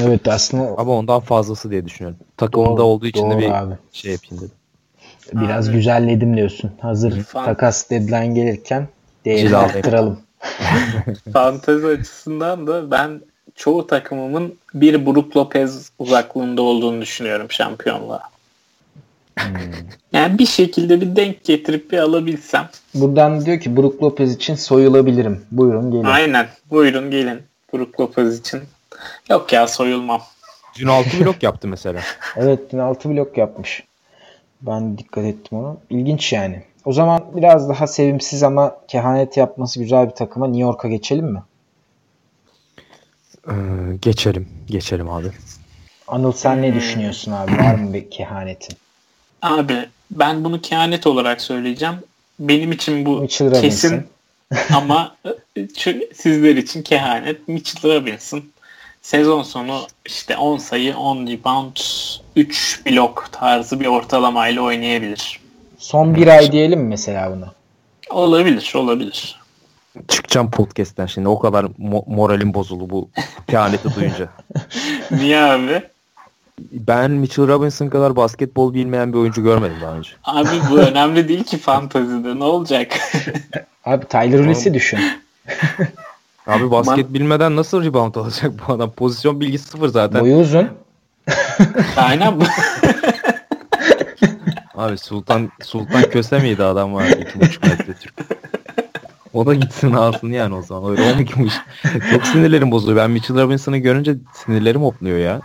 Evet 0.00 0.28
aslında 0.28 0.74
Ama 0.78 0.92
ondan 0.92 1.20
fazlası 1.20 1.70
diye 1.70 1.86
düşünüyorum. 1.86 2.18
Takımında 2.36 2.76
Doğru, 2.76 2.82
olduğu 2.82 3.06
için 3.06 3.30
de 3.30 3.34
doğru 3.34 3.40
bir 3.40 3.50
abi. 3.50 3.74
şey 3.92 4.12
yapayım 4.12 4.44
dedim. 4.44 4.54
Biraz 5.32 5.68
Abi. 5.68 5.76
güzelledim 5.76 6.36
diyorsun. 6.36 6.70
Hazır 6.80 7.22
Fan- 7.22 7.44
takas 7.44 7.90
deadline 7.90 8.34
gelirken 8.34 8.88
değerini 9.24 9.56
arttıralım. 9.56 10.20
Fantezi 11.32 11.86
açısından 11.86 12.66
da 12.66 12.90
ben 12.90 13.20
çoğu 13.54 13.86
takımımın 13.86 14.54
bir 14.74 15.06
Brook 15.06 15.36
Lopez 15.36 15.90
uzaklığında 15.98 16.62
olduğunu 16.62 17.00
düşünüyorum 17.00 17.46
şampiyonluğa. 17.50 18.32
Yani 20.12 20.38
bir 20.38 20.46
şekilde 20.46 21.00
bir 21.00 21.16
denk 21.16 21.44
getirip 21.44 21.92
bir 21.92 21.98
alabilsem. 21.98 22.68
Buradan 22.94 23.46
diyor 23.46 23.60
ki 23.60 23.76
Brook 23.76 24.02
Lopez 24.02 24.34
için 24.34 24.54
soyulabilirim. 24.54 25.42
Buyurun 25.50 25.90
gelin. 25.90 26.04
Aynen. 26.04 26.46
Buyurun 26.70 27.10
gelin 27.10 27.42
Brook 27.72 28.00
Lopez 28.00 28.40
için. 28.40 28.60
Yok 29.30 29.52
ya 29.52 29.66
soyulmam. 29.66 30.22
Dün 30.78 30.86
6 30.86 31.20
blok 31.20 31.42
yaptı 31.42 31.68
mesela. 31.68 32.00
Evet 32.36 32.60
dün 32.72 32.78
6 32.78 33.10
blok 33.10 33.38
yapmış. 33.38 33.82
Ben 34.62 34.98
dikkat 34.98 35.24
ettim 35.24 35.58
ona. 35.58 35.76
İlginç 35.90 36.32
yani. 36.32 36.62
O 36.84 36.92
zaman 36.92 37.24
biraz 37.34 37.68
daha 37.68 37.86
sevimsiz 37.86 38.42
ama 38.42 38.76
kehanet 38.88 39.36
yapması 39.36 39.78
güzel 39.78 40.06
bir 40.06 40.14
takıma 40.14 40.46
New 40.46 40.62
York'a 40.62 40.88
geçelim 40.88 41.26
mi? 41.26 41.42
Ee, 43.48 43.52
geçelim. 44.02 44.48
Geçelim 44.66 45.10
abi. 45.10 45.28
Anıl 46.08 46.32
sen 46.32 46.62
ne 46.62 46.74
düşünüyorsun 46.74 47.32
abi? 47.32 47.52
Var 47.52 47.74
mı 47.74 47.94
bir 47.94 48.10
kehanetin? 48.10 48.76
Abi 49.42 49.74
ben 50.10 50.44
bunu 50.44 50.60
kehanet 50.60 51.06
olarak 51.06 51.40
söyleyeceğim. 51.40 51.94
Benim 52.38 52.72
için 52.72 53.06
bu 53.06 53.20
Mitchell 53.20 53.60
kesin 53.60 54.06
ama 54.74 55.16
e, 55.56 55.68
sizler 56.14 56.56
için 56.56 56.82
kehanet. 56.82 57.48
Mitchell 57.48 57.94
Robinson 57.94 58.42
sezon 59.02 59.42
sonu 59.42 59.80
işte 60.06 60.36
10 60.36 60.58
sayı, 60.58 60.96
10 60.96 61.26
rebound, 61.26 61.76
3 62.36 62.82
blok 62.86 63.28
tarzı 63.32 63.80
bir 63.80 63.86
ortalamayla 63.86 64.62
oynayabilir. 64.62 65.40
Son 65.78 66.14
bir 66.14 66.26
ay 66.26 66.52
diyelim 66.52 66.80
mi 66.80 66.88
mesela 66.88 67.36
buna? 67.36 67.52
Olabilir, 68.10 68.72
olabilir. 68.74 69.42
Çıkacağım 70.08 70.50
podcast'ten 70.50 71.06
şimdi. 71.06 71.28
O 71.28 71.38
kadar 71.38 71.64
mo- 71.64 72.14
moralim 72.14 72.54
bozuldu 72.54 72.90
bu 72.90 73.08
kehaneti 73.48 73.94
duyunca. 73.94 74.28
Niye 75.10 75.38
abi? 75.40 75.82
Ben 76.72 77.10
Mitchell 77.10 77.48
Robinson 77.48 77.88
kadar 77.88 78.16
basketbol 78.16 78.74
bilmeyen 78.74 79.12
bir 79.12 79.18
oyuncu 79.18 79.42
görmedim 79.42 79.76
daha 79.82 79.94
önce. 79.96 80.10
Abi 80.24 80.48
bu 80.70 80.78
önemli 80.78 81.28
değil 81.28 81.44
ki 81.44 81.58
fantazide. 81.58 82.38
Ne 82.38 82.44
olacak? 82.44 82.98
Abi 83.84 84.06
Tyler 84.06 84.38
Ulis'i 84.38 84.74
düşün. 84.74 84.98
Abi 86.46 86.70
basket 86.70 87.12
bilmeden 87.12 87.56
nasıl 87.56 87.84
rebound 87.84 88.14
alacak 88.14 88.52
bu 88.68 88.72
adam? 88.72 88.90
Pozisyon 88.90 89.40
bilgisi 89.40 89.68
sıfır 89.68 89.88
zaten. 89.88 90.20
Boyu 90.20 90.36
uzun. 90.36 90.68
Aynen 91.96 92.40
bu. 92.40 92.44
Abi 94.74 94.98
Sultan 94.98 95.50
Sultan 95.62 96.02
Köse 96.02 96.38
miydi 96.38 96.64
adam 96.64 96.94
var? 96.94 97.04
2,5 97.04 97.68
metre 97.68 97.94
Türk. 98.00 98.14
O 99.34 99.46
da 99.46 99.54
gitsin 99.54 99.92
alsın 99.92 100.32
yani 100.32 100.54
o 100.54 100.62
zaman. 100.62 100.90
Öyle 100.90 101.02
12,5. 101.02 102.10
Çok 102.12 102.26
sinirlerim 102.26 102.70
bozuluyor. 102.70 102.98
Ben 102.98 103.10
Mitchell 103.10 103.36
Robinson'ı 103.42 103.78
görünce 103.78 104.14
sinirlerim 104.34 104.82
hopluyor 104.82 105.18
ya. 105.18 105.40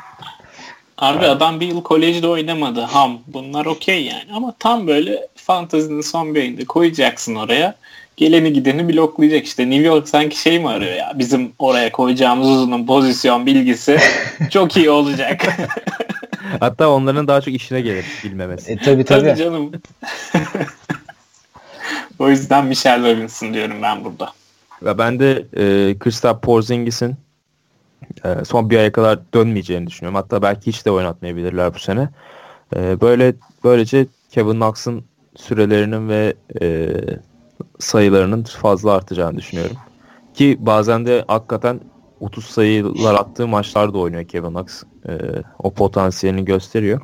Abi 0.98 1.26
adam 1.26 1.60
bir 1.60 1.68
yıl 1.68 1.84
kolejde 1.84 2.28
oynamadı. 2.28 2.82
Ham. 2.82 3.20
Bunlar 3.28 3.66
okey 3.66 4.06
yani. 4.06 4.26
Ama 4.34 4.54
tam 4.60 4.88
böyle 4.88 5.28
fantazinin 5.36 6.02
son 6.02 6.36
bir 6.36 6.42
ayında 6.42 6.66
koyacaksın 6.66 7.36
oraya. 7.36 7.76
Geleni 8.18 8.54
gideni 8.54 8.90
bloklayacak 8.90 9.46
işte. 9.46 9.70
New 9.70 9.88
York 9.88 10.10
sanki 10.10 10.42
şey 10.42 10.60
mi 10.60 10.70
arıyor 10.70 10.94
ya? 10.94 11.12
Bizim 11.16 11.52
oraya 11.60 11.92
koyacağımız 11.92 12.48
uzunun 12.50 12.86
pozisyon 12.86 13.46
bilgisi 13.46 14.00
çok 14.50 14.78
iyi 14.78 14.90
olacak. 14.90 15.46
Hatta 16.60 16.90
onların 16.90 17.28
daha 17.28 17.42
çok 17.42 17.54
işine 17.54 17.82
gelir 17.82 18.06
bilmemesi. 18.24 18.72
E 18.72 18.78
tabi 18.78 19.06
Tabii 19.06 19.28
tabi. 19.28 19.38
canım. 19.38 19.70
o 22.20 22.30
yüzden 22.30 22.66
Michelle 22.66 23.16
Robinson 23.16 23.54
diyorum 23.54 23.82
ben 23.82 24.06
burada. 24.06 24.32
Ve 24.84 24.98
ben 24.98 25.20
de 25.20 25.46
e, 25.58 25.96
Kristaps 26.00 26.42
Porzingis'in 26.42 27.16
e, 28.26 28.46
son 28.46 28.70
bir 28.70 28.78
aya 28.78 28.92
kadar 28.92 29.20
dönmeyeceğini 29.34 29.88
düşünüyorum. 29.88 30.16
Hatta 30.16 30.42
belki 30.42 30.68
hiç 30.68 30.86
de 30.86 30.92
oynatmayabilirler 30.92 31.74
bu 31.74 31.80
sene. 31.80 32.10
E, 32.76 33.02
böyle 33.02 33.34
böylece 33.64 34.06
Kevin 34.32 34.56
Knox'ın 34.56 35.04
sürelerinin 35.36 36.10
ve 36.10 36.34
e, 36.62 36.90
sayılarının 37.80 38.44
fazla 38.44 38.92
artacağını 38.94 39.38
düşünüyorum. 39.38 39.76
Ki 40.34 40.58
bazen 40.60 41.06
de 41.06 41.24
hakikaten 41.28 41.80
30 42.20 42.46
sayılar 42.46 43.16
attığı 43.16 43.48
maçlarda 43.48 43.98
oynuyor 43.98 44.24
Kevin 44.28 44.50
Knox. 44.50 44.84
E, 45.10 45.12
o 45.64 45.74
potansiyelini 45.74 46.46
gösteriyor. 46.46 47.02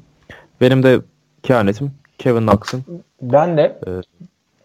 Benim 0.61 0.83
de 0.83 1.01
kehanetim 1.43 1.91
Kevin 2.17 2.41
Knox'ın 2.47 2.83
Ben 3.21 3.57
de 3.57 3.79
Evet. 3.87 4.05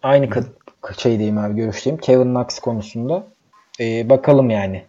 aynı 0.03 0.25
ka- 0.25 0.45
şeydeyim 0.97 1.37
abi 1.37 1.55
görüşteyim. 1.55 1.97
Kevin 1.99 2.33
Knox 2.35 2.59
konusunda. 2.59 3.27
Ee, 3.79 4.09
bakalım 4.09 4.49
yani. 4.49 4.83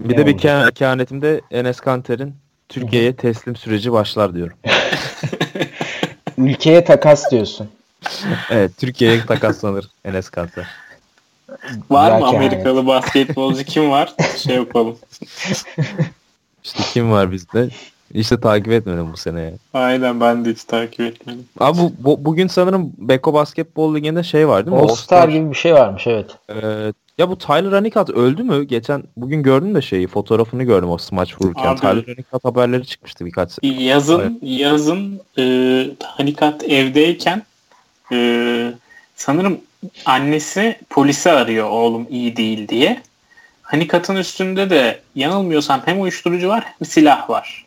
Bir 0.00 0.14
Ne 0.14 0.18
de 0.18 0.26
bir 0.26 0.38
ke- 0.38 0.72
kehanetim 0.72 1.22
de 1.22 1.40
Enes 1.50 1.80
Kanter'in 1.80 2.34
Türkiye'ye 2.68 3.16
teslim 3.16 3.56
süreci 3.56 3.92
başlar 3.92 4.34
diyorum. 4.34 4.56
Ülkeye 6.38 6.84
takas 6.84 7.30
diyorsun. 7.30 7.68
evet 8.50 8.70
Türkiye'ye 8.78 9.26
takaslanır 9.26 9.90
Enes 10.04 10.30
Kanser. 10.30 10.66
Var 11.90 12.20
mı 12.20 12.26
Amerikalı 12.26 12.86
basketbolcu 12.86 13.64
kim 13.64 13.90
var? 13.90 14.14
Şey 14.36 14.56
yapalım. 14.56 14.96
İşte 16.64 16.82
kim 16.92 17.10
var 17.10 17.32
bizde? 17.32 17.68
İşte 18.14 18.40
takip 18.40 18.72
etmedim 18.72 19.12
bu 19.12 19.16
sene. 19.16 19.40
Yani. 19.40 19.56
Aynen 19.74 20.20
ben 20.20 20.44
de 20.44 20.50
hiç 20.50 20.64
takip 20.64 21.00
etmedim. 21.00 21.44
Abi 21.60 21.78
bu, 21.78 21.92
bu 21.98 22.24
bugün 22.24 22.46
sanırım 22.46 22.92
Beko 22.98 23.34
Basketbol 23.34 23.94
Ligi'nde 23.94 24.22
şey 24.22 24.48
var 24.48 24.66
değil 24.66 24.76
mi? 24.76 24.82
All 24.82 24.88
Star 24.88 25.28
gibi 25.28 25.50
bir 25.50 25.56
şey 25.56 25.74
varmış 25.74 26.06
evet. 26.06 26.30
Ee, 26.50 26.92
ya 27.18 27.28
bu 27.28 27.38
Tyler 27.38 27.72
Anikat 27.72 28.10
öldü 28.10 28.42
mü? 28.42 28.64
Geçen 28.64 29.02
bugün 29.16 29.42
gördüm 29.42 29.74
de 29.74 29.82
şeyi 29.82 30.06
fotoğrafını 30.06 30.62
gördüm 30.62 30.90
o 30.90 30.98
smaç 30.98 31.40
vururken. 31.40 31.66
Abi, 31.66 31.80
Tyler 31.80 32.14
Anikat 32.14 32.44
haberleri 32.44 32.86
çıkmıştı 32.86 33.26
birkaç 33.26 33.58
Yazın 33.62 34.20
evet. 34.20 34.32
yazın 34.42 35.20
e, 35.38 35.86
Anikat 36.18 36.64
evdeyken 36.64 37.42
e, 38.14 38.72
sanırım 39.16 39.60
annesi 40.04 40.78
polisi 40.90 41.30
arıyor 41.30 41.70
oğlum 41.70 42.06
iyi 42.10 42.36
değil 42.36 42.68
diye. 42.68 43.02
Hanikat'ın 43.62 44.16
üstünde 44.16 44.70
de 44.70 45.00
yanılmıyorsam 45.14 45.82
hem 45.84 46.00
uyuşturucu 46.00 46.48
var 46.48 46.64
hem 46.78 46.86
silah 46.86 47.30
var. 47.30 47.64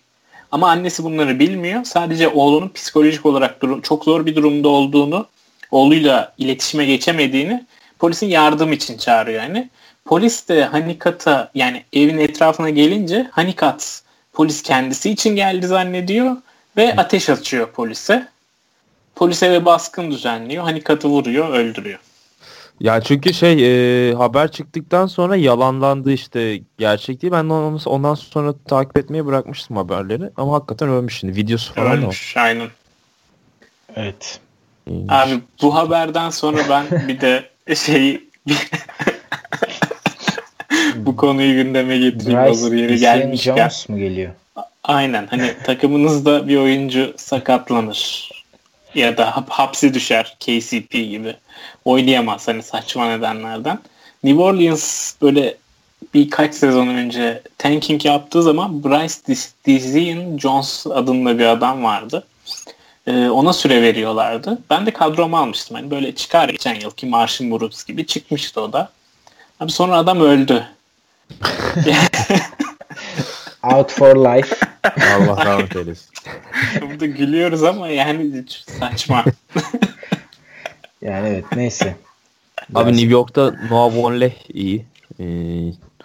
Ama 0.51 0.69
annesi 0.69 1.03
bunları 1.03 1.39
bilmiyor. 1.39 1.83
Sadece 1.83 2.27
oğlunun 2.27 2.69
psikolojik 2.69 3.25
olarak 3.25 3.61
durum, 3.61 3.81
çok 3.81 4.03
zor 4.03 4.25
bir 4.25 4.35
durumda 4.35 4.69
olduğunu, 4.69 5.27
oğluyla 5.71 6.33
iletişime 6.37 6.85
geçemediğini 6.85 7.65
polisin 7.99 8.27
yardım 8.27 8.73
için 8.73 8.97
çağırıyor 8.97 9.43
yani. 9.43 9.69
Polis 10.05 10.47
de 10.49 10.63
Hanikat'a 10.65 11.51
yani 11.55 11.83
evin 11.93 12.17
etrafına 12.17 12.69
gelince 12.69 13.27
Hanikat 13.31 14.01
polis 14.33 14.61
kendisi 14.61 15.09
için 15.09 15.35
geldi 15.35 15.67
zannediyor 15.67 16.37
ve 16.77 16.95
ateş 16.95 17.29
açıyor 17.29 17.71
polise. 17.71 18.27
Polis 19.17 19.43
eve 19.43 19.65
baskın 19.65 20.11
düzenliyor. 20.11 20.63
Hanikat'ı 20.63 21.07
vuruyor, 21.07 21.49
öldürüyor. 21.49 21.99
Ya 22.79 23.01
çünkü 23.01 23.33
şey 23.33 24.09
e, 24.09 24.13
haber 24.13 24.51
çıktıktan 24.51 25.07
sonra 25.07 25.35
yalanlandı 25.35 26.11
işte 26.11 26.61
gerçek 26.77 27.21
değil. 27.21 27.33
Ben 27.33 27.43
onu, 27.43 27.79
ondan 27.85 28.15
sonra 28.15 28.53
takip 28.67 28.97
etmeyi 28.97 29.25
bırakmıştım 29.25 29.77
haberleri. 29.77 30.29
Ama 30.37 30.53
hakikaten 30.53 30.89
ölmüş 30.89 31.17
şimdi. 31.17 31.35
Videosu 31.35 31.73
falan 31.73 31.91
ölmüş, 31.91 32.35
da 32.35 32.41
aynen. 32.41 32.67
Evet. 33.95 34.39
Abi 35.09 35.39
bu 35.61 35.75
haberden 35.75 36.29
sonra 36.29 36.57
ben 36.69 37.07
bir 37.07 37.21
de 37.21 37.49
şey 37.75 38.21
bu 40.95 41.15
konuyu 41.15 41.63
gündeme 41.63 41.97
getireyim 41.97 42.39
Bryce 42.39 42.49
hazır 42.49 42.73
yeri 42.73 42.99
gelmişken. 42.99 43.57
Jones 43.57 43.89
mu 43.89 43.97
geliyor? 43.97 44.31
Aynen 44.83 45.27
hani 45.27 45.53
takımınızda 45.63 46.47
bir 46.47 46.57
oyuncu 46.57 47.13
sakatlanır 47.17 48.36
ya 48.97 49.17
da 49.17 49.43
hapse 49.49 49.93
düşer 49.93 50.37
KCP 50.39 50.91
gibi 50.91 51.35
oynayamaz 51.85 52.47
hani 52.47 52.63
saçma 52.63 53.07
nedenlerden. 53.07 53.79
New 54.23 54.41
Orleans 54.41 55.13
böyle 55.21 55.57
birkaç 56.13 56.55
sezon 56.55 56.87
önce 56.87 57.41
tanking 57.57 58.05
yaptığı 58.05 58.43
zaman 58.43 58.83
Bryce 58.83 59.43
Dizian 59.65 60.37
Jones 60.37 60.87
adında 60.87 61.39
bir 61.39 61.45
adam 61.45 61.83
vardı. 61.83 62.27
Ee, 63.07 63.29
ona 63.29 63.53
süre 63.53 63.81
veriyorlardı. 63.81 64.57
Ben 64.69 64.85
de 64.85 64.91
kadroma 64.91 65.39
almıştım. 65.39 65.77
Hani 65.77 65.91
böyle 65.91 66.15
çıkar 66.15 66.49
geçen 66.49 66.75
yılki 66.75 67.05
Marshall 67.05 67.51
Brooks 67.51 67.85
gibi 67.85 68.05
çıkmıştı 68.05 68.61
o 68.61 68.73
da. 68.73 68.89
Abi 69.59 69.71
sonra 69.71 69.95
adam 69.97 70.21
öldü. 70.21 70.67
Out 73.73 73.91
for 73.91 74.15
life. 74.15 74.55
Allah 74.85 75.45
rahmet 75.45 75.75
eylesin. 75.75 76.09
Burada 76.81 77.05
gülüyoruz 77.05 77.63
ama 77.63 77.87
yani 77.87 78.43
saçma. 78.79 79.25
yani 81.01 81.27
evet 81.27 81.45
neyse. 81.55 81.95
Abi 82.75 82.91
New 82.91 83.11
York'ta 83.11 83.53
Noah 83.69 83.95
Vonleh 83.95 84.33
iyi. 84.53 84.85
E, 85.19 85.25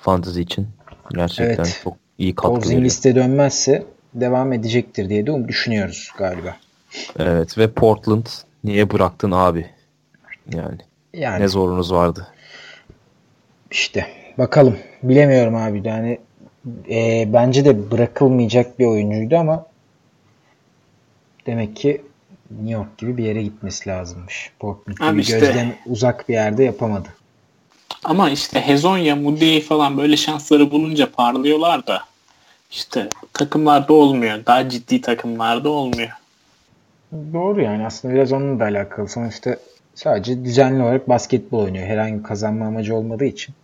fantasy 0.01 0.41
için. 0.41 0.69
Gerçekten 1.15 1.65
evet. 1.65 1.81
çok 1.85 1.97
iyi 2.19 2.35
katkı 2.35 2.69
veriyor. 2.69 2.83
liste 2.83 3.15
dönmezse 3.15 3.87
devam 4.15 4.53
edecektir 4.53 5.09
diye 5.09 5.27
de 5.27 5.33
um 5.33 5.49
düşünüyoruz 5.49 6.13
galiba. 6.19 6.57
Evet 7.19 7.59
ve 7.59 7.71
Portland 7.71 8.27
niye 8.65 8.91
bıraktın 8.91 9.31
abi? 9.31 9.67
Yani, 10.55 10.79
yani 11.15 11.43
ne 11.43 11.49
zorunuz 11.49 11.93
vardı? 11.93 12.27
İşte 13.71 14.07
bakalım. 14.39 14.79
Bilemiyorum 15.03 15.57
abi. 15.57 15.83
Yani 15.85 16.19
e, 16.91 17.29
bence 17.33 17.65
de 17.65 17.91
bırakılmayacak 17.91 18.79
bir 18.79 18.87
oyuncuydu 18.87 19.37
ama 19.37 19.67
demek 21.47 21.77
ki 21.77 22.03
New 22.51 22.73
York 22.73 22.99
gibi 22.99 23.17
bir 23.17 23.25
yere 23.25 23.43
gitmesi 23.43 23.89
lazımmış. 23.89 24.51
Portland 24.59 25.13
gibi 25.13 25.21
işte, 25.21 25.39
gözden 25.39 25.75
uzak 25.87 26.29
bir 26.29 26.35
yerde 26.35 26.65
yapamadı. 26.65 27.09
Ama 28.05 28.31
işte 28.31 28.61
Hezonya, 28.61 29.17
Moody 29.17 29.61
falan 29.61 29.99
böyle 29.99 30.17
şansları 30.17 30.71
bulunca 30.71 31.13
parlıyorlar 31.13 31.87
da 31.87 32.03
işte 32.71 33.09
takımlarda 33.33 33.93
olmuyor. 33.93 34.47
Daha 34.47 34.69
ciddi 34.69 35.01
takımlarda 35.01 35.69
olmuyor. 35.69 36.11
Doğru 37.33 37.63
yani 37.63 37.87
aslında 37.87 38.15
biraz 38.15 38.33
onunla 38.33 38.61
da 38.61 38.65
alakalı. 38.65 39.09
Sonuçta 39.09 39.57
sadece 39.95 40.45
düzenli 40.45 40.83
olarak 40.83 41.09
basketbol 41.09 41.59
oynuyor. 41.59 41.87
Herhangi 41.87 42.23
kazanma 42.23 42.67
amacı 42.67 42.97
olmadığı 42.97 43.25
için. 43.25 43.55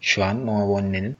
Şu 0.00 0.24
an 0.24 0.46
Noah 0.46 0.68
Vonne'nin. 0.68 1.16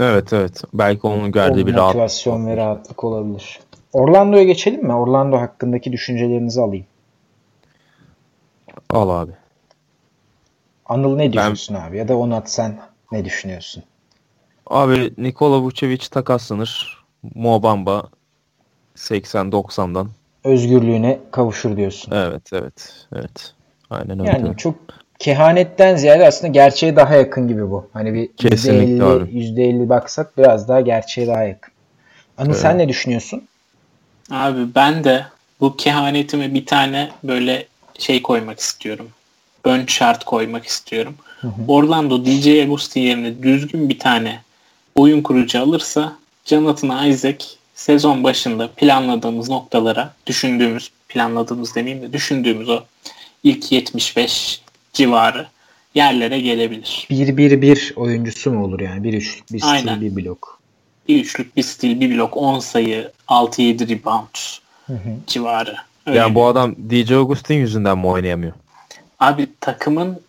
Evet 0.00 0.32
evet. 0.32 0.62
Belki 0.74 1.06
onun 1.06 1.32
gördüğü 1.32 1.66
bir 1.66 1.74
rahat. 1.74 1.94
Motivasyon 1.94 2.46
ve 2.46 2.56
rahatlık 2.56 3.04
olabilir. 3.04 3.60
Orlando'ya 3.92 4.44
geçelim 4.44 4.84
mi? 4.84 4.94
Orlando 4.94 5.36
hakkındaki 5.36 5.92
düşüncelerinizi 5.92 6.60
alayım. 6.60 6.86
Al 8.90 9.08
abi. 9.08 9.32
Anıl 10.86 11.16
ne 11.16 11.32
diyorsun 11.32 11.76
ben... 11.76 11.88
abi? 11.88 11.98
Ya 11.98 12.08
da 12.08 12.16
Onat 12.16 12.50
sen 12.50 12.78
ne 13.12 13.24
düşünüyorsun? 13.24 13.82
Abi 14.66 15.14
Nikola 15.18 15.60
Vucevic 15.60 16.08
takaslanır. 16.10 17.04
Mobamba 17.34 18.08
80-90'dan. 18.96 20.08
Özgürlüğüne 20.44 21.18
kavuşur 21.30 21.76
diyorsun. 21.76 22.12
Evet 22.12 22.52
evet. 22.52 23.06
Evet. 23.14 23.54
Aynen 23.90 24.20
öyle. 24.20 24.30
Yani 24.30 24.56
çok 24.56 24.74
kehanetten 25.22 25.96
ziyade 25.96 26.26
aslında 26.26 26.52
gerçeğe 26.52 26.96
daha 26.96 27.14
yakın 27.14 27.48
gibi 27.48 27.70
bu. 27.70 27.88
Hani 27.92 28.14
bir 28.14 28.28
Kesinlikle 28.32 29.04
%50, 29.04 29.04
abi. 29.04 29.30
%50 29.30 29.88
baksak 29.88 30.38
biraz 30.38 30.68
daha 30.68 30.80
gerçeğe 30.80 31.26
daha 31.26 31.42
yakın. 31.42 31.72
Anıl 32.38 32.50
evet. 32.50 32.60
sen 32.60 32.78
ne 32.78 32.88
düşünüyorsun? 32.88 33.42
Abi 34.30 34.74
ben 34.74 35.04
de 35.04 35.26
bu 35.60 35.76
kehanetime 35.76 36.54
bir 36.54 36.66
tane 36.66 37.10
böyle 37.24 37.66
şey 37.98 38.22
koymak 38.22 38.60
istiyorum. 38.60 39.08
Ön 39.64 39.86
şart 39.86 40.24
koymak 40.24 40.66
istiyorum. 40.66 41.14
Hı 41.40 41.48
hı. 41.48 41.52
Orlando 41.68 42.24
DJ 42.24 42.46
Agusti 42.46 43.00
yerine 43.00 43.42
düzgün 43.42 43.88
bir 43.88 43.98
tane 43.98 44.40
oyun 44.94 45.22
kurucu 45.22 45.60
alırsa 45.60 46.12
Jonathan 46.44 47.08
Isaac 47.08 47.44
sezon 47.74 48.24
başında 48.24 48.68
planladığımız 48.68 49.48
noktalara 49.48 50.14
düşündüğümüz 50.26 50.90
planladığımız 51.08 51.74
demeyeyim 51.74 52.08
de 52.08 52.12
düşündüğümüz 52.12 52.68
o 52.68 52.80
ilk 53.42 53.72
75 53.72 54.61
civarı 54.92 55.46
yerlere 55.94 56.40
gelebilir. 56.40 57.06
1-1-1 57.10 57.94
oyuncusu 57.94 58.52
mu 58.52 58.64
olur 58.64 58.80
yani? 58.80 59.04
Bir 59.04 59.12
üçlük, 59.12 59.52
bir 59.52 59.58
stil, 59.58 59.70
Aynen. 59.70 60.00
bir 60.00 60.16
blok. 60.16 60.60
Bir 61.08 61.20
üçlük, 61.20 61.56
bir 61.56 61.62
stil, 61.62 62.00
bir 62.00 62.16
blok, 62.16 62.36
10 62.36 62.58
sayı, 62.58 63.10
6-7 63.28 63.88
rebound 63.88 64.36
hı 64.86 64.92
hı. 64.92 65.16
civarı. 65.26 65.76
Öyle 66.06 66.18
yani 66.18 66.34
bu 66.34 66.46
adam 66.46 66.74
DJ 66.90 67.12
Augustin 67.12 67.54
yüzünden 67.54 67.98
mi 67.98 68.06
oynayamıyor? 68.06 68.52
Abi 69.20 69.46
takımın 69.60 70.20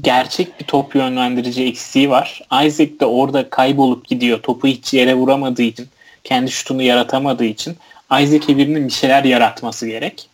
gerçek 0.00 0.60
bir 0.60 0.64
top 0.64 0.94
yönlendirici 0.94 1.64
eksiği 1.64 2.10
var. 2.10 2.42
Isaac 2.64 3.00
de 3.00 3.06
orada 3.06 3.50
kaybolup 3.50 4.08
gidiyor. 4.08 4.42
Topu 4.42 4.66
hiç 4.66 4.94
yere 4.94 5.14
vuramadığı 5.14 5.62
için, 5.62 5.88
kendi 6.24 6.50
şutunu 6.50 6.82
yaratamadığı 6.82 7.44
için 7.44 7.76
Isaac'e 8.12 8.56
birinin 8.56 8.86
bir 8.86 8.92
şeyler 8.92 9.24
yaratması 9.24 9.86
gerek. 9.86 10.28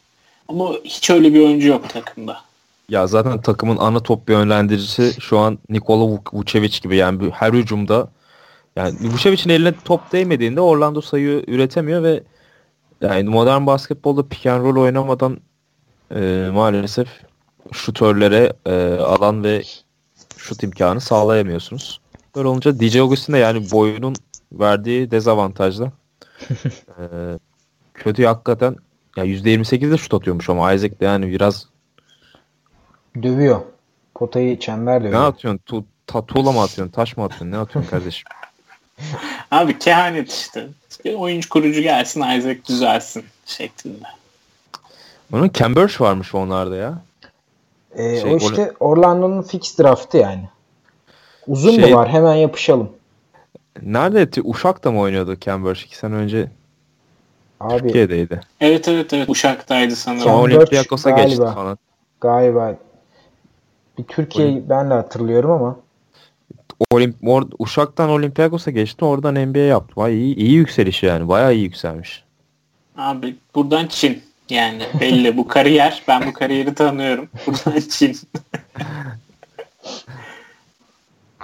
Ama 0.49 0.73
hiç 0.85 1.11
öyle 1.11 1.35
bir 1.35 1.41
oyuncu 1.41 1.69
yok 1.69 1.89
takımda. 1.89 2.47
Ya 2.89 3.07
zaten 3.07 3.41
takımın 3.41 3.76
ana 3.76 4.01
top 4.01 4.30
yönlendiricisi 4.30 5.20
şu 5.20 5.39
an 5.39 5.59
Nikola 5.68 6.20
Vucevic 6.32 6.80
gibi 6.82 6.97
yani 6.97 7.30
her 7.30 7.53
hücumda 7.53 8.09
yani 8.76 8.97
Vucevic'in 9.12 9.51
eline 9.51 9.74
top 9.84 10.12
değmediğinde 10.12 10.61
Orlando 10.61 11.01
sayı 11.01 11.45
üretemiyor 11.47 12.03
ve 12.03 12.22
yani 13.01 13.28
modern 13.28 13.66
basketbolda 13.66 14.28
pick 14.28 14.47
and 14.47 14.62
roll 14.64 14.76
oynamadan 14.76 15.41
e, 16.14 16.51
maalesef 16.53 17.09
şutörlere 17.72 18.53
e, 18.66 18.95
alan 18.95 19.45
ve 19.45 19.62
şut 20.36 20.62
imkanı 20.62 21.01
sağlayamıyorsunuz. 21.01 22.01
Böyle 22.36 22.49
olunca 22.49 22.80
DJ 22.80 22.97
Augustin 22.97 23.32
de 23.32 23.39
yani 23.39 23.70
boyunun 23.70 24.14
verdiği 24.53 25.11
dezavantajla 25.11 25.93
e, 26.99 27.05
kötü 27.95 28.24
hakikaten 28.24 28.76
ya 29.16 29.24
%28 29.24 29.91
de 29.91 29.97
şut 29.97 30.14
atıyormuş 30.14 30.51
ama 30.51 30.72
Isaac 30.72 31.01
de 31.01 31.05
yani 31.05 31.30
biraz 31.30 31.68
Dövüyor. 33.23 33.61
Potayı 34.14 34.59
çember 34.59 35.05
dövüyor. 35.05 35.21
Ne 35.21 35.25
atıyorsun? 35.25 35.61
Tu, 35.66 35.85
ta, 36.07 36.27
tuğla 36.27 36.53
mı 36.53 36.62
atıyorsun? 36.62 36.93
Taş 36.93 37.16
mı 37.16 37.25
atıyorsun? 37.25 37.51
Ne 37.51 37.59
atıyorsun 37.59 37.91
kardeşim? 37.91 38.25
Abi 39.51 39.79
kehanet 39.79 40.33
işte. 40.33 40.69
Oyuncu 41.16 41.49
kurucu 41.49 41.81
gelsin 41.81 42.21
Isaac 42.21 42.69
düzelsin 42.69 43.25
şeklinde. 43.47 44.05
Onun 45.33 45.51
Cambridge 45.55 45.95
varmış 46.01 46.35
onlarda 46.35 46.77
ya. 46.77 47.03
Ee, 47.95 48.21
şey, 48.21 48.33
o 48.33 48.37
işte 48.37 48.73
Orlando'nun 48.81 49.43
fix 49.43 49.79
draftı 49.79 50.16
yani. 50.16 50.49
Uzun 51.47 51.71
şey, 51.71 51.91
mu 51.91 51.97
var? 51.97 52.09
Hemen 52.09 52.35
yapışalım. 52.35 52.91
Nerede? 53.83 54.41
Uşak'ta 54.45 54.93
mı 54.93 55.01
oynuyordu 55.01 55.37
Cambridge? 55.41 55.81
iki 55.85 55.97
sene 55.97 56.14
önce 56.14 56.51
Abi, 57.61 57.79
Türkiye'deydi. 57.79 58.41
Evet 58.61 58.89
evet 58.89 59.12
evet 59.12 59.29
Uşak'taydı 59.29 59.97
sanırım. 59.97 60.23
Sonra 60.23 60.43
Olympiakos'a 60.43 61.11
geçti 61.11 61.37
falan. 61.37 61.79
Galiba. 62.21 62.77
Bir 63.99 64.03
Türkiye 64.03 64.49
Olim... 64.49 64.64
ben 64.68 64.90
de 64.90 64.94
hatırlıyorum 64.94 65.51
ama. 65.51 65.76
Olimp 66.90 67.16
or, 67.26 67.42
Uşak'tan 67.59 68.11
Olympiakos'a 68.11 68.70
geçti. 68.70 69.05
Oradan 69.05 69.34
NBA 69.34 69.59
yaptı. 69.59 69.92
Vay 69.96 70.14
iyi, 70.14 70.36
iyi 70.36 70.53
yükseliş 70.53 71.03
yani. 71.03 71.28
Bayağı 71.28 71.55
iyi 71.55 71.62
yükselmiş. 71.62 72.24
Abi 72.96 73.36
buradan 73.55 73.86
Çin. 73.86 74.22
Yani 74.51 74.82
belli 75.01 75.36
bu 75.36 75.49
kariyer. 75.49 76.03
Ben 76.09 76.26
bu 76.26 76.32
kariyeri 76.32 76.74
tanıyorum. 76.74 77.28
Buradan 77.46 77.80
Çin. 77.80 78.16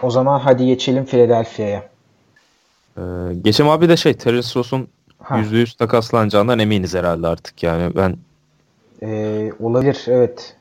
o 0.03 0.11
zaman 0.11 0.39
hadi 0.39 0.67
geçelim 0.67 1.05
Philadelphia'ya. 1.05 1.83
Ee, 2.99 3.03
geçem 3.43 3.69
abi 3.69 3.89
de 3.89 3.97
şey 3.97 4.15
Terence 4.15 4.49
Ross'un 4.57 4.89
%100 5.21 5.77
takaslanacağından 5.77 6.59
eminiz 6.59 6.95
herhalde 6.95 7.27
artık 7.27 7.63
yani 7.63 7.97
ben 7.97 8.17
ee, 9.03 9.53
olabilir 9.61 10.05
evet 10.07 10.57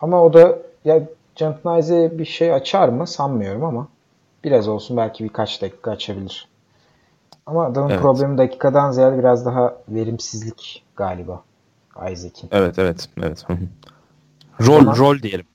ama 0.00 0.22
o 0.22 0.32
da 0.32 0.58
ya 0.84 1.02
Isaac 1.78 2.18
bir 2.18 2.24
şey 2.24 2.52
açar 2.52 2.88
mı 2.88 3.06
sanmıyorum 3.06 3.64
ama 3.64 3.88
biraz 4.44 4.68
olsun 4.68 4.96
belki 4.96 5.24
birkaç 5.24 5.62
dakika 5.62 5.90
açabilir. 5.90 6.48
Ama 7.46 7.64
adamın 7.64 7.90
evet. 7.90 8.00
problemi 8.00 8.38
dakikadan 8.38 8.90
ziyade 8.90 9.18
biraz 9.18 9.46
daha 9.46 9.76
verimsizlik 9.88 10.84
galiba 10.96 11.42
Isaac'in. 11.96 12.48
Evet 12.52 12.78
evet 12.78 13.08
evet. 13.22 13.46
rol 14.60 14.80
zaman, 14.80 14.96
rol 14.96 15.22
diyelim. 15.22 15.46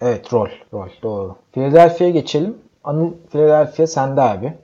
Evet 0.00 0.32
rol 0.32 0.48
rol 0.72 0.88
doğru. 1.02 1.36
Philadelphia'ya 1.52 2.12
geçelim. 2.12 2.56
Anıl 2.84 3.12
Philadelphia 3.32 3.86
sende 3.86 4.20
abi. 4.20 4.58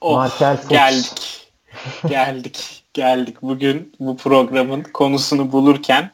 Oh, 0.00 0.14
Markel 0.14 0.56
Fultz. 0.56 0.68
Geldik. 0.68 1.52
geldik. 2.08 2.84
Geldik. 2.94 3.42
Bugün 3.42 3.92
bu 4.00 4.16
programın 4.16 4.82
konusunu 4.82 5.52
bulurken 5.52 6.10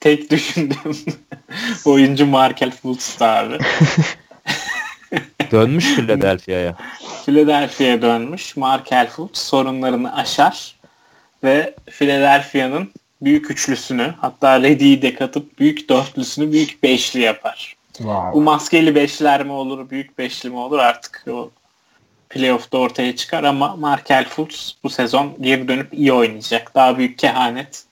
tek 0.00 0.30
düşündüğüm 0.30 0.96
oyuncu 1.84 2.26
Markel 2.26 2.70
Fultz'tu 2.70 3.24
abi. 3.24 3.58
dönmüş 5.50 5.94
Philadelphia'ya. 5.94 6.76
Philadelphia'ya 7.26 8.02
dönmüş. 8.02 8.56
Markel 8.56 9.08
Fultz 9.08 9.38
sorunlarını 9.38 10.16
aşar 10.16 10.76
ve 11.44 11.74
Philadelphia'nın 11.90 12.90
büyük 13.22 13.50
üçlüsünü 13.50 14.14
hatta 14.20 14.62
Reddy'yi 14.62 15.02
de 15.02 15.14
katıp 15.14 15.58
büyük 15.58 15.88
dörtlüsünü 15.88 16.52
büyük 16.52 16.82
beşli 16.82 17.20
yapar. 17.20 17.76
Wow. 17.96 18.32
Bu 18.32 18.42
maskeli 18.42 18.94
beşler 18.94 19.44
mi 19.44 19.52
olur, 19.52 19.90
büyük 19.90 20.18
beşli 20.18 20.50
mi 20.50 20.56
olur 20.56 20.78
artık 20.78 21.24
o 21.30 21.50
playoff'ta 22.30 22.78
ortaya 22.78 23.16
çıkar 23.16 23.44
ama 23.44 23.76
Markel 23.76 24.24
Fultz 24.24 24.76
bu 24.82 24.90
sezon 24.90 25.36
geri 25.40 25.68
dönüp 25.68 25.94
iyi 25.94 26.12
oynayacak. 26.12 26.74
Daha 26.74 26.98
büyük 26.98 27.18
kehanet. 27.18 27.84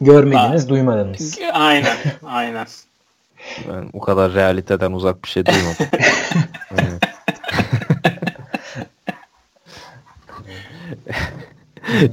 Görmediniz, 0.00 0.62
Daha... 0.62 0.68
duymadınız. 0.68 1.38
Aynen, 1.52 1.96
aynen. 2.24 2.66
Ben 3.68 3.90
o 3.92 4.00
kadar 4.00 4.34
realiteden 4.34 4.92
uzak 4.92 5.24
bir 5.24 5.28
şey 5.28 5.46
duymadım. 5.46 5.86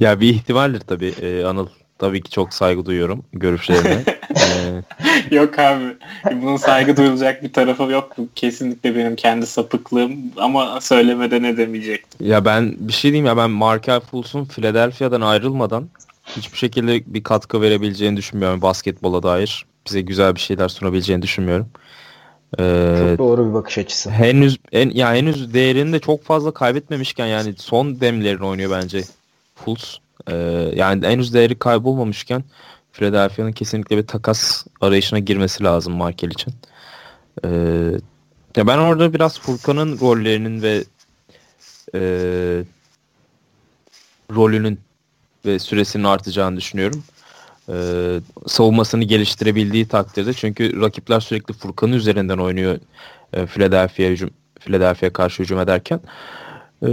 ya 0.00 0.20
bir 0.20 0.28
ihtimaldir 0.28 0.80
tabii 0.80 1.14
ee, 1.22 1.44
Anıl. 1.44 1.68
Tabii 1.98 2.22
ki 2.22 2.30
çok 2.30 2.54
saygı 2.54 2.86
duyuyorum 2.86 3.24
görüşlerine. 3.32 4.04
ee... 4.36 4.82
yok 5.36 5.58
abi. 5.58 5.84
Bunun 6.32 6.56
saygı 6.56 6.96
duyulacak 6.96 7.42
bir 7.42 7.52
tarafı 7.52 7.82
yok. 7.82 8.16
Kesinlikle 8.34 8.96
benim 8.96 9.16
kendi 9.16 9.46
sapıklığım 9.46 10.12
ama 10.36 10.80
söylemeden 10.80 11.42
ne 11.42 11.56
demeyecektim. 11.56 12.26
Ya 12.26 12.44
ben 12.44 12.74
bir 12.78 12.92
şey 12.92 13.12
diyeyim 13.12 13.26
ya 13.26 13.36
ben 13.36 13.50
Markel 13.50 14.00
Fultz'un 14.00 14.44
Philadelphia'dan 14.44 15.20
ayrılmadan 15.20 15.88
hiçbir 16.36 16.58
şekilde 16.58 17.14
bir 17.14 17.22
katkı 17.22 17.60
verebileceğini 17.60 18.16
düşünmüyorum 18.16 18.62
basketbola 18.62 19.22
dair. 19.22 19.66
Bize 19.86 20.00
güzel 20.00 20.34
bir 20.34 20.40
şeyler 20.40 20.68
sunabileceğini 20.68 21.22
düşünmüyorum. 21.22 21.68
Ee, 22.58 22.96
çok 22.98 23.18
doğru 23.18 23.48
bir 23.48 23.54
bakış 23.54 23.78
açısı. 23.78 24.10
Henüz 24.10 24.58
en 24.72 24.90
ya 24.90 25.14
henüz 25.14 25.54
değerini 25.54 25.92
de 25.92 25.98
çok 25.98 26.24
fazla 26.24 26.54
kaybetmemişken 26.54 27.26
yani 27.26 27.54
son 27.56 28.00
demlerini 28.00 28.44
oynuyor 28.44 28.70
bence 28.70 29.02
Fultz. 29.54 30.00
Ee, 30.30 30.34
yani 30.74 31.06
henüz 31.06 31.34
değeri 31.34 31.58
kaybolmamışken 31.58 32.44
Philadelphia'nın 32.92 33.52
kesinlikle 33.52 33.96
bir 33.96 34.06
takas 34.06 34.66
arayışına 34.80 35.18
girmesi 35.18 35.64
lazım 35.64 35.94
Markel 35.94 36.30
için. 36.30 36.54
Ee, 37.44 37.48
ya 38.56 38.66
ben 38.66 38.78
orada 38.78 39.14
biraz 39.14 39.40
Furkan'ın 39.40 40.00
rollerinin 40.00 40.62
ve 40.62 40.84
e, 41.94 42.00
rolünün 44.34 44.80
ve 45.46 45.58
süresinin 45.58 46.04
artacağını 46.04 46.56
düşünüyorum. 46.56 47.02
Ee, 47.68 48.20
savunmasını 48.46 49.04
geliştirebildiği 49.04 49.88
takdirde 49.88 50.32
çünkü 50.32 50.80
rakipler 50.80 51.20
sürekli 51.20 51.54
Furkan'ın 51.54 51.92
üzerinden 51.92 52.38
oynuyor 52.38 52.78
e, 53.32 53.46
Philadelphia 53.46 54.02
hücum 54.02 54.30
Philadelphia 54.60 55.10
karşı 55.10 55.42
hücum 55.42 55.60
ederken. 55.60 56.00
Ee, 56.82 56.88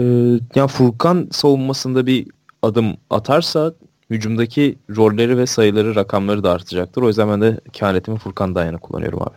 yani 0.56 0.68
Furkan 0.68 1.28
savunmasında 1.32 2.06
bir 2.06 2.28
adım 2.62 2.98
atarsa 3.10 3.74
hücumdaki 4.10 4.78
rolleri 4.98 5.38
ve 5.38 5.46
sayıları 5.46 5.96
rakamları 5.96 6.44
da 6.44 6.52
artacaktır. 6.52 7.02
O 7.02 7.08
yüzden 7.08 7.30
ben 7.30 7.42
de 7.42 7.60
kehanetimi 7.74 8.18
Furkan 8.18 8.56
Dayan'a 8.56 8.78
kullanıyorum 8.78 9.22
abi. 9.22 9.36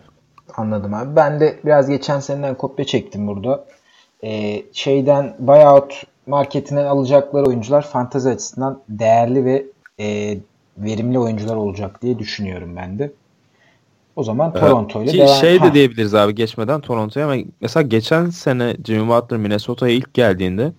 Anladım 0.56 0.94
abi. 0.94 1.16
Ben 1.16 1.40
de 1.40 1.60
biraz 1.64 1.88
geçen 1.88 2.20
seneden 2.20 2.54
kopya 2.54 2.84
çektim 2.84 3.26
burada. 3.26 3.64
Ee, 4.24 4.62
şeyden 4.72 5.36
buyout 5.38 6.02
marketinden 6.26 6.84
alacakları 6.84 7.44
oyuncular 7.46 7.82
fantezi 7.82 8.28
açısından 8.28 8.80
değerli 8.88 9.44
ve 9.44 9.66
e, 10.00 10.38
verimli 10.78 11.18
oyuncular 11.18 11.56
olacak 11.56 12.02
diye 12.02 12.18
düşünüyorum 12.18 12.76
ben 12.76 12.98
de. 12.98 13.12
O 14.16 14.22
zaman 14.22 14.52
Toronto 14.52 15.02
ile 15.02 15.12
devam. 15.12 15.28
Şey 15.28 15.62
de 15.62 15.74
diyebiliriz 15.74 16.14
abi 16.14 16.34
geçmeden 16.34 16.80
Toronto'ya 16.80 17.26
ama 17.26 17.42
mesela 17.60 17.82
geçen 17.82 18.30
sene 18.30 18.76
Jimmy 18.84 19.08
Butler 19.08 19.40
Minnesota'ya 19.40 19.94
ilk 19.94 20.14
geldiğinde 20.14 20.72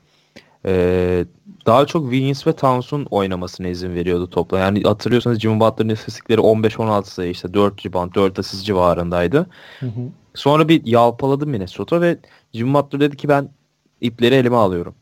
e, 0.66 1.26
daha 1.66 1.86
çok 1.86 2.04
Wiggins 2.04 2.48
ve 2.48 2.54
Towns'un 2.54 3.06
oynamasına 3.12 3.68
izin 3.68 3.96
veriyordu 3.96 4.30
topla. 4.30 4.60
Yani 4.60 4.84
hatırlıyorsanız 4.84 5.40
Jimmy 5.40 5.60
Butler'ın 5.60 5.90
istatistikleri 5.90 6.42
15-16 6.42 7.04
sayı 7.04 7.32
işte 7.32 7.54
4 7.54 7.86
rebound 7.86 8.16
4 8.16 8.40
asist 8.40 8.66
civarındaydı. 8.66 9.48
Hı 9.80 9.86
hı. 9.86 10.02
Sonra 10.34 10.68
bir 10.68 10.86
yalpaladı 10.86 11.48
Minnesota 11.48 12.02
ve 12.02 12.18
Jimmy 12.54 12.74
Butler 12.74 13.02
dedi 13.02 13.18
ki 13.18 13.30
ben 13.30 13.50
ipleri 14.02 14.36
elime 14.36 14.56
alıyorum. 14.56 14.96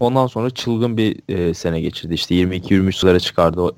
Ondan 0.00 0.26
sonra 0.26 0.50
çılgın 0.50 0.96
bir 0.96 1.20
e, 1.28 1.54
sene 1.54 1.80
geçirdi. 1.80 2.14
İşte 2.14 2.34
22-23 2.34 2.92
sayılara 2.92 3.20
çıkardı 3.20 3.60
o 3.60 3.72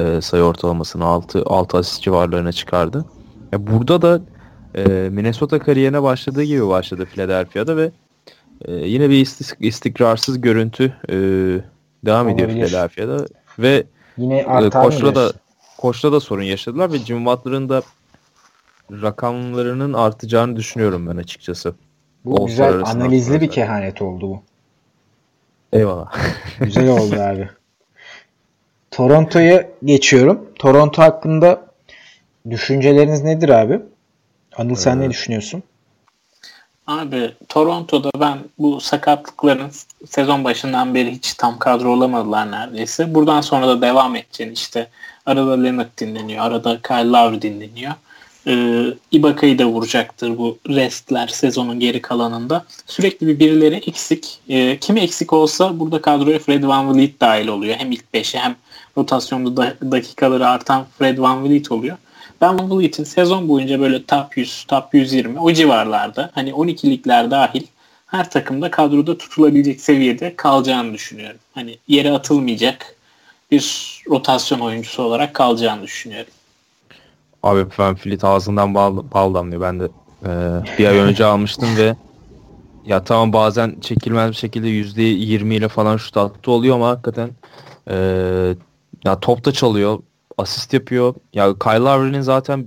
e, 0.00 0.20
sayı 0.20 0.42
ortalamasını 0.42 1.04
6 1.04 1.42
6 1.46 1.78
asist 1.78 2.02
civarlarına 2.02 2.52
çıkardı. 2.52 3.04
Ya 3.52 3.66
burada 3.66 4.02
da 4.02 4.20
e, 4.74 5.08
Minnesota 5.10 5.58
kariyerine 5.58 6.02
başladığı 6.02 6.42
gibi 6.42 6.68
başladı 6.68 7.04
Philadelphia'da 7.04 7.76
ve 7.76 7.90
ee, 8.64 8.72
yine 8.72 9.10
bir 9.10 9.28
istikrarsız 9.60 10.40
görüntü 10.40 10.94
e, 11.08 11.14
devam 12.06 12.26
Olabilir. 12.26 12.48
ediyor 12.48 12.68
Philadelphia'da 12.68 13.26
ve 13.58 13.84
yine 14.16 14.38
e, 14.38 14.70
koçla 14.70 15.14
da 15.14 15.32
koçla 15.78 16.12
da 16.12 16.20
sorun 16.20 16.42
yaşadılar 16.42 16.92
ve 16.92 16.98
Jim 16.98 17.26
Butler'ın 17.26 17.68
da 17.68 17.82
rakamlarının 18.90 19.92
artacağını 19.92 20.56
düşünüyorum 20.56 21.06
ben 21.06 21.16
açıkçası. 21.16 21.74
Bu 22.24 22.46
güzel 22.46 22.82
analizli 22.84 23.40
bir 23.40 23.50
kehanet 23.50 24.02
oldu 24.02 24.28
bu. 24.30 24.42
Eyvallah. 25.72 26.12
güzel 26.60 26.88
oldu 26.88 27.20
abi. 27.20 27.48
Toronto'ya 28.90 29.68
geçiyorum. 29.84 30.48
Toronto 30.58 31.02
hakkında 31.02 31.62
düşünceleriniz 32.50 33.22
nedir 33.22 33.48
abi? 33.48 33.80
Anıl 34.56 34.74
sen 34.74 34.96
ee, 34.96 35.00
ne 35.00 35.10
düşünüyorsun? 35.10 35.62
Abi 36.86 37.34
Toronto'da 37.48 38.10
ben 38.20 38.38
bu 38.58 38.80
sakatlıkların 38.80 39.70
sezon 40.06 40.44
başından 40.44 40.94
beri 40.94 41.10
hiç 41.10 41.34
tam 41.34 41.58
kadro 41.58 41.92
olamadılar 41.92 42.50
neredeyse. 42.50 43.14
Buradan 43.14 43.40
sonra 43.40 43.68
da 43.68 43.82
devam 43.82 44.16
edeceğini 44.16 44.52
işte 44.52 44.88
arada 45.26 45.62
Leonard 45.62 45.98
dinleniyor, 45.98 46.44
arada 46.44 46.82
Kyle 46.82 47.08
Lowry 47.08 47.42
dinleniyor. 47.42 47.92
Ee, 48.48 48.84
Ibaka'yı 49.10 49.58
da 49.58 49.66
vuracaktır 49.66 50.38
bu 50.38 50.58
restler 50.68 51.28
sezonun 51.28 51.80
geri 51.80 52.02
kalanında. 52.02 52.64
Sürekli 52.86 53.26
bir 53.26 53.38
birileri 53.38 53.74
eksik. 53.74 54.38
Ee, 54.48 54.78
kimi 54.80 55.00
eksik 55.00 55.32
olsa 55.32 55.80
burada 55.80 56.02
kadroya 56.02 56.38
Fred 56.38 56.64
Van 56.64 56.94
Vliet 56.94 57.20
dahil 57.20 57.48
oluyor. 57.48 57.76
Hem 57.76 57.92
ilk 57.92 58.14
beşi 58.14 58.38
hem 58.38 58.56
rotasyonda 58.96 59.56
da, 59.56 59.74
dakikaları 59.92 60.48
artan 60.48 60.86
Fred 60.98 61.18
Van 61.18 61.44
Vliet 61.44 61.72
oluyor. 61.72 61.96
Ben 62.40 62.58
Van 62.58 62.78
Vliet'in 62.78 63.04
sezon 63.04 63.48
boyunca 63.48 63.80
böyle 63.80 64.04
top 64.04 64.36
100, 64.36 64.64
top 64.68 64.94
120 64.94 65.40
o 65.40 65.52
civarlarda 65.52 66.30
hani 66.34 66.50
12'likler 66.50 67.30
dahil 67.30 67.62
her 68.06 68.30
takımda 68.30 68.70
kadroda 68.70 69.18
tutulabilecek 69.18 69.80
seviyede 69.80 70.36
kalacağını 70.36 70.94
düşünüyorum. 70.94 71.40
Hani 71.54 71.78
yere 71.88 72.12
atılmayacak 72.12 72.96
bir 73.50 73.98
rotasyon 74.10 74.60
oyuncusu 74.60 75.02
olarak 75.02 75.34
kalacağını 75.34 75.82
düşünüyorum. 75.82 76.32
Abi 77.42 77.66
Van 77.78 77.94
Fleet 77.94 78.24
ağzından 78.24 78.74
bal, 78.74 78.96
bal 79.14 79.34
damlıyor. 79.34 79.62
Ben 79.62 79.80
de 79.80 79.88
e, 80.26 80.30
bir 80.78 80.86
ay 80.86 80.96
önce 80.98 81.24
almıştım 81.24 81.68
ve 81.76 81.96
ya 82.86 83.04
tamam 83.04 83.32
bazen 83.32 83.76
çekilmez 83.80 84.30
bir 84.30 84.36
şekilde 84.36 84.68
%20 84.68 85.54
ile 85.54 85.68
falan 85.68 85.96
şut 85.96 86.16
attı 86.16 86.50
oluyor 86.50 86.76
ama 86.76 86.88
hakikaten 86.88 87.30
e, 87.90 87.96
ya 89.04 89.20
topta 89.20 89.52
çalıyor, 89.52 89.98
asist 90.38 90.72
yapıyor. 90.74 91.14
Ya 91.32 91.54
Kyle 91.58 91.78
Lowry'nin 91.78 92.20
zaten 92.20 92.66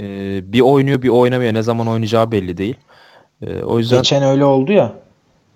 e, 0.00 0.04
bir 0.52 0.60
oynuyor 0.60 1.02
bir 1.02 1.08
oynamıyor. 1.08 1.54
Ne 1.54 1.62
zaman 1.62 1.88
oynayacağı 1.88 2.32
belli 2.32 2.56
değil. 2.56 2.76
E, 3.42 3.62
o 3.62 3.78
yüzden 3.78 3.98
Geçen 3.98 4.22
öyle 4.22 4.44
oldu 4.44 4.72
ya. 4.72 4.92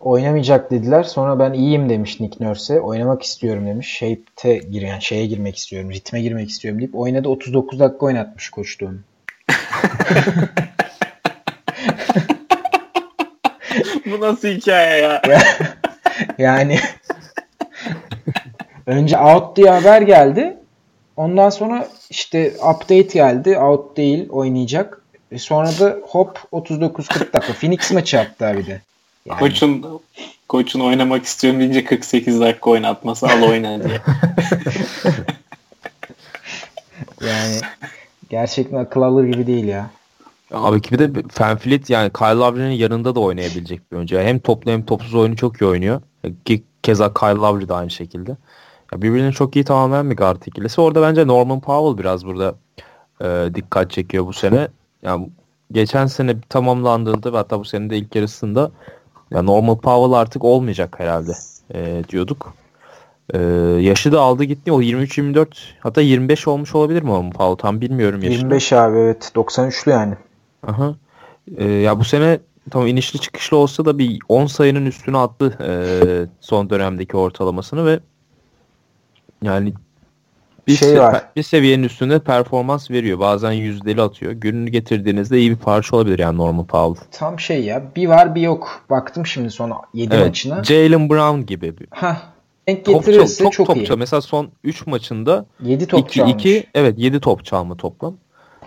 Oynamayacak 0.07 0.71
dediler. 0.71 1.03
Sonra 1.03 1.39
ben 1.39 1.53
iyiyim 1.53 1.89
demiş 1.89 2.21
Nick 2.21 2.45
Nurse. 2.45 2.81
Oynamak 2.81 3.23
istiyorum 3.23 3.67
demiş. 3.67 3.89
Shape'te 3.99 4.57
gir 4.57 4.83
yani 4.83 5.03
şeye 5.03 5.27
girmek 5.27 5.57
istiyorum. 5.57 5.91
Ritme 5.91 6.21
girmek 6.21 6.51
istiyorum 6.51 6.81
deyip 6.81 6.95
oynadı. 6.95 7.29
39 7.29 7.81
dakika 7.81 8.07
oynatmış 8.07 8.51
koçtu 8.51 8.87
onu. 8.87 8.99
Bu 14.07 14.21
nasıl 14.21 14.49
hikaye 14.49 15.03
ya? 15.03 15.23
yani 16.39 16.79
önce 18.87 19.19
out 19.19 19.57
diye 19.57 19.71
haber 19.71 20.03
geldi. 20.03 20.57
Ondan 21.17 21.51
sonra 21.51 21.89
işte 22.11 22.53
update 22.75 23.03
geldi. 23.03 23.59
Out 23.59 23.97
değil 23.97 24.29
oynayacak. 24.31 25.03
E 25.31 25.39
sonra 25.39 25.69
da 25.69 25.97
hop 26.03 26.39
39-40 26.53 27.33
dakika. 27.33 27.53
Phoenix 27.53 27.93
maçı 27.93 28.17
hatta 28.17 28.57
bir 28.57 28.67
de. 28.67 28.81
Yani. 29.27 29.39
Koçun 29.39 30.01
koçun 30.49 30.81
oynamak 30.81 31.25
istiyorum 31.25 31.61
deyince 31.61 31.85
48 31.85 32.41
dakika 32.41 32.71
oynatması 32.71 33.27
al 33.27 33.43
oyna 33.43 33.85
diye. 33.85 34.01
yani 37.27 37.61
gerçekten 38.31 38.77
akıl 38.77 39.03
alır 39.03 39.25
gibi 39.25 39.47
değil 39.47 39.65
ya. 39.65 39.91
Abi 40.53 40.83
ki 40.83 40.93
bir 40.93 40.99
de 40.99 41.23
Fanfleet 41.29 41.91
yani 41.91 42.13
Kyle 42.13 42.35
Lowry'nin 42.35 42.71
yanında 42.71 43.15
da 43.15 43.21
oynayabilecek 43.21 43.93
bir 43.93 43.97
oyuncu. 43.97 44.19
Hem 44.19 44.39
toplu 44.39 44.71
hem 44.71 44.85
topsuz 44.85 45.15
oyunu 45.15 45.37
çok 45.37 45.61
iyi 45.63 45.65
oynuyor. 45.65 46.01
Ki 46.45 46.63
keza 46.83 47.15
Kyle 47.15 47.35
Lowry 47.35 47.69
de 47.69 47.75
aynı 47.75 47.91
şekilde. 47.91 48.37
Ya 48.93 49.03
birbirini 49.03 49.33
çok 49.33 49.57
iyi 49.57 49.65
tamamlayan 49.65 50.11
bir 50.11 50.17
guard 50.17 50.43
ikilisi. 50.47 50.81
Orada 50.81 51.03
bence 51.03 51.27
Norman 51.27 51.61
Powell 51.61 51.99
biraz 51.99 52.27
burada 52.27 52.55
e, 53.21 53.55
dikkat 53.55 53.91
çekiyor 53.91 54.27
bu 54.27 54.33
sene. 54.33 54.69
Yani 55.03 55.29
geçen 55.73 56.07
sene 56.07 56.41
tamamlandığında 56.49 57.33
ve 57.33 57.37
hatta 57.37 57.61
bu 57.61 57.65
sene 57.65 57.91
de 57.91 57.99
ilk 57.99 58.15
yarısında 58.15 58.71
ya 59.31 59.43
Norman 59.43 59.77
Powell 59.79 60.21
artık 60.21 60.45
olmayacak 60.45 61.01
herhalde 61.01 61.33
e, 61.75 62.05
diyorduk. 62.09 62.55
E, 63.35 63.39
yaşı 63.81 64.13
da 64.13 64.21
aldı 64.21 64.45
gitti. 64.45 64.73
O 64.73 64.83
23-24 64.83 65.47
hatta 65.81 66.01
25 66.01 66.49
olmuş 66.49 66.75
olabilir 66.75 67.03
mi 67.03 67.09
Norman 67.09 67.31
Powell? 67.31 67.57
Tam 67.57 67.81
bilmiyorum 67.81 68.23
yaşını. 68.23 68.39
25 68.39 68.73
abi 68.73 68.99
evet. 68.99 69.33
93'lü 69.35 69.91
yani. 69.91 70.15
Aha. 70.67 70.95
E, 71.57 71.65
ya 71.65 71.99
bu 72.01 72.05
sene 72.05 72.39
tam 72.71 72.87
inişli 72.87 73.21
çıkışlı 73.21 73.57
olsa 73.57 73.85
da 73.85 73.99
bir 73.99 74.19
10 74.29 74.47
sayının 74.47 74.87
üstüne 74.87 75.19
attı 75.19 75.59
e, 75.61 75.71
son 76.41 76.71
dönemdeki 76.71 77.17
ortalamasını 77.17 77.87
ve 77.87 78.01
yani 79.43 79.75
bir, 80.67 80.77
şey 80.77 81.01
var. 81.01 81.23
bir 81.37 81.43
seviyenin 81.43 81.83
üstünde 81.83 82.19
performans 82.19 82.91
veriyor. 82.91 83.19
Bazen 83.19 83.53
yüzdeli 83.53 84.03
atıyor. 84.03 84.33
Gününü 84.33 84.71
getirdiğinizde 84.71 85.39
iyi 85.39 85.51
bir 85.51 85.57
parça 85.57 85.97
olabilir 85.97 86.19
yani 86.19 86.39
Norman 86.39 86.67
Powell. 86.67 87.07
Tam 87.11 87.41
şey 87.41 87.65
ya. 87.65 87.83
Bir 87.97 88.07
var 88.07 88.35
bir 88.35 88.41
yok. 88.41 88.85
Baktım 88.91 89.27
şimdi 89.27 89.51
son 89.51 89.73
7 89.95 90.15
evet, 90.15 90.27
maçına. 90.27 90.65
Jalen 90.65 91.11
Brown 91.11 91.41
gibi. 91.41 91.75
Ha. 91.91 92.23
Denk 92.69 92.85
getirirse 92.85 93.45
çok, 93.45 93.53
çok, 93.53 93.67
çok 93.67 93.77
iyi. 93.77 93.87
Top 93.87 93.99
Mesela 93.99 94.21
son 94.21 94.49
3 94.65 94.87
maçında 94.87 95.47
7 95.63 95.87
top 95.87 96.01
2, 96.01 96.19
çalmış. 96.19 96.35
2, 96.35 96.67
evet 96.75 96.95
7 96.99 97.21
top 97.21 97.45
çalma 97.45 97.77
toplam. 97.77 98.17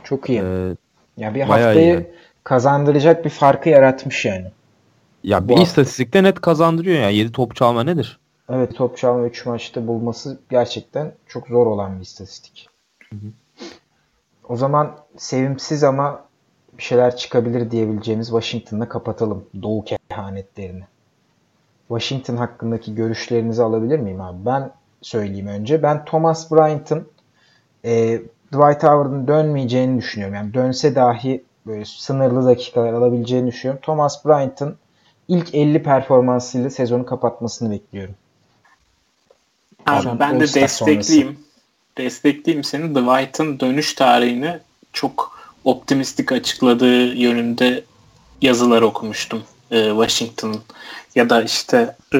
Çok 0.03 0.29
iyi. 0.29 0.39
Ee, 0.39 0.75
ya 1.17 1.35
bir 1.35 1.41
haftayı 1.41 1.87
yani. 1.87 2.07
kazandıracak 2.43 3.25
bir 3.25 3.29
farkı 3.29 3.69
yaratmış 3.69 4.25
yani. 4.25 4.45
Ya 5.23 5.49
bir 5.49 5.57
istatistikte 5.57 6.23
net 6.23 6.41
kazandırıyor 6.41 7.01
yani 7.01 7.15
7 7.15 7.31
top 7.31 7.55
çalma 7.55 7.83
nedir? 7.83 8.19
Evet 8.49 8.75
top 8.75 8.97
çalma 8.97 9.27
3 9.27 9.45
maçta 9.45 9.87
bulması 9.87 10.39
gerçekten 10.49 11.13
çok 11.27 11.47
zor 11.47 11.67
olan 11.67 11.97
bir 11.97 12.01
istatistik. 12.01 12.67
Hı 13.09 13.15
hı. 13.15 13.65
O 14.49 14.55
zaman 14.55 14.95
sevimsiz 15.17 15.83
ama 15.83 16.25
bir 16.77 16.83
şeyler 16.83 17.15
çıkabilir 17.15 17.71
diyebileceğimiz 17.71 18.27
Washington'la 18.27 18.89
kapatalım 18.89 19.45
Doğu 19.61 19.83
kehanetlerini. 20.09 20.83
Washington 21.87 22.37
hakkındaki 22.37 22.95
görüşlerinizi 22.95 23.63
alabilir 23.63 23.99
miyim 23.99 24.21
abi? 24.21 24.45
Ben 24.45 24.71
söyleyeyim 25.01 25.47
önce. 25.47 25.83
Ben 25.83 26.05
Thomas 26.05 26.51
Bryant'ın 26.51 27.07
e, 27.85 28.21
Dwight 28.47 28.83
Howard'ın 28.83 29.27
dönmeyeceğini 29.27 29.97
düşünüyorum. 29.97 30.35
Yani 30.35 30.53
dönse 30.53 30.95
dahi 30.95 31.43
böyle 31.65 31.85
sınırlı 31.85 32.45
dakikalar 32.45 32.93
alabileceğini 32.93 33.47
düşünüyorum. 33.47 33.81
Thomas 33.83 34.25
Bryant'ın 34.25 34.77
ilk 35.27 35.55
50 35.55 35.83
performansıyla 35.83 36.69
sezonu 36.69 37.05
kapatmasını 37.05 37.71
bekliyorum. 37.71 38.15
Abi, 39.89 40.19
ben 40.19 40.39
de 40.39 40.53
destekleyeyim. 40.53 41.03
Sonrası. 41.03 41.49
Destekleyeyim 41.97 42.63
seni. 42.63 42.95
Dwight'ın 42.95 43.59
dönüş 43.59 43.93
tarihini 43.93 44.59
çok 44.93 45.39
optimistik 45.63 46.31
açıkladığı 46.31 47.15
yönünde 47.15 47.83
yazılar 48.41 48.81
okumuştum. 48.81 49.43
Ee, 49.71 49.89
Washington 49.89 50.61
ya 51.15 51.29
da 51.29 51.43
işte 51.43 51.95
e, 52.13 52.19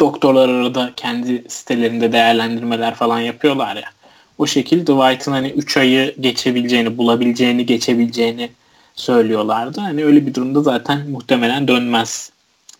doktorlar 0.00 0.48
arada 0.48 0.92
kendi 0.96 1.44
sitelerinde 1.48 2.12
değerlendirmeler 2.12 2.94
falan 2.94 3.20
yapıyorlar 3.20 3.76
ya. 3.76 3.90
O 4.38 4.46
şekilde 4.46 4.82
Dwight'ın 4.82 5.32
hani 5.32 5.50
3 5.50 5.76
ayı 5.76 6.14
geçebileceğini, 6.20 6.98
bulabileceğini, 6.98 7.66
geçebileceğini 7.66 8.50
söylüyorlardı. 8.94 9.80
Hani 9.80 10.04
öyle 10.04 10.26
bir 10.26 10.34
durumda 10.34 10.62
zaten 10.62 11.10
muhtemelen 11.10 11.68
dönmez 11.68 12.30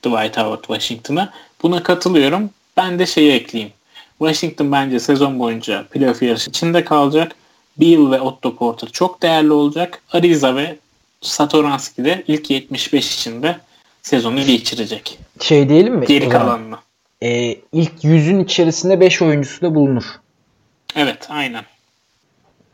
Dwight 0.02 0.36
Howard 0.36 0.60
Washington'a. 0.60 1.32
Buna 1.62 1.82
katılıyorum. 1.82 2.50
Ben 2.76 2.98
de 2.98 3.06
şeyi 3.06 3.32
ekleyeyim. 3.32 3.72
Washington 4.18 4.72
bence 4.72 5.00
sezon 5.00 5.38
boyunca 5.38 5.84
playoff 5.86 6.22
yarışı 6.22 6.50
içinde 6.50 6.84
kalacak. 6.84 7.36
Beal 7.76 8.10
ve 8.10 8.20
Otto 8.20 8.56
Porter 8.56 8.88
çok 8.88 9.22
değerli 9.22 9.52
olacak. 9.52 10.02
Ariza 10.12 10.56
ve 10.56 10.76
Satoranski 11.20 12.04
de 12.04 12.24
ilk 12.28 12.50
75 12.50 13.14
içinde 13.14 13.56
sezonu 14.02 14.46
geçirecek. 14.46 15.18
Şey 15.40 15.68
diyelim 15.68 15.94
mi? 15.94 16.06
Geri 16.06 16.28
kalanını. 16.28 16.76
E, 17.22 17.56
ilk 17.72 18.04
yüzün 18.04 18.44
içerisinde 18.44 19.00
5 19.00 19.22
oyuncusu 19.22 19.62
da 19.62 19.74
bulunur. 19.74 20.04
Evet 20.96 21.26
aynen. 21.28 21.64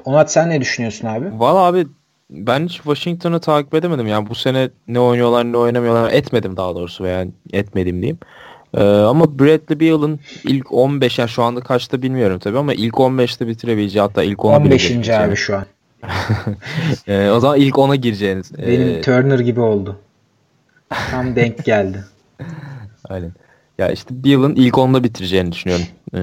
Onat 0.04 0.32
sen 0.32 0.50
ne 0.50 0.60
düşünüyorsun 0.60 1.06
abi? 1.06 1.26
Valla 1.32 1.58
abi 1.58 1.86
ben 2.30 2.66
hiç 2.66 2.76
Washington'ı 2.76 3.40
takip 3.40 3.74
edemedim. 3.74 4.06
Yani 4.06 4.28
bu 4.28 4.34
sene 4.34 4.70
ne 4.88 5.00
oynuyorlar 5.00 5.52
ne 5.52 5.56
oynamıyorlar 5.56 6.12
etmedim 6.12 6.56
daha 6.56 6.74
doğrusu 6.74 7.04
veya 7.04 7.26
etmedim 7.52 7.96
diyeyim. 7.96 8.18
Ee, 8.74 8.82
ama 8.82 9.38
Bradley 9.38 9.80
Beal'ın 9.80 10.20
ilk 10.44 10.72
15 10.72 11.18
yani 11.18 11.28
şu 11.28 11.42
anda 11.42 11.60
kaçta 11.60 12.02
bilmiyorum 12.02 12.38
tabii 12.38 12.58
ama 12.58 12.74
ilk 12.74 12.94
15'te 12.94 13.46
bitirebileceği 13.46 14.02
hatta 14.02 14.22
ilk 14.22 14.38
10'a 14.38 14.56
15. 14.56 15.08
abi 15.08 15.36
şu 15.36 15.56
an. 15.56 15.64
ee, 17.06 17.30
o 17.30 17.40
zaman 17.40 17.58
ilk 17.58 17.74
10'a 17.74 17.94
gireceğiniz. 17.94 18.58
Benim 18.58 18.88
ee... 18.88 19.00
Turner 19.00 19.38
gibi 19.38 19.60
oldu. 19.60 19.98
Tam 21.10 21.36
denk 21.36 21.64
geldi. 21.64 22.04
Aynen. 23.08 23.32
Ya 23.78 23.90
işte 23.90 24.24
Beal'ın 24.24 24.54
ilk 24.54 24.74
10'da 24.74 25.04
bitireceğini 25.04 25.52
düşünüyorum. 25.52 25.86
Ee, 26.14 26.18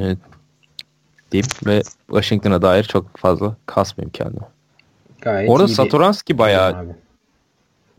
diyeyim 1.32 1.50
ve 1.66 1.82
Washington'a 2.08 2.62
dair 2.62 2.84
çok 2.84 3.18
fazla 3.18 3.56
kasmayayım 3.66 4.12
kendime. 4.12 4.46
Gayet 5.22 5.50
Orada 5.50 5.68
Satoranski 5.68 6.38
bayağı 6.38 6.76
abi. 6.76 6.96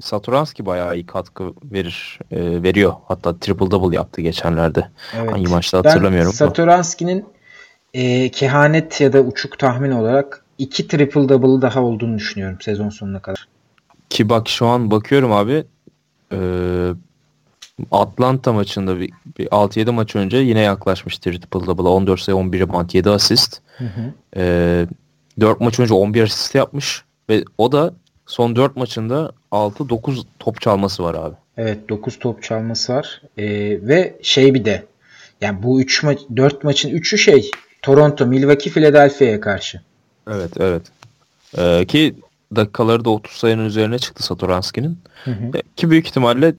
Satoranski 0.01 0.67
bayağı 0.67 0.95
iyi 0.95 1.07
katkı 1.07 1.53
verir 1.65 2.19
e, 2.31 2.63
veriyor. 2.63 2.93
Hatta 3.09 3.39
triple 3.39 3.71
double 3.71 3.97
yaptı 3.97 4.21
geçenlerde. 4.21 4.89
Evet. 5.17 5.33
Hangi 5.33 5.47
maçta 5.47 5.79
hatırlamıyorum. 5.79 6.31
Ben 6.33 6.37
Satoranski'nin 6.37 7.25
e, 7.95 8.29
kehanet 8.29 9.01
ya 9.01 9.13
da 9.13 9.21
uçuk 9.21 9.59
tahmin 9.59 9.91
olarak 9.91 10.45
iki 10.59 10.89
triple 10.89 11.29
double 11.29 11.63
daha 11.63 11.83
olduğunu 11.83 12.19
düşünüyorum 12.19 12.59
sezon 12.61 12.89
sonuna 12.89 13.23
kadar. 13.23 13.49
Ki 14.11 14.29
bak 14.29 14.49
şu 14.49 14.67
an 14.67 14.91
bakıyorum 14.91 15.33
abi 15.33 15.65
e, 16.33 16.39
Atlanta 17.91 18.53
maçında 18.53 19.01
bir, 19.01 19.13
bir 19.39 19.47
6-7 19.47 19.91
maç 19.91 20.17
önce 20.17 20.37
yine 20.37 20.61
yaklaşmıştı 20.61 21.31
triple 21.31 21.67
double'a. 21.67 21.89
14 21.89 22.21
sayı 22.21 22.37
11 22.37 22.61
rebound 22.61 22.91
7 22.93 23.11
asist. 23.11 23.61
Hı 23.79 23.85
hı. 23.85 24.13
E, 24.37 24.87
4 25.41 25.61
maç 25.61 25.81
önce 25.81 25.95
11 25.95 26.23
asist 26.23 26.55
yapmış 26.55 27.05
ve 27.31 27.45
o 27.59 27.73
da 27.73 27.95
son 28.29 28.57
4 28.57 28.77
maçında 28.77 29.33
6-9 29.53 30.23
top 30.39 30.61
çalması 30.61 31.03
var 31.03 31.15
abi. 31.15 31.35
Evet 31.57 31.89
9 31.89 32.19
top 32.19 32.43
çalması 32.43 32.93
var. 32.93 33.23
Ee, 33.39 33.47
ve 33.83 34.17
şey 34.23 34.55
bir 34.55 34.65
de 34.65 34.85
yani 35.41 35.63
bu 35.63 35.81
3 35.81 36.03
maç 36.03 36.19
4 36.37 36.65
maçın 36.65 36.91
3'ü 36.91 37.19
şey 37.19 37.51
Toronto, 37.83 38.27
Milwaukee, 38.27 38.71
Philadelphia'ya 38.71 39.41
karşı. 39.41 39.81
Evet 40.31 40.51
evet. 40.61 40.83
Ee, 41.59 41.85
ki 41.87 42.15
dakikaları 42.57 43.05
da 43.05 43.11
30 43.11 43.33
sayının 43.33 43.65
üzerine 43.65 43.99
çıktı 43.99 44.23
Satoranski'nin. 44.23 44.99
Ki 45.77 45.91
büyük 45.91 46.07
ihtimalle 46.07 46.55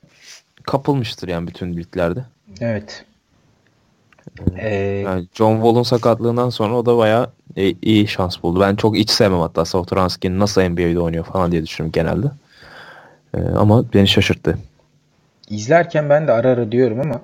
kapılmıştır 0.63 1.27
yani 1.27 1.47
bütün 1.47 1.73
liglerde. 1.73 2.25
Evet. 2.61 3.05
Ee, 4.57 4.75
yani 4.77 5.27
John 5.33 5.55
Wall'un 5.55 5.83
sakatlığından 5.83 6.49
sonra 6.49 6.75
o 6.75 6.85
da 6.85 6.97
bayağı 6.97 7.29
e, 7.57 7.73
iyi 7.81 8.07
şans 8.07 8.43
buldu. 8.43 8.59
Ben 8.59 8.75
çok 8.75 8.95
hiç 8.95 9.09
sevmem 9.09 9.39
hatta 9.39 9.65
Satoranski'nin 9.65 10.39
nasıl 10.39 10.61
NBA'de 10.61 10.99
oynuyor 10.99 11.23
falan 11.25 11.51
diye 11.51 11.63
düşünüyorum 11.63 11.91
genelde. 11.91 12.27
Ee, 13.37 13.41
ama 13.57 13.85
beni 13.93 14.07
şaşırttı. 14.07 14.57
İzlerken 15.49 16.09
ben 16.09 16.27
de 16.27 16.31
ara 16.31 16.49
ara 16.49 16.71
diyorum 16.71 16.99
ama 16.99 17.21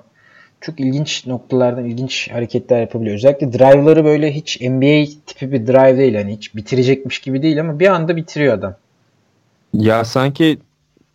çok 0.60 0.80
ilginç 0.80 1.26
noktalardan 1.26 1.84
ilginç 1.84 2.30
hareketler 2.32 2.80
yapabiliyor. 2.80 3.16
Özellikle 3.16 3.52
drive'ları 3.52 4.04
böyle 4.04 4.34
hiç 4.34 4.60
NBA 4.60 5.04
tipi 5.26 5.52
bir 5.52 5.66
drive 5.66 5.98
değil. 5.98 6.14
Hani 6.14 6.36
hiç 6.36 6.54
bitirecekmiş 6.56 7.18
gibi 7.18 7.42
değil 7.42 7.60
ama 7.60 7.80
bir 7.80 7.86
anda 7.86 8.16
bitiriyor 8.16 8.54
adam. 8.54 8.74
Ya 9.74 10.04
sanki 10.04 10.58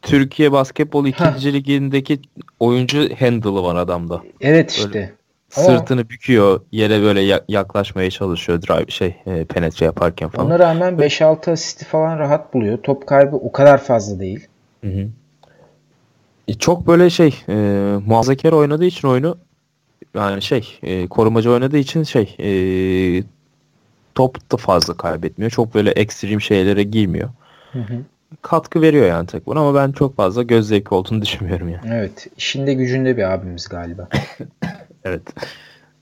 Türkiye 0.02 0.52
Basketbol 0.52 1.06
2. 1.06 1.54
ligindeki 1.54 2.20
oyuncu 2.60 3.10
handle'ı 3.20 3.64
var 3.64 3.76
adamda. 3.76 4.22
Evet 4.42 4.72
işte. 4.72 4.94
Böyle 4.94 5.21
sırtını 5.52 6.10
büküyor, 6.10 6.62
yere 6.72 7.02
böyle 7.02 7.42
yaklaşmaya 7.48 8.10
çalışıyor 8.12 8.62
drive 8.62 8.92
şey 8.92 9.16
e, 9.26 9.46
penetre 9.46 9.86
yaparken 9.86 10.30
falan. 10.30 10.46
Ona 10.46 10.60
rağmen 10.60 10.94
5-6 10.94 11.52
asisti 11.52 11.86
falan 11.86 12.20
rahat 12.20 12.54
buluyor. 12.54 12.78
Top 12.78 13.08
kaybı 13.08 13.36
o 13.36 13.52
kadar 13.52 13.84
fazla 13.84 14.20
değil. 14.20 14.48
Hı 14.82 14.88
hı. 14.88 15.08
E, 16.48 16.54
çok 16.54 16.88
böyle 16.88 17.10
şey 17.10 17.36
e, 17.50 17.54
muhafazakar 18.06 18.52
oynadığı 18.52 18.86
için 18.86 19.08
oyunu 19.08 19.38
yani 20.16 20.42
şey 20.42 20.80
e, 20.84 21.08
korumacı 21.08 21.52
oynadığı 21.52 21.78
için 21.78 22.04
şey 22.04 22.36
e, 22.40 22.50
top 24.16 24.52
da 24.52 24.58
fazla 24.58 24.98
kaybetmiyor. 24.98 25.52
Çok 25.52 25.76
böyle 25.76 25.92
ekstrem 25.92 26.42
şeylere 26.42 26.84
girmiyor. 26.84 27.30
Hı 27.72 27.80
hı. 27.80 27.96
Katkı 28.42 28.82
veriyor 28.82 29.06
yani 29.06 29.28
tek 29.28 29.46
bunu 29.46 29.60
ama 29.60 29.76
ben 29.76 29.92
çok 29.92 30.16
fazla 30.16 30.44
göz 30.44 30.68
zevki 30.68 30.96
olduğunu 30.96 31.22
düşünmüyorum 31.22 31.70
yani. 31.70 31.90
Evet. 31.94 32.28
işinde 32.38 32.74
gücünde 32.74 33.18
bir 33.18 33.34
abimiz 33.34 33.68
galiba. 33.68 34.08
evet. 35.06 35.22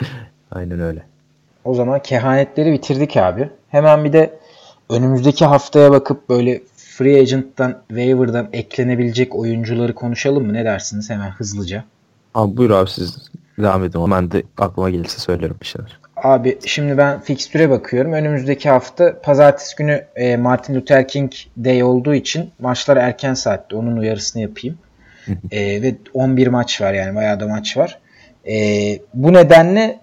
Aynen 0.52 0.80
öyle. 0.80 1.04
O 1.64 1.74
zaman 1.74 2.02
kehanetleri 2.02 2.74
bitirdik 2.74 3.18
abi. 3.18 3.50
Hemen 3.70 4.04
bir 4.04 4.14
de 4.14 4.40
önümüzdeki 4.90 5.46
haftaya 5.46 5.92
bakıp 5.92 6.30
böyle 6.30 6.62
free 6.76 7.20
agent'tan, 7.20 7.82
waiver'dan 7.88 8.50
eklenebilecek 8.54 9.36
oyuncuları 9.36 9.96
konuşalım 9.96 10.46
mı? 10.46 10.54
Ne 10.54 10.66
dersiniz 10.66 11.10
hemen 11.10 11.30
hızlıca? 11.30 11.84
Abi 12.36 12.58
buyur 12.58 12.70
abi 12.70 12.90
siz 12.90 13.30
devam 13.60 13.84
edin. 13.84 14.12
Ben 14.12 14.32
de 14.32 14.44
aklıma 14.58 14.90
gelirse 14.90 15.20
söylerim 15.20 15.56
bir 15.62 15.66
şeyler. 15.66 16.00
Abi 16.16 16.60
şimdi 16.66 16.98
ben 16.98 17.22
fikstüre 17.22 17.70
bakıyorum. 17.70 18.14
Önümüzdeki 18.14 18.70
hafta 18.70 19.22
pazartesi 19.22 19.76
günü 19.76 20.06
e, 20.16 20.38
Martin 20.38 20.76
Luther 20.76 21.08
King 21.08 21.32
Day 21.64 21.84
olduğu 21.84 22.14
için 22.14 22.52
maçlar 22.60 22.98
erken 22.98 23.34
saatte. 23.34 23.76
Onun 23.76 23.98
uyarısını 23.98 24.42
yapayım. 24.42 24.78
e, 25.52 25.82
ve 25.82 25.96
11 26.14 26.48
maç 26.48 26.82
var 26.82 26.94
yani 26.94 27.16
bayağı 27.16 27.40
da 27.40 27.48
maç 27.48 27.78
var. 27.78 28.00
E, 28.48 28.56
bu 29.14 29.34
nedenle 29.34 30.00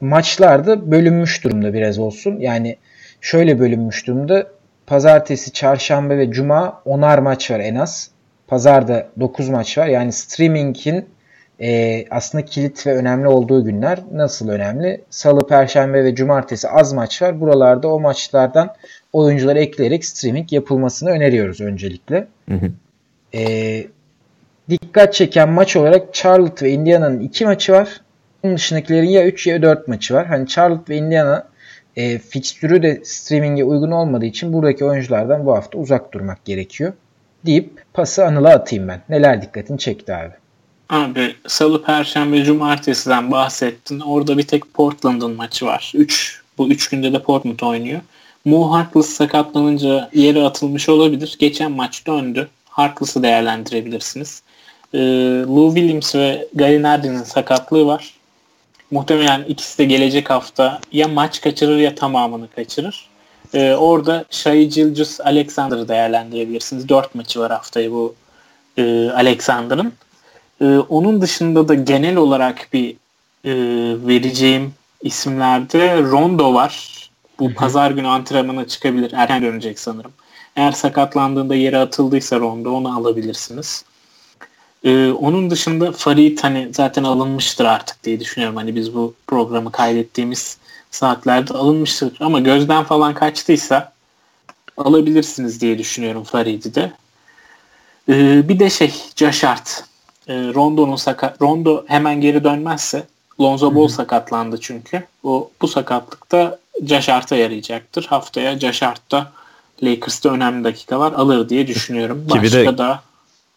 maçlarda 0.00 0.90
bölünmüş 0.90 1.44
durumda 1.44 1.74
biraz 1.74 1.98
olsun. 1.98 2.40
Yani 2.40 2.76
şöyle 3.20 3.58
bölünmüş 3.58 4.06
durumda. 4.06 4.46
Pazartesi, 4.86 5.52
çarşamba 5.52 6.16
ve 6.18 6.30
cuma 6.30 6.82
10'ar 6.86 7.20
maç 7.20 7.50
var 7.50 7.60
en 7.60 7.74
az. 7.74 8.10
Pazarda 8.46 9.08
9 9.20 9.48
maç 9.48 9.78
var. 9.78 9.86
Yani 9.86 10.12
streaming'in 10.12 11.08
e, 11.60 12.04
aslında 12.10 12.44
kilit 12.44 12.86
ve 12.86 12.96
önemli 12.96 13.28
olduğu 13.28 13.64
günler 13.64 13.98
nasıl 14.12 14.48
önemli? 14.48 15.00
Salı, 15.10 15.46
Perşembe 15.46 16.04
ve 16.04 16.14
Cumartesi 16.14 16.68
az 16.68 16.92
maç 16.92 17.22
var. 17.22 17.40
Buralarda 17.40 17.88
o 17.88 18.00
maçlardan 18.00 18.74
oyuncuları 19.12 19.58
ekleyerek 19.58 20.04
streaming 20.04 20.52
yapılmasını 20.52 21.10
öneriyoruz 21.10 21.60
öncelikle. 21.60 22.26
Hı 22.48 22.54
hı. 22.54 22.70
E, 23.34 23.84
dikkat 24.70 25.14
çeken 25.14 25.48
maç 25.48 25.76
olarak 25.76 26.14
Charlotte 26.14 26.66
ve 26.66 26.70
Indiana'nın 26.70 27.20
iki 27.20 27.44
maçı 27.44 27.72
var. 27.72 28.00
Bunun 28.42 28.56
dışındakilerin 28.56 29.08
ya 29.08 29.26
3 29.26 29.46
ya 29.46 29.62
4 29.62 29.88
maçı 29.88 30.14
var. 30.14 30.26
Hani 30.26 30.48
Charlotte 30.48 30.94
ve 30.94 30.96
Indiana 30.96 31.48
e, 31.96 32.18
fikstürü 32.18 32.82
de 32.82 33.00
streaming'e 33.04 33.64
uygun 33.64 33.90
olmadığı 33.90 34.26
için 34.26 34.52
buradaki 34.52 34.84
oyunculardan 34.84 35.46
bu 35.46 35.54
hafta 35.54 35.78
uzak 35.78 36.12
durmak 36.12 36.44
gerekiyor. 36.44 36.92
Deyip 37.46 37.82
pası 37.92 38.26
Anıl'a 38.26 38.50
atayım 38.50 38.88
ben. 38.88 39.02
Neler 39.08 39.42
dikkatini 39.42 39.78
çekti 39.78 40.14
abi? 40.14 40.32
Abi 40.88 41.34
salı, 41.46 41.82
perşembe, 41.82 42.44
cumartesiden 42.44 43.30
bahsettin. 43.30 44.00
Orada 44.00 44.38
bir 44.38 44.42
tek 44.42 44.74
Portland'ın 44.74 45.36
maçı 45.36 45.66
var. 45.66 45.92
3 45.94 46.42
bu 46.58 46.68
3 46.68 46.88
günde 46.88 47.12
de 47.12 47.22
Portland 47.22 47.60
oynuyor. 47.60 48.00
Mo 48.44 48.72
Harkless 48.72 49.06
sakatlanınca 49.06 50.10
yere 50.12 50.42
atılmış 50.42 50.88
olabilir. 50.88 51.36
Geçen 51.38 51.72
maç 51.72 52.06
döndü. 52.06 52.48
Harkless'ı 52.64 53.22
değerlendirebilirsiniz. 53.22 54.42
Ee, 54.94 54.98
Lou 55.46 55.74
Williams 55.74 56.14
ve 56.14 56.48
Gallinardi'nin 56.54 57.22
sakatlığı 57.22 57.86
var. 57.86 58.14
Muhtemelen 58.90 59.44
ikisi 59.44 59.78
de 59.78 59.84
gelecek 59.84 60.30
hafta 60.30 60.80
ya 60.92 61.08
maç 61.08 61.40
kaçırır 61.40 61.78
ya 61.78 61.94
tamamını 61.94 62.48
kaçırır. 62.48 63.08
Ee, 63.54 63.74
orada 63.74 64.24
Shai 64.30 64.68
Gilgis 64.68 65.20
Alexander'ı 65.20 65.88
değerlendirebilirsiniz. 65.88 66.88
4 66.88 67.14
maçı 67.14 67.40
var 67.40 67.52
haftaya 67.52 67.90
bu 67.90 68.14
e, 68.76 69.10
Alexander'ın. 69.10 69.92
Ee, 70.60 70.64
onun 70.64 71.20
dışında 71.20 71.68
da 71.68 71.74
genel 71.74 72.16
olarak 72.16 72.68
bir 72.72 72.90
e, 73.44 73.52
vereceğim 74.06 74.74
isimlerde 75.02 76.02
Rondo 76.02 76.54
var. 76.54 76.90
Bu 77.38 77.46
Hı-hı. 77.46 77.54
pazar 77.54 77.90
günü 77.90 78.06
antrenmana 78.06 78.66
çıkabilir. 78.66 79.12
Erken 79.12 79.42
dönecek 79.42 79.78
sanırım. 79.78 80.12
Eğer 80.56 80.72
sakatlandığında 80.72 81.54
yere 81.54 81.78
atıldıysa 81.78 82.40
Rondo 82.40 82.72
onu 82.72 82.96
alabilirsiniz. 82.96 83.84
Ee, 84.84 85.10
onun 85.10 85.50
dışında 85.50 85.92
Farid 85.92 86.38
hani 86.42 86.68
zaten 86.72 87.04
alınmıştır 87.04 87.64
artık 87.64 88.04
diye 88.04 88.20
düşünüyorum. 88.20 88.56
Hani 88.56 88.74
biz 88.74 88.94
bu 88.94 89.14
programı 89.26 89.72
kaydettiğimiz 89.72 90.58
saatlerde 90.90 91.54
alınmıştır. 91.54 92.16
Ama 92.20 92.40
gözden 92.40 92.84
falan 92.84 93.14
kaçtıysa 93.14 93.92
alabilirsiniz 94.76 95.60
diye 95.60 95.78
düşünüyorum 95.78 96.24
Farid'i 96.24 96.74
de. 96.74 96.92
Ee, 98.08 98.48
bir 98.48 98.58
de 98.58 98.70
şey 98.70 98.94
Josh 99.16 99.44
Hart 99.44 99.84
e, 100.28 100.34
Rondo'nun 100.34 100.96
sakat 100.96 101.42
Rondo 101.42 101.84
hemen 101.86 102.20
geri 102.20 102.44
dönmezse 102.44 103.06
Lonzo 103.40 103.74
Ball 103.74 103.88
sakatlandı 103.88 104.60
çünkü. 104.60 105.04
O 105.24 105.50
bu 105.62 105.68
sakatlıkta 105.68 106.58
Hart'a 107.08 107.36
yarayacaktır. 107.36 108.04
Haftaya 108.04 108.58
Josh 108.58 108.82
Hart'ta 108.82 109.32
Lakers'ta 109.82 110.28
önemli 110.28 110.64
dakikalar 110.64 111.12
alır 111.12 111.48
diye 111.48 111.66
düşünüyorum. 111.66 112.26
Başka 112.30 112.58
de, 112.58 112.78
da 112.78 113.02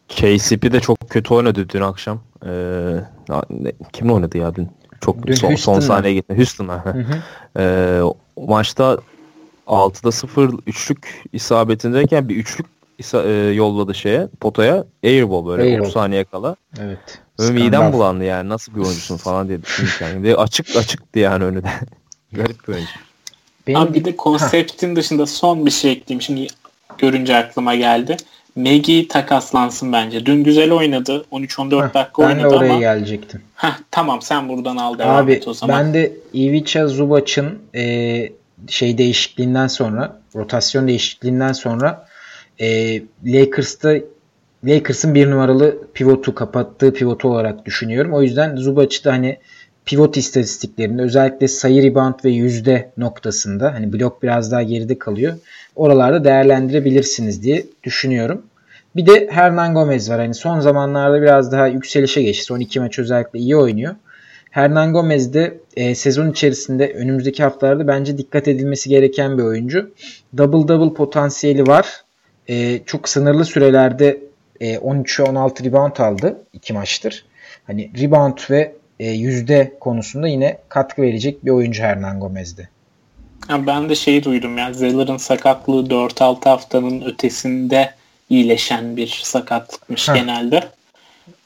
KCP 0.07 0.71
de 0.71 0.79
çok 0.79 1.09
kötü 1.09 1.33
oynadı 1.33 1.69
dün 1.69 1.81
akşam. 1.81 2.19
Ee, 2.45 2.49
kimle 3.93 4.11
oynadı 4.11 4.37
ya 4.37 4.55
dün? 4.55 4.69
Çok 5.01 5.27
dün 5.27 5.33
son, 5.33 5.55
son 5.55 5.79
saniye 5.79 6.13
gitti. 6.13 6.37
Houston'a. 6.37 6.83
ee, 7.59 8.01
maçta 8.37 8.97
6'da 9.67 10.11
0 10.11 10.53
üçlük 10.67 11.23
isabetindeyken 11.33 12.29
bir 12.29 12.35
üçlük 12.35 12.65
e, 13.13 13.29
yolladı 13.55 13.95
şeye 13.95 14.27
potaya 14.39 14.85
airball 15.03 15.45
böyle 15.45 15.63
airball. 15.63 15.81
30 15.81 15.93
saniye 15.93 16.23
kala. 16.23 16.55
Evet. 16.79 17.19
Böyle 17.39 17.51
midem 17.51 17.93
bulandı 17.93 18.23
yani 18.23 18.49
nasıl 18.49 18.75
bir 18.75 18.79
oyuncusun 18.79 19.17
falan 19.17 19.47
diye 19.47 19.63
düşünürken. 19.63 20.23
Ve 20.23 20.35
açık 20.35 20.75
açıktı 20.75 21.19
yani 21.19 21.43
önü 21.43 21.63
de. 21.63 21.69
Garip 22.31 22.67
bir 22.67 22.73
oyuncu. 22.73 22.91
Benim... 23.67 23.79
Abi 23.79 23.93
bir 23.93 24.05
de 24.05 24.15
konseptin 24.15 24.95
dışında 24.95 25.25
son 25.25 25.65
bir 25.65 25.71
şey 25.71 25.91
ekleyeyim. 25.91 26.21
Şimdi 26.21 26.47
görünce 26.97 27.35
aklıma 27.35 27.75
geldi. 27.75 28.17
Megi 28.57 29.07
takaslansın 29.07 29.93
bence. 29.93 30.25
Dün 30.25 30.43
güzel 30.43 30.71
oynadı. 30.71 31.25
13-14 31.31 31.93
dakika 31.93 32.23
ben 32.23 32.27
oynadı 32.27 32.47
ama. 32.47 32.61
Ben 32.61 32.69
de 32.69 32.73
oraya 32.73 32.79
gelecektim. 32.79 33.41
Heh, 33.55 33.77
tamam 33.91 34.21
sen 34.21 34.49
buradan 34.49 34.77
al 34.77 34.99
devam 34.99 35.15
Abi, 35.15 35.31
et 35.31 35.47
o 35.47 35.53
zaman. 35.53 35.79
Ben 35.79 35.93
de 35.93 36.13
Ivica 36.33 36.87
Zubac'ın 36.87 37.59
e, 37.75 38.29
şey 38.67 38.97
değişikliğinden 38.97 39.67
sonra 39.67 40.19
rotasyon 40.35 40.87
değişikliğinden 40.87 41.53
sonra 41.53 42.07
e, 42.59 43.01
Lakers'ta 43.25 43.93
Lakers'ın 44.63 45.15
bir 45.15 45.31
numaralı 45.31 45.87
pivotu 45.93 46.35
kapattığı 46.35 46.93
pivotu 46.93 47.29
olarak 47.29 47.65
düşünüyorum. 47.65 48.13
O 48.13 48.21
yüzden 48.21 48.55
Zubac'ı 48.55 49.03
da 49.03 49.11
hani 49.11 49.37
pivot 49.87 50.17
istatistiklerinde 50.17 51.01
özellikle 51.01 51.47
sayı 51.47 51.83
rebound 51.83 52.15
ve 52.25 52.29
yüzde 52.29 52.91
noktasında 52.97 53.73
hani 53.73 53.93
blok 53.93 54.23
biraz 54.23 54.51
daha 54.51 54.63
geride 54.63 54.99
kalıyor. 54.99 55.37
Oralarda 55.75 56.23
değerlendirebilirsiniz 56.23 57.43
diye 57.43 57.65
düşünüyorum. 57.83 58.41
Bir 58.95 59.05
de 59.05 59.27
Hernan 59.31 59.73
Gomez 59.73 60.09
var. 60.09 60.19
Hani 60.19 60.33
son 60.33 60.59
zamanlarda 60.59 61.21
biraz 61.21 61.51
daha 61.51 61.67
yükselişe 61.67 62.21
geçti. 62.21 62.43
Son 62.43 62.59
iki 62.59 62.79
maç 62.79 62.99
özellikle 62.99 63.39
iyi 63.39 63.57
oynuyor. 63.57 63.95
Hernan 64.51 64.93
Gomez 64.93 65.33
de 65.33 65.57
e, 65.75 65.95
sezon 65.95 66.31
içerisinde 66.31 66.93
önümüzdeki 66.93 67.43
haftalarda 67.43 67.87
bence 67.87 68.17
dikkat 68.17 68.47
edilmesi 68.47 68.89
gereken 68.89 69.37
bir 69.37 69.43
oyuncu. 69.43 69.91
Double 70.37 70.67
double 70.67 70.93
potansiyeli 70.93 71.67
var 71.67 71.85
e, 72.47 72.79
çok 72.85 73.09
sınırlı 73.09 73.45
sürelerde 73.45 74.21
e, 74.59 74.77
13 74.77 75.19
ve 75.19 75.23
16 75.23 75.63
rebound 75.63 75.97
aldı 75.97 76.37
iki 76.53 76.73
maçtır. 76.73 77.25
Hani 77.67 77.91
rebound 78.01 78.37
ve 78.49 78.75
e, 78.99 79.11
yüzde 79.11 79.73
konusunda 79.79 80.27
yine 80.27 80.57
katkı 80.69 81.01
verecek 81.01 81.45
bir 81.45 81.51
oyuncu 81.51 81.83
Hernan 81.83 82.19
Gomez'de. 82.19 82.67
ben 83.49 83.89
de 83.89 83.95
şeyi 83.95 84.23
duydum 84.23 84.57
ya 84.57 84.73
Zeller'ın 84.73 85.17
sakatlığı 85.17 85.87
4-6 85.87 86.49
haftanın 86.49 87.01
ötesinde 87.01 87.93
iyileşen 88.29 88.97
bir 88.97 89.21
sakatlıkmış 89.23 90.09
Heh. 90.09 90.13
genelde. 90.13 90.63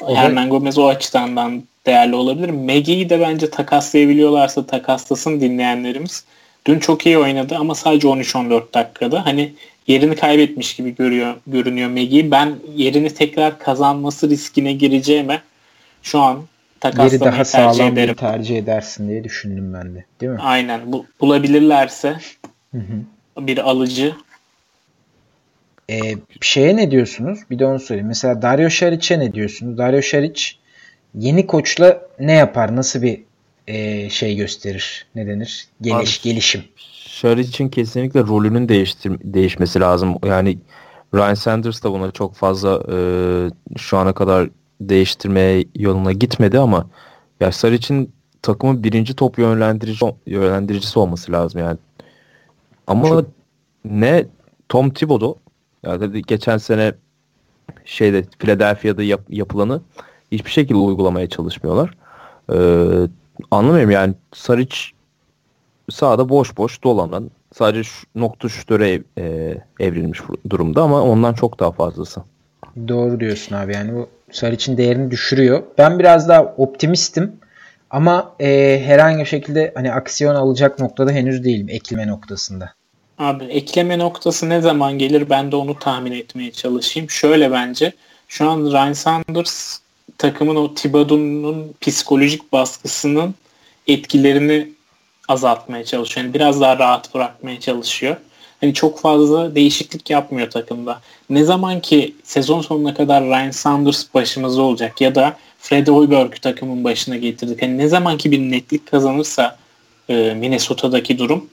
O 0.02 0.16
Hernan 0.16 0.46
da... 0.46 0.50
Gomez 0.50 0.78
o 0.78 0.88
açıdan 0.88 1.36
ben 1.36 1.64
değerli 1.86 2.16
olabilir. 2.16 2.50
Maggie'yi 2.50 3.10
de 3.10 3.20
bence 3.20 3.50
takaslayabiliyorlarsa 3.50 4.66
takaslasın 4.66 5.42
dinleyenlerimiz. 5.42 6.26
Dün 6.66 6.80
çok 6.80 7.06
iyi 7.06 7.18
oynadı 7.18 7.56
ama 7.60 7.76
sadece 7.76 8.08
13-14 8.08 8.74
dakikada. 8.74 9.26
Hani 9.26 9.54
yerini 9.88 10.16
kaybetmiş 10.16 10.76
gibi 10.76 10.96
görüyor 10.96 11.36
görünüyor 11.48 11.90
Maggie. 11.90 12.32
Ben 12.32 12.56
yerini 12.76 13.14
tekrar 13.14 13.60
kazanması 13.60 14.30
riskine 14.30 14.74
gireceğime 14.74 15.42
şu 16.04 16.20
an 16.20 16.42
takaslamayı 16.82 17.12
Yeri 17.12 17.22
daha 17.22 17.44
tercih 17.44 17.52
sağlam 17.52 17.94
ederim. 17.94 18.16
tercih 18.16 18.58
edersin 18.58 19.10
diye 19.10 19.24
düşündüm 19.24 19.74
ben 19.74 19.96
de. 19.96 20.06
Değil 20.22 20.32
mi? 20.32 20.40
Aynen. 20.42 20.92
Bu, 20.92 21.06
bulabilirlerse 21.22 22.16
hı 22.72 22.78
hı. 22.78 23.48
bir 23.48 23.58
alıcı 23.58 24.16
ee, 25.90 26.18
şeye 26.42 26.76
ne 26.76 26.92
diyorsunuz? 26.92 27.40
Bir 27.50 27.60
de 27.60 27.66
onu 27.66 27.80
söyleyeyim. 27.80 28.08
Mesela 28.08 28.42
Dario 28.42 28.70
Şariç'e 28.70 29.20
ne 29.20 29.34
diyorsunuz? 29.34 29.78
Dario 29.78 30.02
Şariç 30.02 30.58
yeni 31.16 31.48
koçla 31.48 32.02
ne 32.20 32.34
yapar? 32.34 32.76
Nasıl 32.76 33.02
bir 33.02 33.22
e, 33.68 34.10
şey 34.10 34.36
gösterir? 34.36 35.06
Ne 35.16 35.28
denir? 35.28 35.68
Geliş, 35.82 36.20
Abi, 36.20 36.30
gelişim. 36.30 36.64
Şariç'in 37.06 37.70
kesinlikle 37.70 38.20
rolünün 38.20 38.70
değiştir 38.70 39.12
değişmesi 39.24 39.80
lazım. 39.80 40.16
Yani 40.26 40.58
Ryan 41.14 41.34
Sanders 41.34 41.84
da 41.84 41.92
buna 41.92 42.12
çok 42.12 42.36
fazla 42.36 42.84
e, 42.92 42.98
şu 43.78 43.98
ana 43.98 44.14
kadar 44.14 44.50
değiştirmeye 44.90 45.66
yoluna 45.76 46.12
gitmedi 46.12 46.60
ama 46.60 46.88
ya 47.40 47.52
Saric'in 47.52 48.12
takımın 48.42 48.84
birinci 48.84 49.16
top 49.16 49.38
yönlendirici 49.38 50.06
yönlendiricisi 50.26 51.00
olması 51.00 51.32
lazım 51.32 51.62
yani. 51.62 51.78
Ama 52.88 53.08
çok... 53.08 53.26
ne 53.86 54.26
Tom 54.70 54.90
Thibodeau 54.90 55.38
yani 55.84 56.22
geçen 56.22 56.58
sene 56.58 56.94
şeyde 57.86 58.24
Philadelphia'da 58.40 59.04
yap, 59.04 59.22
yapılanı 59.30 59.82
hiçbir 60.32 60.52
şekilde 60.52 60.78
uygulamaya 60.78 61.30
çalışmıyorlar. 61.30 61.94
Ee, 62.54 63.08
anlamıyorum 63.52 63.92
yani 63.92 64.14
Saric 64.34 64.76
sahada 65.90 66.30
boş 66.30 66.58
boş 66.58 66.84
dolanan 66.84 67.32
sadece 67.54 67.84
şu, 67.84 68.08
nokta 68.16 68.50
şutöre 68.50 68.90
ev, 68.90 69.02
e, 69.18 69.58
evrilmiş 69.80 70.22
durumda 70.50 70.82
ama 70.82 71.02
ondan 71.02 71.34
çok 71.34 71.60
daha 71.60 71.72
fazlası. 71.72 72.22
Doğru 72.88 73.20
diyorsun 73.20 73.56
abi 73.56 73.74
yani 73.74 73.94
bu 73.96 74.10
Saric'in 74.32 74.78
değerini 74.78 75.12
düşürüyor. 75.12 75.64
Ben 75.78 76.00
biraz 76.00 76.30
daha 76.30 76.44
optimistim 76.44 77.32
ama 77.90 78.36
e, 78.40 78.82
herhangi 78.86 79.20
bir 79.20 79.26
şekilde 79.26 79.72
hani 79.76 79.94
aksiyon 79.94 80.36
alacak 80.36 80.80
noktada 80.80 81.12
henüz 81.12 81.44
değilim 81.44 81.70
ekleme 81.70 82.08
noktasında. 82.08 82.74
Abi 83.18 83.44
ekleme 83.44 84.00
noktası 84.00 84.50
ne 84.50 84.62
zaman 84.62 84.98
gelir 84.98 85.30
ben 85.30 85.52
de 85.52 85.56
onu 85.56 85.80
tahmin 85.80 86.12
etmeye 86.12 86.52
çalışayım. 86.52 87.10
Şöyle 87.10 87.52
bence 87.52 87.94
şu 88.28 88.50
an 88.50 88.72
Ryan 88.72 88.94
Sanders 88.94 89.80
takımın 90.18 90.56
o 90.56 90.74
Thibodeau'nun 90.74 91.74
psikolojik 91.82 92.52
baskısının 92.52 93.36
etkilerini 93.88 94.70
azaltmaya 95.28 95.86
çalışıyor. 95.86 96.26
Yani 96.26 96.34
biraz 96.34 96.62
daha 96.62 96.80
rahat 96.80 97.14
bırakmaya 97.14 97.60
çalışıyor. 97.60 98.18
Hani 98.62 98.74
çok 98.74 99.00
fazla 99.00 99.56
değişiklik 99.56 100.10
yapmıyor 100.10 100.50
takımda. 100.50 101.02
Ne 101.30 101.44
zaman 101.44 101.80
ki 101.80 102.16
sezon 102.24 102.62
sonuna 102.62 102.94
kadar 102.94 103.24
Ryan 103.24 103.52
Sanders 103.52 104.06
başımızda 104.14 104.62
olacak 104.62 105.02
ya 105.02 105.16
da 105.16 105.38
Fred 105.60 105.88
Hoiberg'ü 105.88 106.40
takımın 106.40 106.84
başına 106.84 107.18
getirdik. 107.18 107.62
Hani 107.62 107.78
ne 107.78 107.88
zaman 107.88 108.18
ki 108.18 108.32
bir 108.32 108.40
netlik 108.40 108.92
kazanırsa 108.92 109.58
e, 110.10 110.34
Minnesota'daki 110.34 111.18
durum 111.18 111.50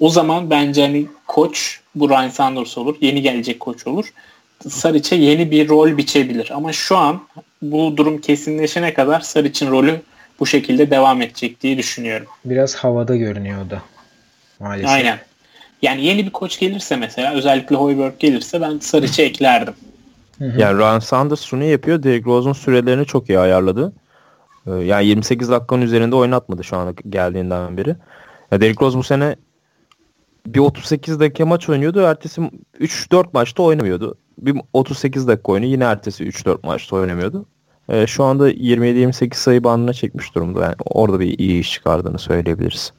o 0.00 0.10
zaman 0.10 0.50
bence 0.50 0.82
hani 0.82 1.06
koç 1.26 1.80
bu 1.94 2.10
Ryan 2.10 2.28
Sanders 2.28 2.78
olur. 2.78 2.96
Yeni 3.00 3.22
gelecek 3.22 3.60
koç 3.60 3.86
olur. 3.86 4.12
Saric'e 4.68 5.16
yeni 5.16 5.50
bir 5.50 5.68
rol 5.68 5.96
biçebilir. 5.96 6.50
Ama 6.54 6.72
şu 6.72 6.96
an 6.96 7.22
bu 7.62 7.96
durum 7.96 8.20
kesinleşene 8.20 8.94
kadar 8.94 9.20
Saric'in 9.20 9.70
rolü 9.70 10.00
bu 10.40 10.46
şekilde 10.46 10.90
devam 10.90 11.22
edecek 11.22 11.62
diye 11.62 11.78
düşünüyorum. 11.78 12.26
Biraz 12.44 12.74
havada 12.74 13.16
görünüyor 13.16 13.66
o 13.66 13.70
da. 13.70 13.82
Maalesef. 14.60 14.90
Aynen. 14.90 15.18
Yani 15.86 16.04
yeni 16.04 16.26
bir 16.26 16.30
koç 16.30 16.58
gelirse 16.58 16.96
mesela 16.96 17.34
özellikle 17.34 17.76
Hoiberg 17.76 18.18
gelirse 18.18 18.60
ben 18.60 18.78
Saric'e 18.78 19.22
eklerdim. 19.22 19.74
Yani 20.40 20.78
Ryan 20.78 20.98
Sanders 20.98 21.42
şunu 21.42 21.64
yapıyor. 21.64 22.02
Derrick 22.02 22.30
Rose'un 22.30 22.52
sürelerini 22.52 23.06
çok 23.06 23.28
iyi 23.28 23.38
ayarladı. 23.38 23.92
Ee, 24.66 24.70
yani 24.70 25.06
28 25.06 25.50
dakikanın 25.50 25.82
üzerinde 25.82 26.16
oynatmadı 26.16 26.64
şu 26.64 26.76
ana 26.76 26.92
geldiğinden 27.08 27.76
beri. 27.76 27.96
Ya 28.52 28.60
Derrick 28.60 28.84
Rose 28.84 28.98
bu 28.98 29.02
sene 29.02 29.36
bir 30.46 30.60
38 30.60 31.20
dakika 31.20 31.46
maç 31.46 31.68
oynuyordu. 31.68 32.00
Ertesi 32.00 32.50
3-4 32.80 33.26
maçta 33.32 33.62
oynamıyordu. 33.62 34.18
Bir 34.38 34.56
38 34.72 35.28
dakika 35.28 35.52
oynuyor. 35.52 35.72
Yine 35.72 35.84
ertesi 35.84 36.24
3-4 36.24 36.66
maçta 36.66 36.96
oynamıyordu. 36.96 37.46
E, 37.88 38.06
şu 38.06 38.24
anda 38.24 38.50
27-28 38.50 39.34
sayı 39.34 39.64
bandına 39.64 39.92
çekmiş 39.92 40.34
durumda. 40.34 40.62
Yani 40.62 40.74
orada 40.84 41.20
bir 41.20 41.38
iyi 41.38 41.60
iş 41.60 41.72
çıkardığını 41.72 42.18
söyleyebiliriz. 42.18 42.92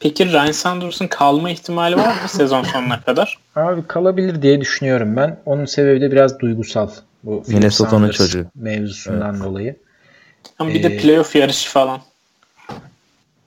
Peki 0.00 0.32
Ryan 0.32 0.52
Sanders'ın 0.52 1.06
kalma 1.06 1.50
ihtimali 1.50 1.96
var 1.96 2.22
mı 2.22 2.28
sezon 2.28 2.62
sonuna 2.62 3.00
kadar? 3.06 3.38
Abi 3.56 3.86
kalabilir 3.86 4.42
diye 4.42 4.60
düşünüyorum 4.60 5.16
ben. 5.16 5.38
Onun 5.46 5.64
sebebi 5.64 6.00
de 6.00 6.12
biraz 6.12 6.40
duygusal. 6.40 6.90
Bu 7.22 7.44
Minnesota'nın 7.48 8.10
çocuğu. 8.10 8.46
Mevzusundan 8.54 9.34
evet. 9.34 9.44
dolayı. 9.44 9.76
Ama 10.58 10.70
bir 10.70 10.80
ee, 10.80 10.82
de 10.82 10.96
playoff 10.96 11.36
yarışı 11.36 11.70
falan. 11.70 12.00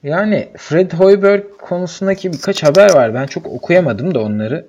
Yani 0.02 0.48
Fred 0.56 0.92
Hoiberg 0.92 1.44
konusundaki 1.58 2.32
birkaç 2.32 2.62
haber 2.62 2.94
var. 2.94 3.14
Ben 3.14 3.26
çok 3.26 3.46
okuyamadım 3.46 4.14
da 4.14 4.20
onları. 4.20 4.66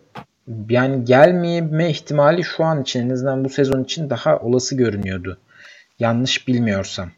Yani 0.70 1.06
gelmeme 1.06 1.90
ihtimali 1.90 2.44
şu 2.44 2.64
an 2.64 2.82
için 2.82 3.10
en 3.10 3.10
azından 3.10 3.46
bu 3.46 3.50
sezon 3.50 3.84
için 3.84 4.10
daha 4.10 4.38
olası 4.38 4.76
görünüyordu. 4.76 5.38
Yanlış 6.00 6.48
bilmiyorsam. 6.48 7.12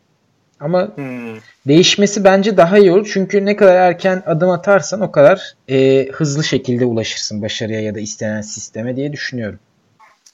Ama 0.64 0.92
hmm. 0.96 1.38
değişmesi 1.68 2.24
bence 2.24 2.58
daha 2.58 2.78
iyi 2.78 2.92
olur. 2.92 3.10
Çünkü 3.14 3.46
ne 3.46 3.56
kadar 3.56 3.76
erken 3.76 4.24
adım 4.26 4.50
atarsan 4.50 5.02
o 5.02 5.12
kadar 5.12 5.54
e, 5.70 6.08
hızlı 6.14 6.44
şekilde 6.44 6.86
ulaşırsın 6.86 7.42
başarıya 7.42 7.82
ya 7.82 7.96
da 7.96 8.00
istenen 8.00 8.42
sisteme 8.42 8.96
diye 8.96 9.14
düşünüyorum. 9.14 9.60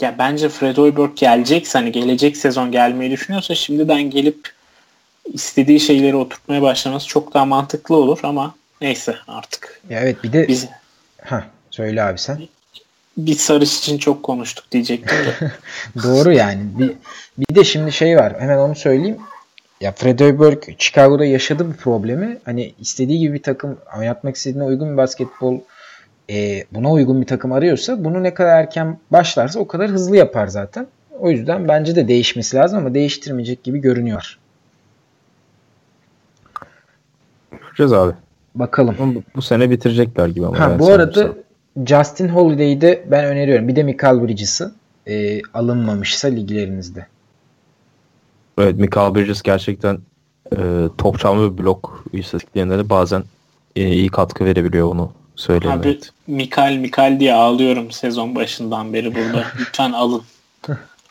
Ya 0.01 0.15
bence 0.17 0.49
Fred 0.49 0.77
Hoiberg 0.77 1.15
gelecekse 1.15 1.79
hani 1.79 1.91
gelecek 1.91 2.37
sezon 2.37 2.71
gelmeyi 2.71 3.11
düşünüyorsa 3.11 3.55
şimdiden 3.55 4.01
gelip 4.01 4.49
istediği 5.33 5.79
şeyleri 5.79 6.15
oturtmaya 6.15 6.61
başlaması 6.61 7.07
çok 7.07 7.33
daha 7.33 7.45
mantıklı 7.45 7.95
olur 7.95 8.19
ama 8.23 8.55
neyse 8.81 9.15
artık. 9.27 9.81
Ya 9.89 9.99
evet 9.99 10.23
bir 10.23 10.33
de 10.33 10.47
biz 10.47 10.67
ha 11.23 11.43
söyle 11.71 12.03
abi 12.03 12.19
sen. 12.19 12.39
Bir 13.17 13.35
sarış 13.35 13.79
için 13.79 13.97
çok 13.97 14.23
konuştuk 14.23 14.71
diyecektim 14.71 15.17
de. 15.17 15.51
Doğru 16.03 16.33
yani. 16.33 16.61
Bir, 16.79 16.91
bir 17.37 17.55
de 17.55 17.63
şimdi 17.63 17.91
şey 17.91 18.17
var. 18.17 18.33
Hemen 18.39 18.57
onu 18.57 18.75
söyleyeyim. 18.75 19.17
Ya 19.81 19.91
Fred 19.91 20.19
Hoiberg 20.19 20.63
Chicago'da 20.77 21.25
yaşadı 21.25 21.67
bu 21.67 21.73
problemi. 21.73 22.37
Hani 22.45 22.73
istediği 22.79 23.19
gibi 23.19 23.33
bir 23.33 23.43
takım 23.43 23.77
oynatmak 23.97 24.35
istediğine 24.35 24.63
uygun 24.63 24.91
bir 24.91 24.97
basketbol 24.97 25.59
e, 26.29 26.63
buna 26.71 26.91
uygun 26.91 27.21
bir 27.21 27.27
takım 27.27 27.51
arıyorsa 27.51 28.03
bunu 28.03 28.23
ne 28.23 28.33
kadar 28.33 28.59
erken 28.59 28.97
başlarsa 29.11 29.59
o 29.59 29.67
kadar 29.67 29.89
hızlı 29.89 30.17
yapar 30.17 30.47
zaten. 30.47 30.87
O 31.19 31.29
yüzden 31.29 31.67
bence 31.67 31.95
de 31.95 32.07
değişmesi 32.07 32.57
lazım 32.57 32.79
ama 32.79 32.93
değiştirmeyecek 32.93 33.63
gibi 33.63 33.79
görünüyor. 33.79 34.39
Göreceğiz 37.51 37.93
abi. 37.93 38.13
Bakalım. 38.55 38.95
Bu, 38.99 39.23
bu 39.35 39.41
sene 39.41 39.69
bitirecekler 39.69 40.27
gibi 40.27 40.45
ama. 40.45 40.59
Ha, 40.59 40.79
bu 40.79 40.91
arada 40.91 41.33
Justin 41.85 42.27
Holiday'i 42.27 42.81
de 42.81 43.05
ben 43.11 43.25
öneriyorum. 43.25 43.67
Bir 43.67 43.75
de 43.75 43.83
Michael 43.83 44.27
Bridges'ı 44.27 44.71
e, 45.07 45.41
alınmamışsa 45.53 46.27
liglerinizde. 46.27 47.05
Evet 48.59 48.75
Michael 48.75 49.15
Bridges 49.15 49.41
gerçekten 49.41 49.99
e, 50.57 50.57
top 50.97 51.19
çalma 51.19 51.43
ve 51.43 51.57
blok 51.57 52.05
istatistiklerinde 52.13 52.77
de 52.77 52.89
bazen 52.89 53.23
e, 53.75 53.91
iyi 53.91 54.09
katkı 54.09 54.45
verebiliyor 54.45 54.87
onu 54.87 55.11
söyleyeyim. 55.35 55.79
Abi 55.79 55.87
evet. 55.87 56.09
Mikael 56.27 56.77
Mikael 56.77 57.19
diye 57.19 57.33
ağlıyorum 57.33 57.91
sezon 57.91 58.35
başından 58.35 58.93
beri 58.93 59.15
burada. 59.15 59.43
Lütfen 59.59 59.91
alın. 59.91 60.21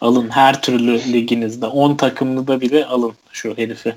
alın 0.00 0.28
her 0.28 0.62
türlü 0.62 1.12
liginizde. 1.12 1.66
10 1.66 1.94
takımlı 1.94 2.46
da 2.46 2.60
bile 2.60 2.86
alın 2.86 3.12
şu 3.32 3.56
herifi. 3.56 3.94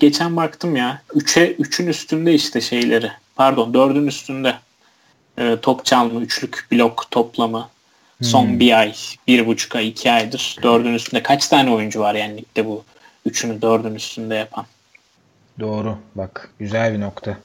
Geçen 0.00 0.36
baktım 0.36 0.76
ya. 0.76 1.02
3'e 1.14 1.52
3'ün 1.52 1.86
üstünde 1.86 2.34
işte 2.34 2.60
şeyleri. 2.60 3.10
Pardon 3.36 3.72
4'ün 3.72 4.06
üstünde. 4.06 4.54
E, 5.38 5.56
top 5.62 5.84
çalma, 5.84 6.20
üçlük 6.20 6.66
blok 6.72 7.10
toplamı. 7.10 7.68
Son 8.22 8.46
hmm. 8.46 8.60
bir 8.60 8.78
ay, 8.78 8.94
bir 9.26 9.46
buçuk 9.46 9.76
ay, 9.76 9.88
iki 9.88 10.10
aydır 10.10 10.56
dördün 10.62 10.94
üstünde. 10.94 11.22
Kaç 11.22 11.48
tane 11.48 11.70
oyuncu 11.70 12.00
var 12.00 12.14
yani 12.14 12.36
ligde 12.36 12.66
bu 12.66 12.84
üçünü 13.26 13.62
dördün 13.62 13.94
üstünde 13.94 14.34
yapan? 14.34 14.66
Doğru. 15.60 15.96
Bak 16.14 16.50
güzel 16.58 16.94
bir 16.94 17.00
nokta. 17.00 17.36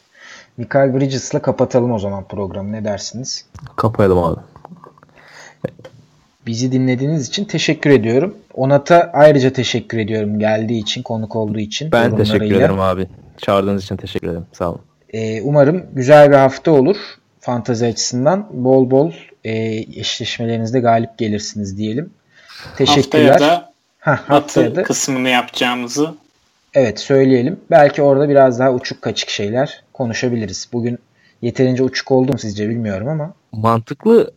Michael 0.57 0.93
Bridges'la 0.93 1.41
kapatalım 1.41 1.91
o 1.91 1.99
zaman 1.99 2.23
programı. 2.23 2.71
Ne 2.71 2.83
dersiniz? 2.83 3.45
Kapayalım 3.75 4.17
abi. 4.17 4.39
Bizi 6.45 6.71
dinlediğiniz 6.71 7.27
için 7.27 7.45
teşekkür 7.45 7.89
ediyorum. 7.89 8.35
Onat'a 8.53 9.11
ayrıca 9.13 9.53
teşekkür 9.53 9.97
ediyorum 9.97 10.39
geldiği 10.39 10.79
için, 10.79 11.03
konuk 11.03 11.35
olduğu 11.35 11.59
için. 11.59 11.91
Ben 11.91 12.17
teşekkür 12.17 12.55
ederim 12.55 12.79
abi. 12.79 13.07
Çağırdığınız 13.37 13.83
için 13.83 13.97
teşekkür 13.97 14.27
ederim. 14.27 14.45
Sağ 14.53 14.69
olun. 14.69 14.81
Ee, 15.13 15.41
umarım 15.41 15.85
güzel 15.93 16.29
bir 16.29 16.35
hafta 16.35 16.71
olur. 16.71 16.97
Fantazi 17.39 17.85
açısından 17.85 18.47
bol 18.51 18.91
bol 18.91 19.11
e, 19.43 19.51
eşleşmelerinizde 19.99 20.79
galip 20.79 21.17
gelirsiniz 21.17 21.77
diyelim. 21.77 22.09
Teşekkürler. 22.77 23.29
Haftaya 23.29 23.39
da 23.39 23.69
Ha, 23.99 24.19
Batı 24.29 24.75
da, 24.75 24.83
kısmını 24.83 25.29
yapacağımızı 25.29 26.13
Evet 26.73 26.99
söyleyelim. 26.99 27.59
Belki 27.71 28.01
orada 28.01 28.29
biraz 28.29 28.59
daha 28.59 28.73
uçuk 28.73 29.01
kaçık 29.01 29.29
şeyler 29.29 29.83
konuşabiliriz. 29.93 30.69
Bugün 30.73 30.99
yeterince 31.41 31.83
uçuk 31.83 32.11
oldu 32.11 32.31
mu 32.31 32.39
sizce 32.39 32.69
bilmiyorum 32.69 33.07
ama. 33.07 33.33
Mantıklı 33.51 34.31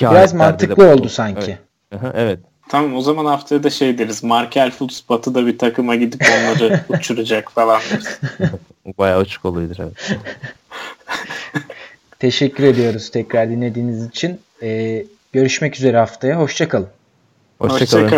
Biraz 0.00 0.34
mantıklı 0.34 0.84
de, 0.84 0.94
oldu 0.94 1.08
sanki. 1.08 1.58
Evet. 1.92 2.12
evet. 2.14 2.38
Tamam 2.68 2.96
o 2.96 3.00
zaman 3.00 3.24
haftaya 3.24 3.62
da 3.62 3.70
şey 3.70 3.98
deriz. 3.98 4.24
Markel 4.24 4.70
Fultz 4.70 5.04
Batı'da 5.08 5.46
bir 5.46 5.58
takıma 5.58 5.94
gidip 5.94 6.22
onları 6.22 6.80
uçuracak 6.88 7.52
falan 7.52 7.80
deriz. 7.90 8.20
Bayağı 8.98 9.20
uçuk 9.20 9.44
oluyordur 9.44 9.76
evet. 9.78 10.18
Teşekkür 12.18 12.64
ediyoruz 12.64 13.10
tekrar 13.10 13.50
dinlediğiniz 13.50 14.06
için. 14.06 14.40
Ee, 14.62 15.04
görüşmek 15.32 15.76
üzere 15.76 15.96
haftaya. 15.96 16.40
Hoşçakalın. 16.40 16.88
Hoşçakalın. 17.58 18.04
Hoşça 18.04 18.16